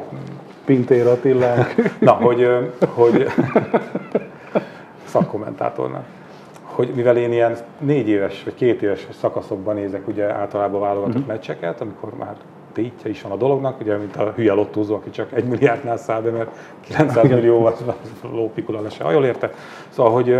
Pintér 0.65 1.07
Attilánk. 1.07 1.75
Na, 1.99 2.13
hogy, 2.13 2.49
hogy 2.95 3.27
szakkommentátornak 5.05 6.05
hogy 6.75 6.93
mivel 6.95 7.17
én 7.17 7.33
ilyen 7.33 7.57
négy 7.79 8.09
éves 8.09 8.45
vagy 8.45 8.55
két 8.55 8.83
éves 8.83 9.07
szakaszokban 9.11 9.75
nézek 9.75 10.09
ugye 10.09 10.33
általában 10.33 10.81
válogatott 10.81 11.15
uh-huh. 11.15 11.27
meccseket, 11.27 11.81
amikor 11.81 12.15
már 12.19 12.37
tétje 12.73 13.11
is 13.11 13.23
van 13.23 13.33
a 13.33 13.37
dolognak, 13.37 13.81
ugye, 13.81 13.97
mint 13.97 14.17
a 14.17 14.33
hülye 14.37 14.53
lottózó, 14.53 14.95
aki 14.95 15.11
csak 15.11 15.33
egy 15.33 15.45
milliárdnál 15.45 15.97
száll 15.97 16.21
be, 16.21 16.31
mert 16.31 16.51
900 16.81 17.29
millió 17.29 17.67
az 17.67 17.85
lópikula 18.23 18.81
le 18.81 18.89
se 18.89 19.11
jól 19.11 19.25
érte. 19.25 19.51
Szóval, 19.89 20.13
hogy 20.13 20.39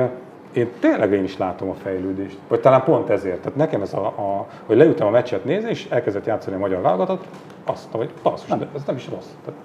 én 0.53 0.69
tényleg 0.81 1.13
én 1.13 1.25
is 1.25 1.39
látom 1.39 1.71
a 1.71 1.75
fejlődést. 1.75 2.39
Vagy 2.49 2.61
talán 2.61 2.85
pont 2.85 3.11
ezért. 3.11 3.39
Tehát 3.39 3.57
nekem 3.57 3.83
ez 3.83 3.95
a, 3.95 4.07
a 4.07 4.47
hogy 4.67 4.77
leültem 4.77 5.07
a 5.07 5.11
meccset 5.11 5.45
nézni, 5.45 5.71
és 5.71 5.87
elkezdett 5.91 6.27
játszani 6.27 6.57
a 6.57 6.59
magyar 6.59 6.81
válogatot, 6.81 7.27
azt 7.65 7.89
hogy 7.91 8.11
basszus, 8.23 8.49
nem. 8.49 8.69
ez 8.75 8.83
nem 8.87 8.97
is 8.97 9.09
rossz. 9.09 9.29
Tehát 9.45 9.61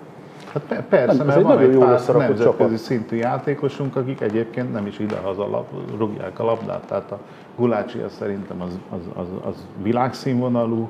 Hát 0.53 0.83
persze, 0.89 1.17
nem, 1.17 1.27
mert 1.27 1.41
van 1.41 1.59
egy 1.59 1.77
pár 1.77 1.89
nemzetközi 1.89 2.43
csapat. 2.43 2.77
szintű 2.77 3.15
játékosunk, 3.15 3.95
akik 3.95 4.21
egyébként 4.21 4.73
nem 4.73 4.85
is 4.85 4.99
idehaza 4.99 5.47
lab, 5.47 5.65
rúgják 5.97 6.39
a 6.39 6.43
labdát. 6.43 6.85
Tehát 6.85 7.11
a 7.11 7.19
Gulácsi 7.55 7.99
az 7.99 8.13
szerintem 8.13 8.61
az, 8.61 8.79
az, 8.89 8.99
az, 9.15 9.27
az 9.43 9.67
világszínvonalú 9.81 10.89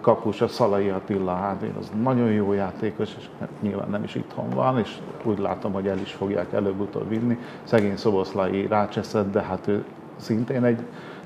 kapus, 0.00 0.40
a 0.40 0.48
Szalai 0.48 0.88
Attila 0.88 1.34
hát 1.34 1.64
az 1.78 1.90
nagyon 2.02 2.30
jó 2.30 2.52
játékos, 2.52 3.14
és 3.18 3.24
nyilván 3.60 3.88
nem 3.90 4.02
is 4.02 4.14
itthon 4.14 4.50
van, 4.50 4.78
és 4.78 4.96
úgy 5.22 5.38
látom, 5.38 5.72
hogy 5.72 5.86
el 5.86 5.98
is 5.98 6.12
fogják 6.12 6.52
előbb-utóbb 6.52 7.08
vinni. 7.08 7.38
Szegény 7.62 7.96
Szoboszlai 7.96 8.66
rácseszett, 8.66 9.32
de 9.32 9.40
hát 9.40 9.66
ő 9.66 9.84
szintén 10.16 10.64
egy 10.64 10.78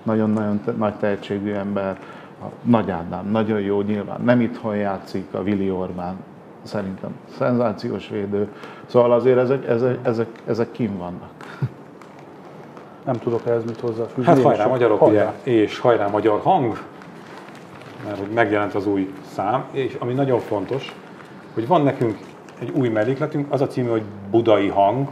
nagyon-nagyon 0.02 0.60
nagy 0.76 0.94
tehetségű 0.94 1.52
ember. 1.52 1.98
A 2.42 2.46
Nagy 2.62 2.90
Ádám 2.90 3.30
nagyon 3.30 3.60
jó 3.60 3.80
nyilván, 3.80 4.20
nem 4.20 4.40
itthon 4.40 4.76
játszik, 4.76 5.34
a 5.34 5.42
Vili 5.42 5.70
Orbán 5.70 6.16
szerintem 6.62 7.10
szenzációs 7.38 8.08
védő. 8.08 8.48
Szóval 8.86 9.12
azért 9.12 9.38
ezek, 9.38 9.68
ezek, 9.68 9.98
ezek, 10.02 10.28
ezek 10.46 10.72
kim 10.72 10.96
vannak. 10.98 11.30
Nem 13.06 13.18
tudok 13.18 13.46
ehhez 13.46 13.64
mit 13.64 13.80
hozzáfűzni. 13.80 14.24
Hát 14.24 14.42
hajrá 14.42 14.66
magyarok, 14.66 14.98
hajrá. 14.98 15.34
ugye, 15.42 15.52
és 15.52 15.78
hajrá 15.78 16.06
magyar 16.06 16.40
hang, 16.40 16.78
mert 18.04 18.18
hogy 18.18 18.30
megjelent 18.34 18.74
az 18.74 18.86
új 18.86 19.14
szám, 19.32 19.64
és 19.70 19.96
ami 19.98 20.12
nagyon 20.12 20.38
fontos, 20.38 20.94
hogy 21.54 21.66
van 21.66 21.82
nekünk 21.82 22.18
egy 22.60 22.70
új 22.74 22.88
mellékletünk, 22.88 23.52
az 23.52 23.60
a 23.60 23.66
címe, 23.66 23.90
hogy 23.90 24.02
Budai 24.30 24.68
hang. 24.68 25.08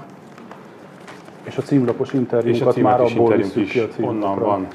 És 1.44 1.56
a 1.56 1.62
címlapos 1.62 2.12
interjúkat 2.12 2.76
már 2.76 3.00
abból 3.00 3.38
is, 3.38 3.70
ki 3.70 3.78
a 3.78 3.86
onnan 4.00 4.38
van. 4.38 4.66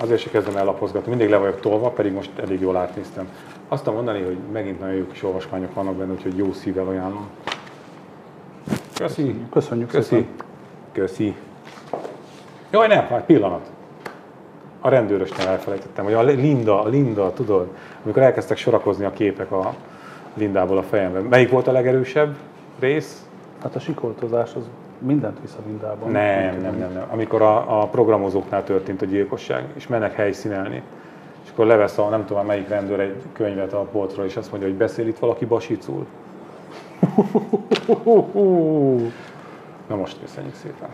Azért 0.00 0.20
se 0.20 0.30
kezdem 0.30 0.56
ellapozgatni, 0.56 1.10
mindig 1.10 1.28
le 1.28 1.36
vagyok 1.36 1.60
tolva, 1.60 1.90
pedig 1.90 2.12
most 2.12 2.30
elég 2.38 2.60
jól 2.60 2.76
átnéztem. 2.76 3.28
Azt 3.68 3.84
tudom 3.84 3.94
mondani, 3.94 4.22
hogy 4.24 4.36
megint 4.52 4.80
nagyon 4.80 4.94
jó 4.94 5.06
kis 5.06 5.22
olvasmányok 5.22 5.74
vannak 5.74 5.94
benne, 5.94 6.12
úgyhogy 6.12 6.36
jó 6.36 6.52
szívvel 6.52 6.86
ajánlom. 6.86 7.28
Köszi. 8.94 9.34
Köszönjük 9.50 9.88
Köszi. 9.88 10.08
szépen. 10.08 10.34
Köszi. 10.92 11.34
Jaj, 12.70 12.88
nem, 12.88 13.06
egy 13.10 13.22
pillanat. 13.22 13.70
A 14.80 14.88
rendőrösnél 14.88 15.46
elfelejtettem, 15.46 16.04
hogy 16.04 16.12
a 16.12 16.22
Linda, 16.22 16.82
a 16.82 16.88
Linda, 16.88 17.32
tudod, 17.32 17.68
amikor 18.04 18.22
elkezdtek 18.22 18.56
sorakozni 18.56 19.04
a 19.04 19.10
képek 19.10 19.52
a 19.52 19.74
Lindából 20.34 20.78
a 20.78 20.82
fejemben. 20.82 21.22
Melyik 21.22 21.50
volt 21.50 21.66
a 21.66 21.72
legerősebb 21.72 22.36
rész? 22.78 23.24
Hát 23.62 23.76
a 23.76 23.80
sikoltozás 23.80 24.54
az 24.54 24.62
mindent 25.00 25.40
visz 25.40 25.54
a 25.58 25.62
Lindában. 25.66 26.10
Nem, 26.10 26.60
nem, 26.60 26.78
nem, 26.78 26.92
nem. 26.92 27.06
Amikor 27.10 27.42
a, 27.42 27.80
a 27.80 27.86
programozóknál 27.86 28.64
történt 28.64 29.02
a 29.02 29.06
gyilkosság, 29.06 29.64
és 29.74 29.86
mennek 29.86 30.14
helyszínelni. 30.14 30.82
És 31.44 31.50
akkor 31.50 31.66
levesz 31.66 31.98
a, 31.98 32.08
nem 32.08 32.24
tudom 32.24 32.46
melyik 32.46 32.68
rendőr 32.68 33.00
egy 33.00 33.22
könyvet 33.32 33.72
a 33.72 33.80
polcról, 33.80 34.24
és 34.24 34.36
azt 34.36 34.50
mondja, 34.50 34.68
hogy 34.68 34.78
beszél 34.78 35.06
itt 35.06 35.18
valaki 35.18 35.44
basicul. 35.44 36.06
Na 39.88 39.96
most 39.96 40.20
köszönjük 40.20 40.54
szépen. 40.54 40.88